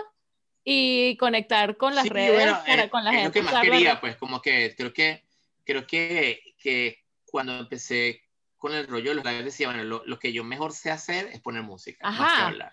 y 0.62 1.16
conectar 1.16 1.76
con 1.78 1.94
las 1.94 2.04
Sí, 2.04 2.10
redes, 2.10 2.34
bueno, 2.34 2.58
para- 2.66 2.84
eh, 2.84 2.90
con 2.90 3.04
la 3.04 3.10
es 3.12 3.16
gente. 3.22 3.28
lo 3.42 3.46
que 3.46 3.52
más 3.52 3.62
quería, 3.62 4.00
pues 4.00 4.16
como 4.16 4.42
que 4.42 4.74
creo 4.76 4.92
que 4.92 5.24
creo 5.64 5.86
que, 5.86 6.54
que 6.58 7.04
cuando 7.36 7.52
empecé 7.58 8.22
con 8.56 8.72
el 8.74 8.86
rollo 8.86 9.10
de 9.10 9.16
los 9.16 9.24
lives 9.26 9.44
decía, 9.44 9.68
bueno, 9.68 9.84
lo, 9.84 10.02
lo 10.06 10.18
que 10.18 10.32
yo 10.32 10.42
mejor 10.42 10.72
sé 10.72 10.90
hacer 10.90 11.26
es 11.26 11.40
poner 11.40 11.62
música, 11.62 12.08
más 12.10 12.16
que 12.16 12.24
Ajá. 12.24 12.46
hablar. 12.46 12.72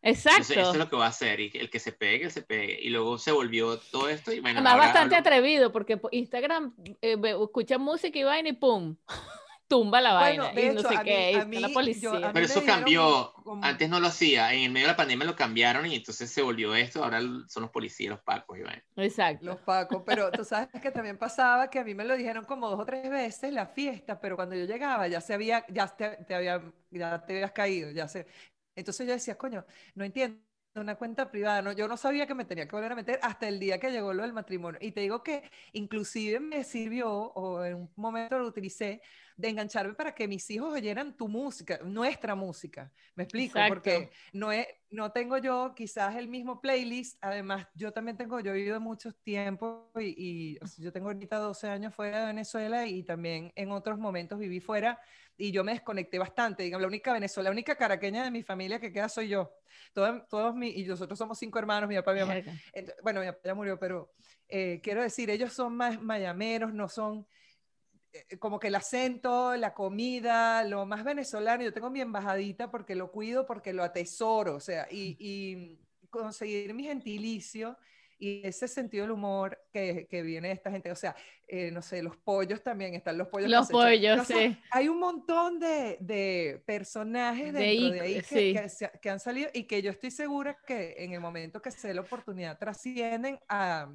Exacto. 0.00 0.36
Entonces, 0.38 0.56
esto 0.56 0.72
es 0.72 0.78
lo 0.78 0.88
que 0.88 0.96
va 0.96 1.04
a 1.04 1.08
hacer, 1.10 1.40
y 1.40 1.50
el 1.52 1.68
que 1.68 1.78
se 1.78 1.92
pegue, 1.92 2.24
el 2.24 2.30
se 2.30 2.40
pegue. 2.40 2.78
Y 2.80 2.88
luego 2.88 3.18
se 3.18 3.30
volvió 3.32 3.78
todo 3.78 4.08
esto, 4.08 4.32
y 4.32 4.40
bueno, 4.40 4.60
Además, 4.60 4.78
bastante 4.78 5.14
hablo- 5.16 5.28
atrevido, 5.28 5.72
porque 5.72 5.98
por 5.98 6.14
Instagram 6.14 6.74
eh, 7.02 7.18
escucha 7.42 7.76
música 7.76 8.18
y 8.18 8.22
vaina 8.24 8.48
y 8.48 8.54
pum, 8.54 8.96
tumba 9.70 10.00
la 10.00 10.18
Bueno, 10.18 10.42
vaina. 10.46 10.60
de 10.60 10.66
y 10.66 10.74
no 10.74 10.80
hecho, 10.80 10.88
sé 10.90 10.98
mí- 10.98 11.04
qué, 11.04 11.32
y 11.32 11.46
mí, 11.46 11.60
la 11.60 11.68
yo- 11.68 11.74
policía. 11.74 12.10
a 12.10 12.14
mí 12.14 12.26
Pero 12.34 12.46
eso 12.46 12.64
cambió. 12.66 13.32
como- 13.44 13.64
Antes 13.64 13.88
no 13.88 14.00
lo 14.00 14.08
hacía. 14.08 14.52
En 14.52 14.64
el 14.64 14.70
medio 14.72 14.86
de 14.88 14.92
la 14.92 14.96
pandemia 14.96 15.24
lo 15.26 15.36
cambiaron 15.36 15.86
y 15.86 15.94
entonces 15.94 16.28
se 16.30 16.42
volvió 16.42 16.74
esto. 16.74 17.04
Ahora 17.04 17.20
son 17.46 17.62
los 17.62 17.70
policías, 17.70 18.10
los 18.10 18.20
pacos. 18.20 18.58
Y 18.58 18.62
vaina. 18.62 18.82
Exacto. 18.96 19.46
Los 19.46 19.60
pacos, 19.60 20.02
pero 20.04 20.30
tú 20.32 20.44
sabes 20.44 20.68
que 20.82 20.90
también 20.90 21.16
pasaba 21.16 21.70
que 21.70 21.78
a 21.78 21.84
mí 21.84 21.94
me 21.94 22.04
lo 22.04 22.16
dijeron 22.16 22.44
como 22.44 22.68
dos 22.68 22.80
o 22.80 22.84
tres 22.84 23.08
veces 23.08 23.52
la 23.52 23.66
fiesta, 23.66 24.20
pero 24.20 24.34
cuando 24.36 24.56
yo 24.56 24.64
llegaba 24.64 25.06
ya 25.06 25.20
se 25.20 25.34
había, 25.34 25.64
ya 25.68 25.86
te, 25.86 26.08
te 26.26 26.34
había, 26.34 26.60
ya 26.90 27.24
te 27.24 27.34
habías 27.34 27.52
caído, 27.52 27.92
ya 27.92 28.08
se. 28.08 28.26
Entonces 28.74 29.06
yo 29.06 29.12
decía, 29.12 29.38
coño, 29.38 29.64
no 29.94 30.04
entiendo 30.04 30.38
una 30.74 30.94
cuenta 30.94 31.30
privada, 31.30 31.62
no, 31.62 31.72
yo 31.72 31.88
no 31.88 31.96
sabía 31.96 32.26
que 32.26 32.34
me 32.34 32.44
tenía 32.44 32.66
que 32.66 32.76
volver 32.76 32.92
a 32.92 32.94
meter 32.94 33.18
hasta 33.22 33.48
el 33.48 33.58
día 33.58 33.80
que 33.80 33.90
llegó 33.90 34.12
lo 34.12 34.22
del 34.22 34.32
matrimonio. 34.32 34.78
Y 34.80 34.92
te 34.92 35.00
digo 35.00 35.22
que 35.22 35.42
inclusive 35.72 36.38
me 36.38 36.62
sirvió, 36.62 37.10
o 37.10 37.64
en 37.64 37.74
un 37.74 37.92
momento 37.96 38.38
lo 38.38 38.46
utilicé, 38.46 39.02
de 39.36 39.48
engancharme 39.48 39.94
para 39.94 40.14
que 40.14 40.28
mis 40.28 40.48
hijos 40.50 40.72
oyeran 40.72 41.16
tu 41.16 41.26
música, 41.26 41.80
nuestra 41.82 42.34
música. 42.34 42.92
Me 43.14 43.24
explico, 43.24 43.58
Exacto. 43.58 43.74
porque 43.74 44.10
no, 44.32 44.52
es, 44.52 44.66
no 44.90 45.10
tengo 45.12 45.38
yo 45.38 45.72
quizás 45.74 46.14
el 46.16 46.28
mismo 46.28 46.60
playlist, 46.60 47.16
además 47.22 47.66
yo 47.74 47.90
también 47.92 48.16
tengo, 48.16 48.38
yo 48.40 48.52
he 48.52 48.56
vivido 48.56 48.80
mucho 48.80 49.12
tiempo 49.12 49.90
y, 49.98 50.14
y, 50.52 50.58
o 50.60 50.66
sea, 50.66 50.84
yo 50.84 50.92
tengo 50.92 51.08
ahorita 51.08 51.38
12 51.38 51.68
años 51.68 51.94
fuera 51.94 52.20
de 52.20 52.26
Venezuela 52.26 52.86
y 52.86 53.02
también 53.02 53.50
en 53.56 53.72
otros 53.72 53.98
momentos 53.98 54.38
viví 54.38 54.60
fuera 54.60 55.00
y 55.40 55.52
yo 55.52 55.64
me 55.64 55.72
desconecté 55.72 56.18
bastante, 56.18 56.62
digamos, 56.62 56.82
la 56.82 56.88
única 56.88 57.12
Venezuela, 57.12 57.48
la 57.48 57.52
única 57.52 57.74
caraqueña 57.74 58.24
de 58.24 58.30
mi 58.30 58.42
familia 58.42 58.78
que 58.78 58.92
queda 58.92 59.08
soy 59.08 59.28
yo. 59.28 59.54
Todos, 59.94 60.28
todos 60.28 60.54
mi, 60.54 60.68
y 60.68 60.84
nosotros 60.84 61.18
somos 61.18 61.38
cinco 61.38 61.58
hermanos, 61.58 61.88
mi 61.88 61.96
papá 61.96 62.12
y 62.12 62.14
mi 62.14 62.20
mamá. 62.20 62.34
Verga. 62.34 62.52
Ent- 62.74 62.94
bueno, 63.02 63.20
mi 63.20 63.26
papá 63.26 63.40
ya 63.44 63.54
murió, 63.54 63.78
pero 63.78 64.12
eh, 64.48 64.80
quiero 64.82 65.02
decir, 65.02 65.30
ellos 65.30 65.52
son 65.52 65.74
más 65.76 66.00
mayameros, 66.00 66.74
no 66.74 66.88
son 66.88 67.26
eh, 68.12 68.36
como 68.38 68.60
que 68.60 68.68
el 68.68 68.74
acento, 68.74 69.56
la 69.56 69.72
comida, 69.72 70.62
lo 70.64 70.84
más 70.84 71.04
venezolano. 71.04 71.62
Yo 71.62 71.72
tengo 71.72 71.88
mi 71.88 72.02
embajadita 72.02 72.70
porque 72.70 72.94
lo 72.94 73.10
cuido, 73.10 73.46
porque 73.46 73.72
lo 73.72 73.82
atesoro, 73.82 74.56
o 74.56 74.60
sea, 74.60 74.86
y, 74.90 75.16
y 75.18 75.78
conseguir 76.10 76.74
mi 76.74 76.84
gentilicio 76.84 77.78
y 78.20 78.46
ese 78.46 78.68
sentido 78.68 79.04
del 79.04 79.12
humor 79.12 79.58
que, 79.72 80.06
que 80.10 80.22
viene 80.22 80.48
de 80.48 80.54
esta 80.54 80.70
gente, 80.70 80.92
o 80.92 80.96
sea, 80.96 81.16
eh, 81.48 81.70
no 81.72 81.82
sé, 81.82 82.02
los 82.02 82.16
pollos 82.18 82.62
también, 82.62 82.94
están 82.94 83.18
los 83.18 83.28
pollos. 83.28 83.50
Los 83.50 83.68
pollos, 83.68 84.18
No 84.18 84.24
sí. 84.24 84.56
Hay 84.70 84.88
un 84.88 84.98
montón 85.00 85.58
de, 85.58 85.96
de 86.00 86.62
personajes 86.66 87.52
De 87.52 87.72
dentro 87.72 87.88
de, 87.90 87.98
ic- 87.98 88.02
ahí 88.02 88.14
que, 88.22 88.26
sí. 88.26 88.52
que 88.52 88.68
se- 88.68 88.90
que 89.02 89.10
han 89.10 89.20
salido 89.20 89.50
y 89.54 89.64
que 89.64 89.82
yo 89.82 89.90
estoy 89.90 90.10
segura 90.10 90.56
que 90.66 90.94
en 90.98 91.12
el 91.12 91.20
momento 91.20 91.60
que 91.62 91.70
se 91.70 91.88
dé 91.88 91.94
la 91.94 92.02
oportunidad 92.02 92.58
trascienden 92.58 93.40
a, 93.48 93.90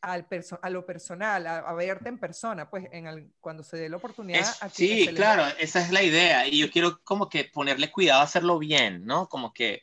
al 0.00 0.28
perso- 0.28 0.58
a 0.62 0.70
lo 0.70 0.84
personal, 0.86 1.46
a, 1.46 1.58
a 1.58 1.74
verte 1.74 2.08
en 2.08 2.18
persona, 2.18 2.68
pues 2.70 2.86
en 2.92 3.06
el- 3.06 3.32
cuando 3.40 3.62
se 3.62 3.76
dé 3.76 3.88
la 3.88 3.96
oportunidad. 3.96 4.40
Es- 4.40 4.62
a 4.62 4.68
sí, 4.68 5.08
claro, 5.14 5.44
esa 5.58 5.80
es 5.80 5.90
la 5.90 6.02
idea. 6.02 6.46
Y 6.46 6.58
yo 6.58 6.70
quiero 6.70 7.00
como 7.02 7.28
que 7.28 7.44
ponerle 7.44 7.90
cuidado 7.90 8.20
a 8.20 8.24
hacerlo 8.24 8.58
bien, 8.58 9.04
¿no? 9.04 9.28
Como 9.28 9.52
que 9.52 9.82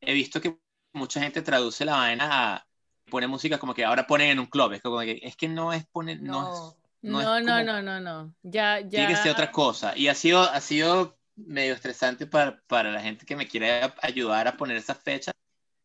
he 0.00 0.12
visto 0.14 0.40
que 0.40 0.58
mucha 0.92 1.20
gente 1.20 1.42
traduce 1.42 1.84
la 1.84 1.96
vaina 1.96 2.54
a 2.54 2.67
pone 3.08 3.26
música 3.26 3.58
como 3.58 3.74
que 3.74 3.84
ahora 3.84 4.06
ponen 4.06 4.30
en 4.30 4.38
un 4.38 4.46
club. 4.46 4.72
Es 4.72 4.82
como 4.82 5.00
que 5.00 5.20
es 5.22 5.36
que 5.36 5.48
no 5.48 5.72
es 5.72 5.86
poner, 5.88 6.20
no, 6.22 6.42
No, 6.42 6.50
es, 6.50 6.76
No, 7.02 7.20
es 7.20 7.26
no, 7.26 7.40
no, 7.40 7.66
como- 7.66 7.82
no, 7.82 8.00
no, 8.00 8.34
Ya, 8.42 8.80
ya. 8.80 8.88
Tiene 8.88 9.08
que 9.08 9.16
ser 9.16 9.32
otra 9.32 9.50
cosa. 9.52 9.96
Y 9.96 10.08
ha 10.08 10.14
sido, 10.14 10.40
ha 10.42 10.60
sido 10.60 11.18
medio 11.36 11.74
estresante 11.74 12.26
para, 12.26 12.60
para 12.66 12.90
la 12.90 13.00
gente 13.00 13.24
que 13.24 13.36
me 13.36 13.46
quiere 13.46 13.92
ayudar 14.02 14.48
a 14.48 14.56
poner 14.56 14.76
esa 14.76 14.94
fecha. 14.94 15.32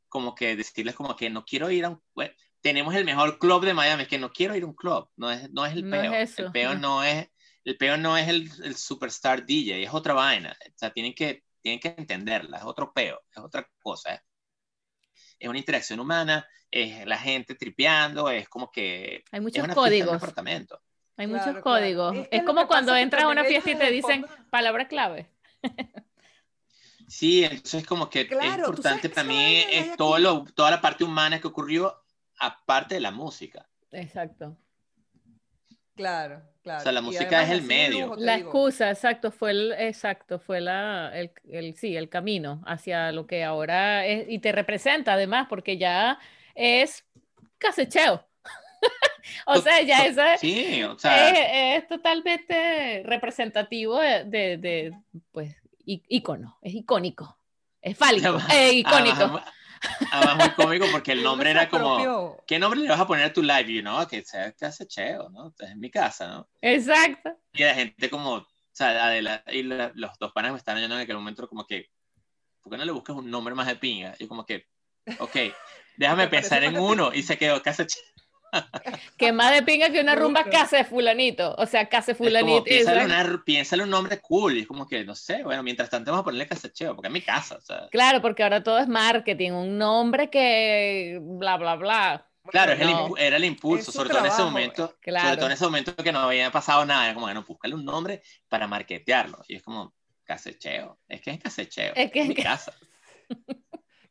Como 0.10 0.36
que 0.36 0.56
decirles 0.56 0.96
como 0.96 1.16
que 1.16 1.30
no 1.30 1.44
quiero 1.44 1.72
ir 1.72 1.86
a 1.86 1.90
un... 1.90 2.02
bueno, 2.14 2.34
tenemos 2.62 2.94
el 2.96 3.04
mejor 3.06 3.40
club 3.40 3.66
de 3.66 3.74
Miami, 3.74 4.04
es 4.04 4.08
que 4.08 4.20
no 4.20 4.32
quiero 4.32 4.56
ir 4.56 4.64
a 4.64 4.68
un 4.68 4.76
club. 4.76 5.10
No 5.16 5.32
es, 5.32 5.52
no 5.52 5.66
es 5.66 5.74
el 5.74 5.90
No 5.90 5.98
es 6.14 6.38
el 6.40 6.52
peo 6.52 6.74
no. 6.76 6.80
no 6.80 7.04
es... 7.04 7.30
El 7.66 7.78
peo 7.78 7.98
no 7.98 8.18
es 8.18 8.28
el, 8.28 8.50
el 8.64 8.76
superstar 8.76 9.46
DJ, 9.46 9.84
es 9.84 9.94
otra 9.94 10.14
vaina. 10.14 10.56
O 10.68 10.78
sea, 10.78 10.92
tienen 10.92 11.14
que, 11.14 11.44
tienen 11.62 11.80
que 11.80 11.96
entenderla, 11.98 12.58
es 12.58 12.64
otro 12.66 12.92
peo, 12.92 13.22
es 13.32 13.38
otra 13.38 13.66
cosa. 13.82 14.16
Es, 14.16 14.22
es 15.40 15.50
una 15.50 15.58
interacción 15.60 16.00
humana, 16.00 16.48
es 16.72 17.06
la 17.06 17.18
gente 17.18 17.56
tripeando, 17.56 18.30
es 18.30 18.50
como 18.50 18.72
que... 18.72 19.24
Hay 19.32 19.38
Es 19.38 19.42
muchos 19.42 19.68
códigos. 19.70 20.14
apartamento. 20.16 20.82
Hay 21.18 21.28
Claro, 21.28 21.32
muchos 21.48 21.62
claro. 21.62 21.64
códigos. 21.64 22.16
Es 22.16 22.22
Es, 22.24 22.30
que 22.30 22.38
lo 22.38 22.46
como 22.46 22.68
cuando 22.68 22.96
entras 22.96 23.24
a 23.26 23.28
una 23.28 23.44
fiesta 23.44 23.70
y 23.72 23.76
te 23.76 23.92
dicen 23.92 24.26
fondo- 24.26 24.50
palabra 24.50 24.88
clave. 24.88 25.30
Sí, 27.08 27.44
entonces 27.44 27.86
como 27.86 28.10
que 28.10 28.28
Claro, 28.28 28.46
es 28.48 28.58
importante 28.58 29.10
para 29.10 29.28
mí 29.28 29.64
es 29.70 29.96
todo 29.96 30.18
lo, 30.18 30.46
toda 30.56 30.72
la 30.72 30.82
parte 30.82 31.04
humana 31.04 31.40
que 31.40 31.48
ocurrió 31.48 32.04
aparte 32.40 32.96
de 32.96 33.02
la 33.02 33.12
música. 33.12 33.70
Exacto. 33.92 34.58
Claro, 35.96 36.42
claro. 36.64 36.80
O 36.80 36.84
sea, 36.84 36.92
la 36.92 37.02
música 37.02 37.44
es 37.44 37.50
el 37.52 37.62
medio. 37.62 38.16
La 38.18 38.38
digo. 38.38 38.50
excusa, 38.50 38.90
exacto, 38.90 39.32
fue 39.32 39.52
el, 39.52 39.74
exacto, 39.74 40.40
fue 40.40 40.60
la, 40.60 41.12
el, 41.14 41.32
el- 41.52 41.76
sí, 41.76 41.96
el 41.96 42.10
camino 42.10 42.64
hacia 42.66 43.12
lo 43.12 43.28
que 43.28 43.44
ahora 43.44 44.06
es, 44.08 44.26
y 44.28 44.40
te 44.40 44.52
representa 44.52 45.14
además, 45.14 45.46
porque 45.50 45.78
ya 45.78 46.18
es 46.56 47.06
casecheo. 47.58 48.26
O 49.46 49.56
sea, 49.62 49.82
ya 49.82 50.06
eso 50.06 50.22
es, 50.22 50.42
Sí, 50.42 50.84
o 50.84 51.00
sea, 51.00 51.30
es- 51.78 51.84
es 51.84 51.88
totalmente 51.88 53.04
representativo 53.06 53.98
de, 54.00 54.26
de, 54.26 54.58
de, 54.58 54.94
pues, 55.32 55.56
ícono, 55.86 56.58
es 56.62 56.74
icónico, 56.74 57.38
es 57.82 57.98
fálico, 57.98 58.38
es 58.52 58.74
icónico. 58.74 59.16
Además, 59.24 59.44
además 60.12 60.38
muy 60.38 60.50
cómico 60.52 60.86
porque 60.92 61.12
el 61.12 61.24
nombre 61.24 61.52
era 61.52 61.70
como. 61.70 62.38
¿qué 62.48 62.60
nombre 62.60 62.80
le 62.80 62.90
vas 62.90 63.00
a 63.00 63.08
poner 63.08 63.26
a 63.26 63.34
tu 63.34 63.42
live? 63.42 63.66
Y 63.68 63.76
yo, 63.78 63.82
no, 63.84 64.08
que 64.08 64.24
sea 64.24 64.52
casecheo, 64.54 65.30
¿no? 65.30 65.54
En 65.60 65.80
mi 65.80 65.90
casa, 65.92 66.28
¿no? 66.28 66.50
Exacto. 66.62 67.38
Y 67.54 67.64
la 67.64 67.74
gente 67.76 68.10
como, 68.10 68.34
o 68.36 68.48
sea, 68.72 69.06
Adela 69.06 69.44
y 69.48 69.64
la- 69.64 69.92
los 69.96 70.18
dos 70.20 70.32
panas 70.34 70.52
me 70.52 70.58
estaban 70.58 70.82
yendo 70.82 70.96
en 70.96 71.02
aquel 71.02 71.16
momento 71.18 71.48
como 71.48 71.66
que, 71.66 71.90
¿por 72.62 72.72
qué 72.72 72.78
no 72.78 72.86
le 72.86 72.92
buscas 72.92 73.16
un 73.16 73.30
nombre 73.30 73.56
más 73.56 73.68
de 73.68 73.76
pinga? 73.76 74.16
Y 74.20 74.28
como 74.28 74.46
que, 74.46 74.68
ok, 75.20 75.36
déjame 75.98 76.24
¿Te 76.24 76.30
parece 76.30 76.50
pensar 76.50 76.64
en 76.64 76.78
uno 76.80 77.12
y 77.14 77.24
se 77.24 77.38
quedó 77.38 77.62
casecheo. 77.62 78.02
Que 79.18 79.32
más 79.32 79.52
de 79.54 79.64
pinga 79.64 79.90
que 79.92 80.00
una 80.02 80.16
rumba 80.16 80.44
casa 80.46 80.78
de 80.78 80.86
fulanito, 80.86 81.56
o 81.58 81.66
sea, 81.66 81.88
casa 81.90 82.08
de 82.08 82.12
Es 82.14 82.18
como, 82.18 82.30
fulanito. 82.30 82.64
piénsale, 82.64 83.02
exacto. 83.04 83.30
una- 83.34 83.44
piénsale 83.44 83.84
un 83.84 83.90
nombre 83.90 84.20
cool. 84.22 84.58
Y 84.58 84.62
es 84.62 84.68
como 84.68 84.88
que, 84.88 85.04
no 85.04 85.16
sé, 85.16 85.44
bueno, 85.44 85.64
mientras 85.64 85.90
tanto 85.90 86.12
vamos 86.12 86.22
a 86.22 86.26
ponerle 86.26 86.48
casecheo, 86.48 86.96
porque 86.96 87.08
es 87.08 87.14
mi 87.14 87.22
casa. 87.22 87.56
O 87.58 87.62
sea, 87.62 87.88
Claro, 87.92 88.22
porque 88.22 88.44
ahora 88.44 88.64
todo 88.64 88.80
es 88.80 88.88
marketing, 88.88 89.52
un 89.52 89.78
nombre 89.78 90.30
que 90.30 91.20
bla, 91.22 91.58
bla, 91.58 91.76
bla. 91.76 92.28
claro, 92.46 92.74
es 92.74 92.82
el 92.82 92.92
no. 92.92 93.08
impu- 93.10 93.16
era 93.20 93.38
el 93.38 93.46
impulso, 93.46 93.92
sobre 93.92 94.10
todo 94.10 94.20
en 94.20 94.26
ese 94.28 94.42
momento. 94.44 94.88
Sobre 94.88 95.00
claro. 95.02 95.36
todo 95.38 95.46
en 95.48 95.52
ese 95.54 95.64
momento 95.66 95.96
que 95.96 96.12
no 96.12 96.20
había 96.20 96.52
pasado 96.52 96.86
nada. 96.86 97.06
Era 97.06 97.14
como, 97.14 97.26
bueno, 97.28 97.44
búscale 97.48 97.76
un 97.76 97.86
nombre 97.86 98.22
para 98.50 98.68
marketearlo. 98.68 99.42
Y 99.48 99.56
es 99.56 99.64
como, 99.64 99.94
casecheo. 100.26 101.00
Es 101.08 101.22
que 101.22 101.32
es 101.32 101.40
casecheo. 101.40 101.94
Es 101.96 102.12
que- 102.12 102.22
es 102.22 102.28
mi 102.28 102.36
casa. 102.36 102.74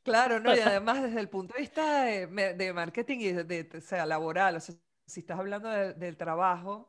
Claro, 0.03 0.41
¿no? 0.41 0.55
Y 0.55 0.59
además 0.61 1.03
desde 1.03 1.21
el 1.21 1.29
punto 1.29 1.55
de 1.55 1.61
vista 1.61 2.05
de, 2.05 2.73
marketing 2.75 3.19
y 3.21 3.33
de, 3.33 3.45
de- 3.45 3.79
o 3.79 3.81
sea, 3.81 4.07
laboral, 4.07 4.57
o 4.57 4.61
sea, 4.61 4.75
si 5.07 5.21
estás 5.21 5.39
hablando 5.39 5.69
de- 5.69 5.95
del 5.95 6.17
trabajo, 6.17 6.89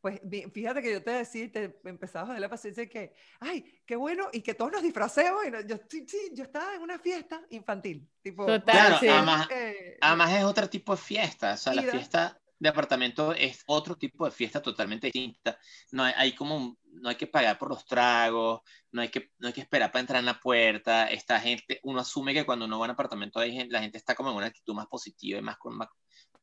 pues 0.00 0.20
fíjate 0.52 0.82
que 0.82 0.92
yo 0.92 1.02
te 1.02 1.12
decía, 1.12 1.44
y 1.44 1.48
te 1.48 1.80
empezaba 1.84 2.24
a 2.24 2.26
joder 2.26 2.40
la 2.40 2.48
paciencia 2.50 2.82
de 2.82 2.90
que, 2.90 3.14
ay, 3.40 3.64
qué 3.86 3.96
bueno, 3.96 4.28
y 4.32 4.42
que 4.42 4.54
todos 4.54 4.70
nos 4.72 4.82
disfracemos, 4.82 5.46
y 5.46 5.50
no- 5.50 5.60
yo, 5.62 5.76
sí, 5.88 6.04
sí, 6.06 6.30
yo 6.34 6.44
estaba 6.44 6.74
en 6.74 6.82
una 6.82 6.98
fiesta 6.98 7.40
infantil, 7.50 8.08
tipo, 8.22 8.44
Total, 8.44 8.62
Claro, 8.64 8.98
sí. 8.98 9.08
además, 9.08 9.48
eh, 9.50 9.96
además 10.00 10.32
es 10.32 10.44
otro 10.44 10.68
tipo 10.68 10.94
de 10.94 11.00
fiesta. 11.02 11.54
O 11.54 11.56
sea, 11.56 11.74
la 11.74 11.82
fiesta 11.82 12.38
de 12.58 12.68
apartamento 12.68 13.32
es 13.32 13.62
otro 13.66 13.96
tipo 13.96 14.24
de 14.26 14.30
fiesta 14.30 14.60
totalmente 14.60 15.06
distinta. 15.06 15.58
No 15.92 16.02
hay, 16.04 16.12
hay 16.16 16.34
como 16.34 16.56
un- 16.56 16.78
no 16.94 17.08
hay 17.10 17.16
que 17.16 17.26
pagar 17.26 17.58
por 17.58 17.68
los 17.70 17.84
tragos, 17.86 18.60
no 18.92 19.02
hay 19.02 19.08
que, 19.10 19.30
no 19.38 19.48
hay 19.48 19.52
que 19.54 19.60
esperar 19.62 19.90
para 19.92 20.00
entrar 20.00 20.20
en 20.20 20.26
la 20.26 20.40
puerta. 20.40 21.06
Esta 21.10 21.40
gente, 21.40 21.80
uno 21.84 22.00
asume 22.00 22.34
que 22.34 22.44
cuando 22.46 22.64
uno 22.66 22.78
va 22.78 22.86
a 22.86 22.88
un 22.88 22.92
apartamento 22.92 23.38
hay 23.40 23.52
gente- 23.52 23.72
la 23.72 23.80
gente 23.80 23.98
está 23.98 24.14
como 24.14 24.30
en 24.30 24.36
una 24.36 24.46
actitud 24.46 24.74
más 24.74 24.86
positiva 24.86 25.38
y 25.38 25.42
más, 25.42 25.56
con, 25.58 25.76
más, 25.76 25.88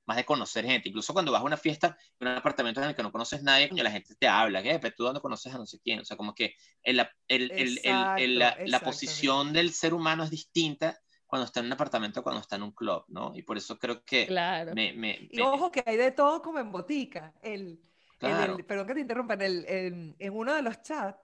más 0.05 0.17
de 0.17 0.25
conocer 0.25 0.65
gente. 0.65 0.89
Incluso 0.89 1.13
cuando 1.13 1.31
vas 1.31 1.41
a 1.41 1.45
una 1.45 1.57
fiesta 1.57 1.97
en 2.19 2.27
un 2.27 2.35
apartamento 2.37 2.81
en 2.81 2.89
el 2.89 2.95
que 2.95 3.03
no 3.03 3.11
conoces 3.11 3.43
nadie, 3.43 3.69
coño, 3.69 3.83
la 3.83 3.91
gente 3.91 4.15
te 4.15 4.27
habla, 4.27 4.61
¿qué? 4.63 4.79
Pero 4.79 4.93
tú 4.95 5.03
dónde 5.03 5.21
conoces 5.21 5.53
a 5.53 5.57
no 5.57 5.65
sé 5.65 5.79
quién. 5.79 5.99
O 6.01 6.05
sea, 6.05 6.17
como 6.17 6.33
que 6.33 6.55
el, 6.83 6.99
el- 7.27 7.51
el- 7.51 7.79
el- 8.17 8.39
la, 8.39 8.49
Exacto, 8.59 8.85
posición 8.85 9.53
del 9.53 9.71
ser 9.71 9.93
humano 9.93 10.23
es 10.23 10.29
distinta 10.31 10.97
cuando 11.25 11.45
está 11.45 11.61
en 11.61 11.67
un 11.67 11.73
apartamento 11.73 12.23
cuando 12.23 12.41
está 12.41 12.57
en 12.57 12.63
un 12.63 12.71
club, 12.71 13.05
¿no? 13.07 13.31
Y 13.35 13.43
por 13.43 13.57
eso 13.57 13.77
creo 13.79 14.03
que 14.03 14.27
Claro. 14.27 14.73
me, 14.75 14.91
me- 14.93 15.29
y 15.31 15.37
me- 15.37 15.43
ojo 15.43 15.71
que 15.71 15.81
hay 15.85 15.95
de 15.95 16.11
todo 16.11 16.41
como 16.41 16.59
en 16.59 16.71
botica, 16.73 17.33
el, 17.41 17.79
en 18.21 18.27
Claro. 18.29 18.57
el- 18.57 18.65
perdón 18.65 18.87
que 18.87 18.93
te 18.93 18.99
interrumpa, 19.01 19.33
en, 19.35 19.41
el, 19.41 19.65
en, 19.67 20.15
en 20.19 20.33
uno 20.33 20.53
de 20.53 20.61
los 20.61 20.81
chats 20.81 21.17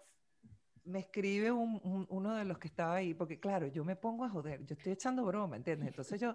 me 0.84 1.00
escribe 1.00 1.52
uno 1.52 2.36
de 2.36 2.46
los 2.46 2.58
que 2.60 2.70
estaba 2.70 2.96
ahí, 2.96 3.14
porque 3.14 3.40
claro, 3.40 3.68
yo 3.68 3.84
me 3.84 3.98
pongo 3.98 4.24
a 4.24 4.30
joder, 4.30 4.66
yo 4.66 4.74
estoy 4.74 4.94
echando 4.94 5.26
broma, 5.26 5.58
¿entiendes? 5.58 5.90
Entonces 5.90 6.20
yo, 6.20 6.34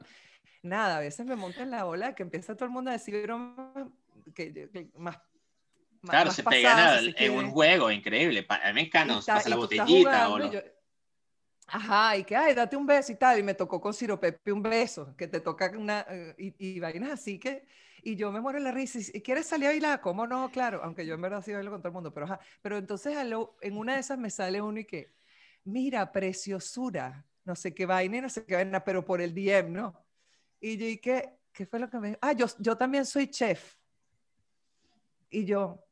nada, 0.62 0.98
a 0.98 1.00
veces 1.00 1.24
me 1.24 1.36
monto 1.36 1.62
en 1.62 1.70
la 1.70 1.86
ola 1.86 2.14
que 2.14 2.22
empieza 2.22 2.54
todo 2.54 2.66
el 2.66 2.70
mundo 2.70 2.90
a 2.90 2.92
decir 2.92 3.22
bromas 3.22 3.88
que, 4.34 4.90
más 4.94 5.18
Claro, 6.02 6.30
se 6.32 6.42
pegan 6.42 7.14
en 7.16 7.32
un 7.32 7.50
juego 7.50 7.90
increíble. 7.90 8.44
A 8.48 8.68
mí 8.68 8.74
me 8.74 8.80
encanta, 8.82 9.20
pasa 9.24 9.48
la 9.48 9.56
botellita 9.56 10.28
o 10.30 10.38
Ajá, 11.68 12.16
y 12.18 12.24
que, 12.24 12.36
ay, 12.36 12.54
date 12.54 12.76
un 12.76 12.86
beso 12.86 13.12
y 13.12 13.16
tal. 13.16 13.38
Y 13.38 13.42
me 13.42 13.54
tocó 13.54 13.80
con 13.80 13.94
Ciro 13.94 14.20
Pepe 14.20 14.52
un 14.52 14.62
beso, 14.62 15.14
que 15.16 15.26
te 15.26 15.40
toca 15.40 15.72
una. 15.76 16.04
Eh, 16.08 16.34
y, 16.38 16.74
y 16.74 16.80
vainas 16.80 17.12
así 17.12 17.38
que. 17.38 17.64
Y 18.02 18.16
yo 18.16 18.32
me 18.32 18.40
muero 18.40 18.58
en 18.58 18.64
la 18.64 18.72
risa. 18.72 18.98
Y 18.98 19.22
quieres 19.22 19.46
salir 19.46 19.68
a 19.68 19.70
bailar, 19.70 20.00
¿cómo 20.00 20.26
no? 20.26 20.50
Claro, 20.50 20.80
aunque 20.82 21.06
yo 21.06 21.14
en 21.14 21.22
verdad 21.22 21.42
sí 21.42 21.52
bailo 21.52 21.70
con 21.70 21.80
todo 21.80 21.88
el 21.88 21.94
mundo. 21.94 22.12
Pero, 22.12 22.26
ajá. 22.26 22.40
pero 22.60 22.76
entonces 22.76 23.16
en 23.16 23.76
una 23.76 23.94
de 23.94 24.00
esas 24.00 24.18
me 24.18 24.28
sale 24.28 24.60
uno 24.60 24.80
y 24.80 24.84
que, 24.84 25.14
mira, 25.64 26.10
preciosura. 26.10 27.24
No 27.44 27.54
sé 27.54 27.74
qué 27.74 27.86
vaina, 27.86 28.20
no 28.20 28.28
sé 28.28 28.44
qué 28.44 28.56
vaina, 28.56 28.84
pero 28.84 29.04
por 29.04 29.20
el 29.20 29.34
DM, 29.34 29.72
¿no? 29.72 30.04
Y 30.60 30.76
yo, 30.76 30.86
¿y 30.86 30.98
qué? 30.98 31.38
¿Qué 31.52 31.66
fue 31.66 31.78
lo 31.78 31.88
que 31.88 31.98
me.? 31.98 32.18
Ah, 32.20 32.32
yo, 32.32 32.46
yo 32.58 32.76
también 32.76 33.04
soy 33.04 33.28
chef. 33.28 33.76
Y 35.28 35.44
yo, 35.44 35.82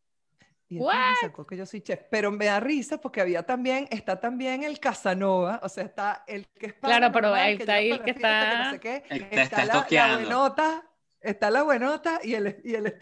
y 0.70 0.78
me 0.78 1.16
sacó 1.20 1.44
que 1.44 1.56
yo 1.56 1.66
soy 1.66 1.80
chef, 1.80 2.02
pero 2.08 2.30
me 2.30 2.44
da 2.44 2.60
risa 2.60 2.98
porque 2.98 3.20
había 3.20 3.42
también, 3.42 3.88
está 3.90 4.20
también 4.20 4.62
el 4.62 4.78
Casanova, 4.78 5.58
o 5.64 5.68
sea, 5.68 5.82
está 5.82 6.22
el 6.28 6.46
que 6.46 6.66
es 6.66 6.74
Claro, 6.74 7.10
pero 7.10 7.34
ahí 7.34 7.56
está 7.56 7.74
ahí 7.74 7.90
el 7.90 8.02
que 8.04 8.10
está... 8.12 8.76
está, 8.76 9.64
la, 9.64 10.16
buenota, 10.16 10.88
está 11.20 11.50
la 11.50 11.62
buenota 11.62 12.20
y 12.22 12.34
el, 12.34 12.60
y 12.64 12.74
el 12.74 12.96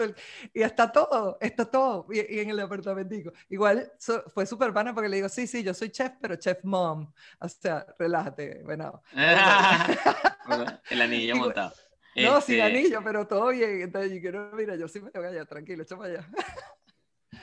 y 0.53 0.63
está 0.63 0.91
todo, 0.91 1.39
está 1.41 1.65
todo, 1.65 2.07
y, 2.11 2.41
en 2.41 2.51
el 2.51 2.61
apartamentico. 2.61 3.33
Igual 3.49 3.93
fue 4.29 4.47
súper 4.47 4.73
pana 4.73 4.95
porque 4.95 5.09
le 5.09 5.17
digo, 5.17 5.29
sí, 5.29 5.47
sí, 5.47 5.63
yo 5.63 5.75
soy 5.75 5.91
chef, 5.91 6.13
pero 6.21 6.37
chef 6.37 6.63
mom, 6.65 7.13
o 7.41 7.49
sea, 7.49 7.87
relájate, 7.99 8.63
bueno. 8.65 9.03
el 10.91 11.03
anillo 11.03 11.37
montado. 11.37 11.73
No, 12.17 12.41
sin 12.41 12.57
este 12.57 12.63
anillo, 12.63 13.01
pero 13.05 13.27
todo 13.27 13.49
bien. 13.49 13.83
Entonces 13.83 14.13
yo 14.13 14.21
quiero, 14.21 14.51
mira, 14.53 14.77
yo 14.77 14.89
sí 14.89 15.01
me 15.01 15.11
voy 15.11 15.27
allá, 15.27 15.45
tranquilo, 15.45 15.83
échame 15.83 16.07
allá. 16.07 16.29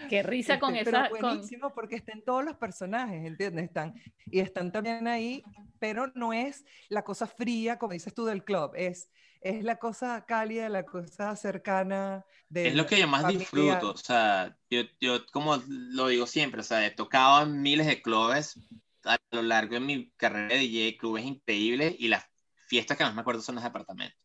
Qué 0.10 0.24
risa 0.24 0.60
con 0.60 0.76
este, 0.76 0.90
esa. 0.90 1.10
Pero 1.12 1.28
buenísimo 1.28 1.74
porque 1.74 1.96
están 1.96 2.22
todos 2.22 2.44
los 2.44 2.56
personajes, 2.58 3.26
¿entiendes? 3.26 3.66
Están, 3.66 3.94
y 4.26 4.40
están 4.40 4.72
también 4.72 5.08
ahí, 5.08 5.44
pero 5.80 6.12
no 6.16 6.34
es 6.34 6.66
la 6.90 7.04
cosa 7.04 7.28
fría, 7.28 7.78
como 7.78 7.94
dices 7.94 8.14
tú, 8.14 8.26
del 8.26 8.44
club, 8.44 8.72
es, 8.76 9.10
es 9.46 9.64
la 9.64 9.76
cosa 9.76 10.26
cálida, 10.26 10.68
la 10.70 10.84
cosa 10.84 11.36
cercana. 11.36 12.26
De 12.50 12.70
es 12.70 12.76
lo 12.76 12.88
que 12.88 13.00
yo 13.00 13.08
más 13.08 13.28
disfruto, 13.28 13.92
o 13.92 13.98
sea, 13.98 14.58
yo, 14.72 14.82
yo 15.00 15.24
como 15.28 15.62
lo 15.68 16.08
digo 16.08 16.26
siempre, 16.26 16.62
o 16.62 16.64
sea, 16.64 16.84
he 16.84 16.90
tocado 16.90 17.44
en 17.44 17.62
miles 17.62 17.86
de 17.86 18.02
clubes 18.02 18.60
a 19.04 19.18
lo 19.30 19.44
largo 19.44 19.76
de 19.76 19.82
mi 19.82 20.10
carrera 20.18 20.48
de 20.48 20.62
DJ, 20.62 20.98
clubes 20.98 21.26
increíbles, 21.26 21.96
y 22.00 22.08
las 22.08 22.26
fiestas 22.68 22.98
que 22.98 23.04
más 23.04 23.14
me 23.14 23.22
acuerdo 23.22 23.44
son 23.44 23.54
los 23.54 23.64
apartamentos. 23.64 24.20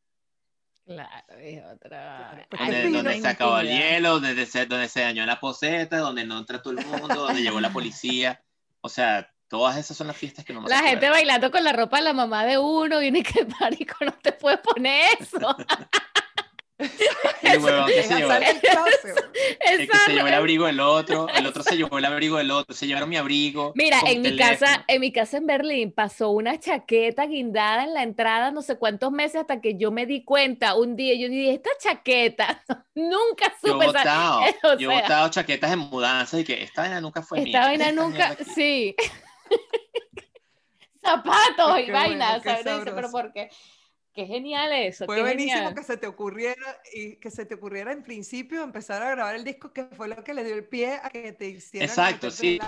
Claro, 0.86 1.36
es 1.38 1.62
otra. 1.66 2.48
donde, 2.90 3.20
se 3.20 3.28
acabó 3.28 3.58
el 3.58 3.68
hielo, 3.68 4.20
donde 4.20 4.46
se, 4.46 4.64
donde 4.64 4.88
se 4.88 5.02
dañó 5.02 5.26
la 5.26 5.38
poseta, 5.38 5.98
donde 5.98 6.24
no 6.24 6.38
entró 6.38 6.62
todo 6.62 6.78
el 6.78 6.86
mundo, 6.86 7.26
donde 7.26 7.42
llegó 7.42 7.60
la 7.60 7.72
policía. 7.72 8.42
O 8.80 8.88
sea, 8.88 9.30
todas 9.50 9.76
esas 9.76 9.96
son 9.96 10.06
las 10.06 10.16
fiestas 10.16 10.44
que 10.44 10.52
no 10.52 10.62
La 10.62 10.78
gente 10.78 11.10
bailando 11.10 11.50
con 11.50 11.64
la 11.64 11.72
ropa 11.72 11.98
de 11.98 12.04
la 12.04 12.12
mamá 12.12 12.46
de 12.46 12.56
uno, 12.56 13.02
y 13.02 13.10
ni 13.10 13.22
que 13.22 13.44
parico, 13.58 13.96
no 14.04 14.12
te 14.12 14.32
puedes 14.32 14.60
poner 14.60 15.18
eso. 15.18 15.56
El 17.42 17.58
huevón 17.58 17.86
que 17.86 18.02
se 18.02 18.14
llevó. 18.16 18.32
El 18.32 19.88
que 19.88 19.98
se 20.06 20.12
llevó 20.12 20.28
el 20.28 20.34
abrigo 20.34 20.66
del 20.66 20.80
otro, 20.80 21.28
el 21.28 21.46
otro 21.46 21.62
se 21.62 21.76
llevó 21.76 21.98
el 21.98 22.04
abrigo 22.04 22.38
del 22.38 22.50
otro, 22.50 22.74
se 22.74 22.86
llevaron 22.86 23.08
mi 23.08 23.16
abrigo. 23.16 23.72
Mira, 23.74 24.00
en 24.06 24.22
mi 24.22 24.36
casa, 24.36 24.84
en 24.86 25.00
mi 25.00 25.12
casa 25.12 25.36
en 25.36 25.46
Berlín 25.46 25.92
pasó 25.92 26.30
una 26.30 26.58
chaqueta 26.58 27.26
guindada 27.26 27.84
en 27.84 27.94
la 27.94 28.02
entrada 28.02 28.50
no 28.50 28.62
sé 28.62 28.78
cuántos 28.78 29.12
meses 29.12 29.42
hasta 29.42 29.60
que 29.60 29.76
yo 29.76 29.90
me 29.90 30.06
di 30.06 30.24
cuenta 30.24 30.74
un 30.74 30.96
día, 30.96 31.14
yo 31.14 31.28
dije, 31.28 31.54
esta 31.54 31.70
chaqueta, 31.78 32.62
nunca 32.94 33.52
supe. 33.60 33.68
Yo 33.68 33.82
he 33.82 33.86
botado, 33.86 34.78
yo 34.78 34.90
he 34.90 35.00
botado 35.00 35.28
chaquetas 35.28 35.72
en 35.72 35.78
mudanza 35.80 36.38
y 36.38 36.44
que 36.44 36.62
esta 36.62 36.82
vaina 36.82 37.00
nunca 37.00 37.22
fue 37.22 37.42
esta 37.42 37.60
vaina 37.60 37.92
nunca, 37.92 38.36
sí. 38.54 38.94
Zapatos 41.00 41.80
y 41.80 41.90
vainas, 41.90 42.42
¿sabes? 42.42 42.64
Pero 42.84 43.10
¿por 43.10 43.32
qué? 43.32 43.50
Qué 44.12 44.26
genial 44.26 44.72
eso. 44.72 45.06
Fue 45.06 45.20
buenísimo 45.20 45.74
que 45.74 45.84
se 45.84 45.96
te 45.96 46.06
ocurriera 46.06 46.80
y 46.92 47.16
que 47.16 47.30
se 47.30 47.46
te 47.46 47.54
ocurriera 47.54 47.92
en 47.92 48.02
principio 48.02 48.62
empezar 48.62 49.02
a 49.02 49.10
grabar 49.12 49.36
el 49.36 49.44
disco, 49.44 49.72
que 49.72 49.84
fue 49.84 50.08
lo 50.08 50.22
que 50.24 50.34
le 50.34 50.44
dio 50.44 50.56
el 50.56 50.66
pie 50.66 50.98
a 51.02 51.10
que 51.10 51.32
te 51.32 51.48
hicieran. 51.48 51.88
Exacto, 51.88 52.30
sí. 52.30 52.58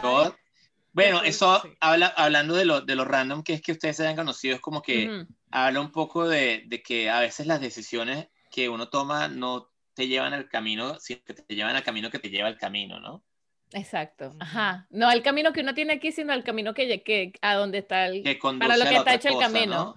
Bueno, 0.93 1.23
eso 1.23 1.63
habla, 1.81 2.09
hablando 2.09 2.55
de 2.55 2.67
lo, 2.67 2.83
de 2.83 2.95
lo 2.95 3.05
random 3.05 3.43
que 3.43 3.55
es 3.55 3.63
que 3.63 3.73
ustedes 3.73 3.97
se 3.97 4.03
hayan 4.03 4.17
conocido, 4.17 4.55
es 4.55 4.61
como 4.61 4.83
que 4.83 5.25
habla 5.51 5.81
un 5.81 5.91
poco 5.91 6.29
de, 6.29 6.65
de, 6.67 6.83
que 6.83 7.09
a 7.09 7.21
veces 7.21 7.47
las 7.47 7.61
decisiones 7.61 8.29
que 8.51 8.69
uno 8.69 8.89
toma 8.91 9.27
no 9.29 9.71
te 9.95 10.07
llevan 10.07 10.35
al 10.35 10.49
camino, 10.49 10.99
sino 11.01 11.23
que 11.25 11.35
te 11.35 11.55
llevan 11.55 11.77
al 11.77 11.83
camino 11.83 12.11
que 12.11 12.19
te 12.19 12.29
lleva 12.29 12.49
al 12.49 12.59
camino, 12.59 13.01
¿no? 13.01 13.25
Exacto, 13.73 14.35
ajá. 14.39 14.87
No 14.91 15.09
al 15.09 15.23
camino 15.23 15.53
que 15.53 15.61
uno 15.61 15.75
tiene 15.75 15.95
aquí, 15.95 16.13
sino 16.13 16.33
al 16.33 16.45
camino 16.45 16.75
que, 16.75 17.03
que 17.03 17.33
a 17.41 17.55
donde 17.55 17.79
está 17.79 18.07
el... 18.07 18.23
para 18.59 18.77
lo 18.77 18.85
que 18.85 18.97
está 18.97 19.15
hecho 19.15 19.29
el 19.29 19.39
camino. 19.39 19.97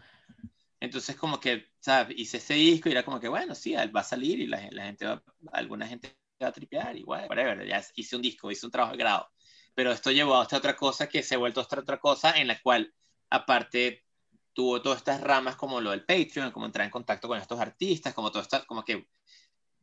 Entonces 0.79 1.15
como 1.15 1.39
que, 1.39 1.67
¿sabes? 1.79 2.17
Hice 2.17 2.37
ese 2.37 2.53
disco 2.53 2.89
y 2.89 2.91
era 2.91 3.03
como 3.03 3.19
que, 3.19 3.27
bueno, 3.27 3.55
sí, 3.55 3.73
va 3.73 3.99
a 4.01 4.03
salir 4.03 4.39
y 4.39 4.47
la, 4.47 4.67
la 4.71 4.85
gente 4.85 5.05
va, 5.05 5.23
alguna 5.51 5.87
gente 5.87 6.15
va 6.41 6.49
a 6.49 6.51
tripear, 6.51 6.95
igual, 6.95 7.27
whatever, 7.29 7.65
ya 7.65 7.83
hice 7.95 8.15
un 8.15 8.21
disco, 8.21 8.51
hice 8.51 8.65
un 8.65 8.71
trabajo 8.71 8.93
de 8.93 8.99
grado. 8.99 9.29
Pero 9.73 9.91
esto 9.91 10.11
llevó 10.11 10.39
a 10.39 10.43
esta 10.43 10.57
otra 10.57 10.75
cosa 10.75 11.07
que 11.07 11.23
se 11.23 11.35
ha 11.35 11.37
vuelto 11.37 11.61
esta 11.61 11.79
otra 11.79 11.99
cosa 11.99 12.37
en 12.37 12.47
la 12.47 12.59
cual, 12.61 12.93
aparte, 13.29 14.05
tuvo 14.53 14.81
todas 14.81 14.99
estas 14.99 15.21
ramas 15.21 15.55
como 15.55 15.81
lo 15.81 15.91
del 15.91 16.05
Patreon, 16.05 16.51
como 16.51 16.65
entrar 16.65 16.85
en 16.85 16.91
contacto 16.91 17.27
con 17.27 17.39
estos 17.39 17.59
artistas, 17.59 18.13
como 18.13 18.31
todo 18.31 18.41
esto, 18.41 18.63
como 18.67 18.85
que 18.85 19.07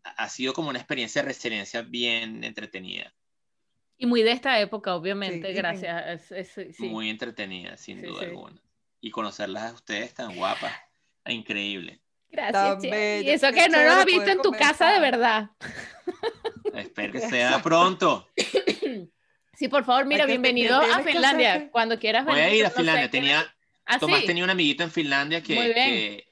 ha 0.03 0.29
sido 0.29 0.53
como 0.53 0.71
una 0.71 0.79
experiencia 0.79 1.23
de 1.23 1.29
resiliencia 1.29 1.83
bien 1.83 2.43
entretenida. 2.43 3.13
Y 4.03 4.07
muy 4.07 4.25
de 4.25 4.33
esta 4.33 4.59
época, 4.59 4.97
obviamente, 4.97 5.53
gracias. 5.53 6.29
Muy 6.81 7.09
entretenida, 7.09 7.77
sin 7.77 8.03
duda 8.03 8.23
alguna 8.23 8.61
y 9.01 9.13
conocerlas 9.13 9.71
a 9.71 9.75
ustedes 9.75 10.13
tan 10.13 10.35
guapas. 10.35 10.73
Increíble. 11.25 12.01
Gracias. 12.29 12.83
y 12.83 13.31
eso 13.31 13.53
que 13.53 13.69
no 13.69 13.81
nos 13.81 13.99
has 13.99 14.05
visto 14.05 14.29
en 14.29 14.43
tu 14.43 14.51
casa 14.51 14.91
de 14.93 14.99
verdad. 14.99 15.51
Espero 16.75 17.13
que 17.13 17.21
sea 17.21 17.63
pronto. 17.63 18.29
Sí, 19.55 19.69
por 19.69 19.85
favor, 19.85 20.07
mira, 20.07 20.27
bienvenido 20.27 20.81
a 20.81 21.05
Finlandia. 21.05 21.71
Cuando 21.71 21.97
quieras 21.97 22.25
venir. 22.25 22.43
Voy 22.43 22.51
a 22.51 22.55
ir 22.57 22.67
a 22.67 22.71
Finlandia. 22.71 23.09
tenía, 23.09 23.55
¿Ah, 23.87 24.01
Tomás 24.01 24.25
tenía 24.25 24.43
un 24.43 24.51
amiguito 24.51 24.83
en 24.83 24.91
Finlandia 24.91 25.41
que, 25.41 25.55
que 25.55 26.27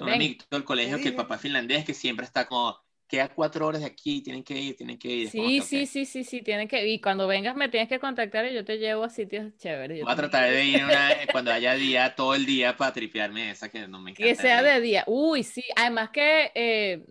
un 0.00 0.10
amiguito 0.10 0.44
del 0.50 0.64
colegio 0.64 0.98
que 0.98 1.08
el 1.08 1.14
papá 1.14 1.36
es 1.36 1.40
finlandés 1.40 1.86
que 1.86 1.94
siempre 1.94 2.26
está 2.26 2.46
como 2.46 2.78
queda 3.08 3.28
cuatro 3.28 3.66
horas 3.66 3.80
de 3.80 3.86
aquí, 3.86 4.20
tienen 4.20 4.44
que 4.44 4.54
ir, 4.54 4.76
tienen 4.76 4.98
que 4.98 5.08
ir. 5.08 5.30
Sí, 5.30 5.60
sí, 5.62 5.86
sí, 5.86 6.04
sí, 6.04 6.24
sí, 6.24 6.42
tienen 6.42 6.68
que 6.68 6.82
ir. 6.82 6.88
Y 6.88 7.00
cuando 7.00 7.26
vengas 7.26 7.56
me 7.56 7.68
tienes 7.68 7.88
que 7.88 7.98
contactar 7.98 8.46
y 8.46 8.54
yo 8.54 8.64
te 8.64 8.76
llevo 8.76 9.04
a 9.04 9.08
sitios 9.08 9.56
chéveres. 9.56 10.02
Voy 10.02 10.12
a 10.12 10.16
tratar 10.16 10.50
de 10.50 10.64
ir 10.64 10.82
cuando 11.32 11.50
haya 11.50 11.74
día, 11.74 12.14
todo 12.14 12.34
el 12.34 12.44
día 12.44 12.76
para 12.76 12.92
tripearme 12.92 13.50
esa 13.50 13.70
que 13.70 13.88
no 13.88 13.98
me 13.98 14.10
encanta. 14.10 14.28
Que 14.28 14.34
sea 14.36 14.62
de 14.62 14.80
día. 14.80 15.04
Uy, 15.06 15.42
sí. 15.42 15.64
Además 15.74 16.10
que 16.10 16.52
eh, 16.54 17.02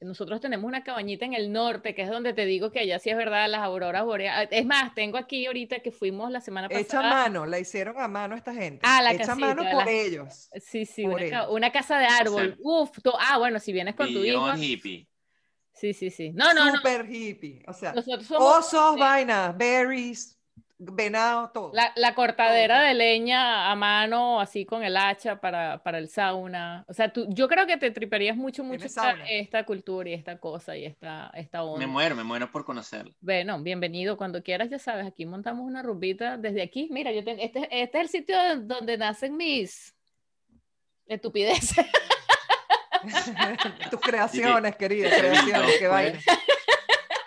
nosotros 0.00 0.40
tenemos 0.40 0.66
una 0.66 0.82
cabañita 0.82 1.26
en 1.26 1.34
el 1.34 1.52
norte, 1.52 1.94
que 1.94 2.02
es 2.02 2.08
donde 2.08 2.32
te 2.32 2.46
digo 2.46 2.72
que 2.72 2.80
allá 2.80 2.98
sí 2.98 3.10
es 3.10 3.16
verdad, 3.16 3.48
las 3.48 3.60
auroras 3.60 4.04
boreales. 4.04 4.48
Es 4.50 4.64
más, 4.64 4.94
tengo 4.94 5.18
aquí 5.18 5.44
ahorita 5.44 5.80
que 5.80 5.92
fuimos 5.92 6.30
la 6.30 6.40
semana 6.40 6.68
pasada. 6.68 6.82
Hecha 6.82 7.00
a 7.00 7.02
mano, 7.02 7.44
la 7.44 7.58
hicieron 7.58 7.98
a 8.00 8.08
mano 8.08 8.34
esta 8.34 8.54
gente. 8.54 8.80
Ah, 8.82 9.02
la 9.02 9.12
Hecha 9.12 9.32
a 9.32 9.36
mano 9.36 9.62
por 9.70 9.88
ellos. 9.88 10.48
Sí, 10.60 10.86
sí, 10.86 11.04
una, 11.04 11.70
casa 11.70 11.98
de 11.98 12.06
árbol. 12.06 12.56
Uf, 12.60 12.90
ah, 13.18 13.38
bueno, 13.38 13.58
si 13.58 13.72
vienes 13.72 13.94
con 13.94 14.12
tu 14.12 14.24
hijo. 14.24 14.54
hippie. 14.56 15.06
Sí, 15.74 15.92
sí, 15.92 16.10
sí. 16.10 16.30
No, 16.30 16.54
no, 16.54 16.76
Super 16.76 17.06
hippie. 17.10 17.62
O 17.66 17.72
sea, 17.72 17.94
osos, 18.38 18.96
vainas, 18.96 19.56
berries, 19.56 20.38
venado, 20.78 21.50
todo. 21.52 21.72
La, 21.96 22.14
cortadera 22.14 22.80
de 22.82 22.94
leña 22.94 23.70
a 23.70 23.74
mano, 23.74 24.40
así 24.40 24.64
con 24.64 24.84
el 24.84 24.96
hacha 24.96 25.40
para, 25.40 25.82
para 25.82 25.98
el 25.98 26.08
sauna. 26.08 26.84
O 26.88 26.94
sea, 26.94 27.12
tú, 27.12 27.26
yo 27.28 27.48
creo 27.48 27.66
que 27.66 27.76
te 27.76 27.90
triperías 27.90 28.36
mucho, 28.36 28.62
mucho 28.62 28.86
esta, 28.86 29.64
cultura 29.64 30.10
y 30.10 30.14
esta 30.14 30.38
cosa 30.38 30.76
y 30.76 30.84
esta, 30.84 31.30
esta 31.34 31.64
onda. 31.64 31.84
Me 31.84 31.92
muero, 31.92 32.14
me 32.14 32.24
muero 32.24 32.50
por 32.50 32.64
conocerlo. 32.64 33.12
Bueno, 33.20 33.60
bienvenido. 33.60 34.16
Cuando 34.16 34.42
quieras, 34.42 34.70
ya 34.70 34.78
sabes, 34.78 35.06
aquí 35.06 35.26
montamos 35.26 35.66
una 35.66 35.82
rumbita 35.82 36.36
desde 36.36 36.62
aquí. 36.62 36.88
Mira, 36.90 37.10
yo 37.10 37.24
tengo, 37.24 37.42
este, 37.42 37.68
este 37.70 37.98
es 37.98 38.04
el 38.04 38.08
sitio 38.08 38.36
donde 38.62 38.96
nacen 38.96 39.36
mis 39.36 39.94
estupideces. 41.06 41.84
Tus 43.90 44.00
creaciones, 44.00 44.76
querida, 44.76 45.10
creaciones, 45.18 45.78
que 45.78 45.88
vaina. 45.88 46.18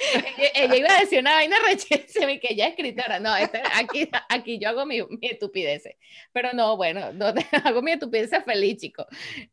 ella, 0.53 0.75
iba 0.75 0.89
a 0.89 0.99
decir 0.99 1.19
una 1.19 1.33
vaina 1.33 1.57
rechísima 1.65 2.31
y 2.31 2.39
que 2.39 2.53
ella 2.53 2.65
es 2.65 2.71
escritora. 2.71 3.19
No, 3.19 3.35
este, 3.35 3.61
aquí, 3.75 4.09
aquí 4.29 4.59
yo 4.59 4.69
hago 4.69 4.85
mi, 4.85 5.01
mi 5.03 5.27
estupideces. 5.27 5.95
Pero 6.31 6.53
no, 6.53 6.77
bueno, 6.77 7.11
no, 7.13 7.33
hago 7.63 7.81
mi 7.81 7.91
estupideces 7.91 8.43
feliz, 8.43 8.77
chico. 8.77 9.05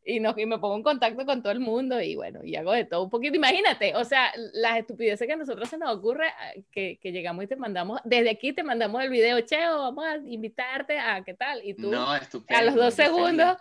Y, 0.04 0.20
no, 0.20 0.34
y 0.36 0.46
me 0.46 0.58
pongo 0.58 0.76
en 0.76 0.82
contacto 0.82 1.24
con 1.24 1.42
todo 1.42 1.52
el 1.52 1.60
mundo 1.60 2.00
y 2.00 2.14
bueno, 2.14 2.40
y 2.44 2.56
hago 2.56 2.72
de 2.72 2.84
todo 2.84 3.04
un 3.04 3.10
poquito. 3.10 3.36
Imagínate, 3.36 3.94
o 3.94 4.04
sea, 4.04 4.32
las 4.52 4.78
estupideces 4.78 5.26
que 5.26 5.32
a 5.32 5.36
nosotros 5.36 5.68
se 5.68 5.78
nos 5.78 5.96
ocurre, 5.96 6.28
ah, 6.28 6.52
que, 6.70 6.98
que 7.00 7.12
llegamos 7.12 7.44
y 7.44 7.46
te 7.46 7.56
mandamos, 7.56 8.00
desde 8.04 8.30
aquí 8.30 8.52
te 8.52 8.62
mandamos 8.62 9.02
el 9.02 9.10
video, 9.10 9.40
Cheo, 9.40 9.78
vamos 9.78 10.04
a 10.04 10.16
invitarte 10.16 10.98
a 10.98 11.22
qué 11.24 11.34
tal. 11.34 11.64
Y 11.64 11.74
tú, 11.74 11.90
no, 11.90 12.10
a 12.10 12.62
los 12.62 12.74
dos 12.74 12.94
segundos, 12.94 13.56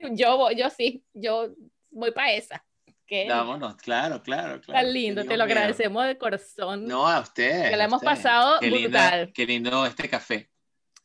yo, 0.12 0.50
yo 0.50 0.70
sí, 0.70 1.04
yo 1.14 1.48
voy 1.90 2.10
para 2.12 2.32
esa. 2.32 2.64
Vámonos, 3.28 3.74
claro, 3.76 4.22
claro, 4.22 4.60
claro. 4.60 4.84
Tan 4.84 4.92
lindo, 4.92 5.24
te 5.24 5.36
lo 5.36 5.44
agradecemos 5.44 6.06
de 6.06 6.16
corazón. 6.16 6.86
No, 6.86 7.08
a 7.08 7.20
usted. 7.20 7.70
Que 7.70 7.76
la 7.76 7.84
hemos 7.84 8.02
pasado 8.02 8.60
qué 8.60 8.70
brutal. 8.70 9.32
qué 9.32 9.46
lindo 9.46 9.84
este 9.84 10.08
café. 10.08 10.48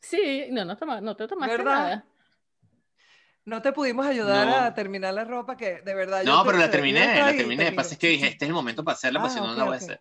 Sí, 0.00 0.46
no, 0.50 0.64
no, 0.64 0.76
toma, 0.76 1.00
no 1.00 1.16
te 1.16 1.26
tomaste 1.26 1.64
nada. 1.64 2.04
No 3.44 3.62
te 3.62 3.72
pudimos 3.72 4.06
ayudar 4.06 4.48
a 4.48 4.74
terminar 4.74 5.14
la 5.14 5.24
ropa, 5.24 5.56
que 5.56 5.80
de 5.82 5.94
verdad. 5.94 6.22
No, 6.24 6.44
pero 6.44 6.58
la 6.58 6.70
terminé, 6.70 7.16
la 7.16 7.36
terminé. 7.36 7.72
Pasa 7.72 7.94
es 7.94 7.98
que 7.98 8.08
dije, 8.08 8.26
este 8.28 8.44
es 8.44 8.48
el 8.48 8.54
momento 8.54 8.84
para 8.84 8.94
hacerla, 8.94 9.20
porque 9.20 9.32
ah, 9.32 9.34
si 9.34 9.40
no, 9.40 9.48
no 9.48 9.56
la 9.56 9.64
voy 9.64 9.74
a 9.74 9.78
hacer. 9.78 10.00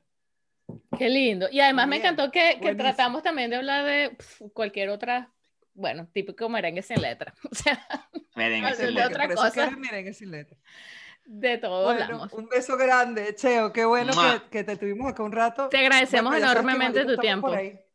Qué 0.97 1.09
lindo. 1.09 1.47
Y 1.51 1.59
además 1.59 1.87
me 1.87 1.97
encantó 1.97 2.31
que, 2.31 2.59
que 2.61 2.75
tratamos 2.75 3.23
también 3.23 3.49
de 3.49 3.57
hablar 3.57 3.85
de 3.85 4.17
cualquier 4.53 4.89
otra, 4.89 5.31
bueno, 5.73 6.07
típico 6.11 6.49
merengue 6.49 6.81
sin 6.81 7.01
letra. 7.01 7.33
O 7.51 7.55
sea, 7.55 7.87
merengue 8.35 8.75
sin 8.75 8.93
letra. 8.93 9.25
Otra 9.25 9.35
cosa. 9.35 9.71
merengue 9.71 10.13
sin 10.13 10.31
letra. 10.31 10.57
De 11.25 11.57
todo 11.57 11.85
bueno, 11.85 12.27
Un 12.33 12.47
beso 12.47 12.77
grande, 12.77 13.33
Cheo. 13.35 13.73
Qué 13.73 13.83
bueno 13.83 14.13
que, 14.13 14.49
que, 14.49 14.63
te 14.63 14.77
tuvimos 14.77 15.11
acá 15.11 15.23
un 15.23 15.31
rato. 15.31 15.69
Te 15.69 15.79
agradecemos 15.79 16.35
enormemente 16.35 17.03
tu 17.05 17.17
tiempo. 17.17 17.51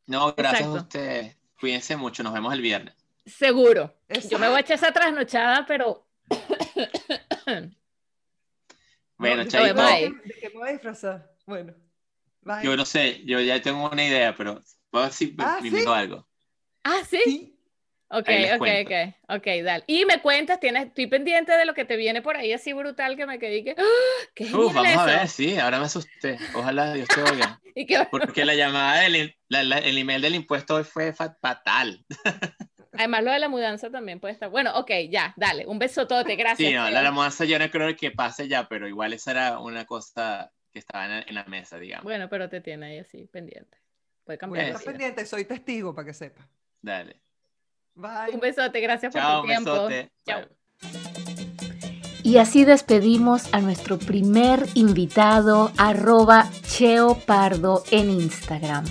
No, 0.07 0.35
gracias 0.35 0.67
a 0.67 0.73
usted. 0.73 1.37
Cuídense 1.61 1.97
mucho. 1.97 2.25
Nos 2.25 2.33
vemos 2.33 2.53
el 2.53 2.61
viernes. 2.61 2.95
Seguro. 3.25 3.95
Yo 4.29 4.39
me 4.39 4.49
voy 4.49 4.57
a 4.57 4.61
echar 4.61 4.77
esa 4.77 4.93
trasnochada, 4.93 5.65
pero. 5.67 6.07
bueno, 9.17 9.45
no, 9.45 9.51
¿De 9.51 9.75
qué 10.41 10.49
me 10.49 10.59
voy 10.59 10.69
a 10.69 10.73
disfrazar? 10.73 11.33
Bueno. 11.47 11.75
Yo 12.63 12.77
no 12.77 12.85
sé, 12.85 13.23
yo 13.25 13.39
ya 13.41 13.61
tengo 13.61 13.89
una 13.89 14.05
idea, 14.05 14.35
pero 14.35 14.63
voy 14.91 15.03
a 15.03 15.07
decir 15.07 15.35
ah, 15.39 15.61
algo. 15.95 16.27
Ah, 16.85 17.03
¿sí? 17.09 17.60
Ok, 18.13 18.29
ok, 18.57 18.69
ok, 18.85 19.15
ok, 19.29 19.47
dale. 19.63 19.85
Y 19.87 20.05
me 20.05 20.21
cuentas, 20.21 20.59
tienes, 20.59 20.89
estoy 20.89 21.07
pendiente 21.07 21.53
de 21.53 21.65
lo 21.65 21.75
que 21.75 21.85
te 21.85 21.97
viene 21.97 22.23
por 22.23 22.37
ahí 22.37 22.53
así 22.53 22.73
brutal 22.73 23.17
que 23.17 23.25
me 23.25 23.39
quedé 23.39 23.63
que, 23.63 23.77
¡Ah! 23.79 24.27
¿qué 24.35 24.49
vamos 24.51 24.75
a 24.75 25.07
ver, 25.07 25.29
sí, 25.29 25.57
ahora 25.57 25.79
me 25.79 25.85
asusté. 25.85 26.37
Ojalá 26.55 26.93
Dios 26.93 27.07
te 27.07 27.23
oiga. 27.23 27.61
Porque 28.11 28.45
la 28.45 28.55
llamada, 28.55 29.03
del, 29.03 29.37
el 29.49 29.99
email 29.99 30.23
del 30.23 30.35
impuesto 30.35 30.75
hoy 30.75 30.85
fue 30.85 31.13
fatal. 31.13 32.05
Además, 32.95 33.23
lo 33.23 33.31
de 33.31 33.39
la 33.39 33.49
mudanza 33.49 33.91
también 33.91 34.19
puede 34.19 34.35
estar. 34.35 34.51
Bueno, 34.51 34.77
ok, 34.77 34.91
ya, 35.09 35.33
dale, 35.37 35.65
un 35.69 35.79
besotote, 35.79 36.35
gracias. 36.35 36.69
Sí, 36.69 36.75
no, 36.75 36.91
la, 36.91 37.03
la, 37.03 37.13
mudanza 37.13 37.45
yo 37.45 37.61
no 37.61 37.71
creo 37.71 37.95
que 37.97 38.11
pase 38.11 38.49
ya, 38.49 38.69
pero 38.69 38.89
igual 38.89 39.13
esa 39.13 39.31
era 39.31 39.61
una 39.61 39.85
cosa 39.85 40.53
que 40.73 40.81
estaba 40.81 41.21
en, 41.21 41.35
la 41.35 41.45
mesa, 41.45 41.79
digamos. 41.79 42.03
Bueno, 42.05 42.29
pero 42.29 42.49
te 42.49 42.61
tiene 42.61 42.87
ahí 42.87 42.99
así, 42.99 43.27
pendiente. 43.27 43.79
Puede 44.25 44.37
cambiar. 44.37 44.73
Bueno, 44.73 44.81
pendiente, 44.85 45.25
soy 45.25 45.45
testigo 45.45 45.95
para 45.95 46.07
que 46.07 46.15
sepa. 46.15 46.49
Dale. 46.83 47.23
Un 48.33 48.41
besote, 48.41 48.81
gracias 48.81 49.13
por 49.13 49.23
tu 49.23 49.47
tiempo. 49.47 49.89
Chao. 50.27 50.41
Y 52.23 52.37
así 52.37 52.65
despedimos 52.65 53.53
a 53.53 53.61
nuestro 53.61 53.99
primer 53.99 54.67
invitado, 54.75 55.73
arroba 55.77 56.51
Cheo 56.63 57.15
Pardo 57.15 57.83
en 57.91 58.11
Instagram. 58.11 58.85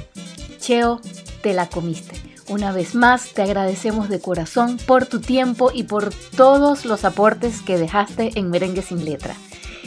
Cheo, 0.60 1.00
te 1.42 1.54
la 1.54 1.68
comiste. 1.70 2.16
Una 2.50 2.72
vez 2.72 2.96
más, 2.96 3.34
te 3.34 3.44
agradecemos 3.44 4.10
de 4.10 4.20
corazón 4.20 4.78
por 4.88 5.06
tu 5.06 5.22
tiempo 5.22 5.72
y 5.74 5.84
por 5.84 6.12
todos 6.36 6.86
los 6.86 7.06
aportes 7.06 7.62
que 7.62 7.78
dejaste 7.78 8.32
en 8.36 8.50
Merengue 8.50 8.82
sin 8.82 9.06
Letra. 9.06 9.36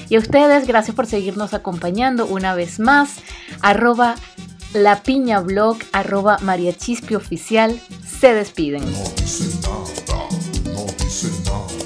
Y 0.09 0.17
a 0.17 0.21
ustedes, 0.21 0.67
gracias 0.67 0.95
por 0.95 1.07
seguirnos 1.07 1.55
acompañando 1.55 2.27
una 2.27 2.55
vez 2.55 2.79
más. 2.79 3.21
Arroba 3.61 4.15
la 4.75 5.03
piña 5.03 5.41
blog, 5.41 5.79
arroba 5.93 6.39
mariachispi 6.41 7.15
oficial 7.15 7.81
se 8.07 8.35
despiden. 8.35 8.83
No 8.91 9.05
dice 9.17 9.45
nada, 9.63 10.29
no 10.73 10.87
dice 10.99 11.29
nada. 11.45 11.82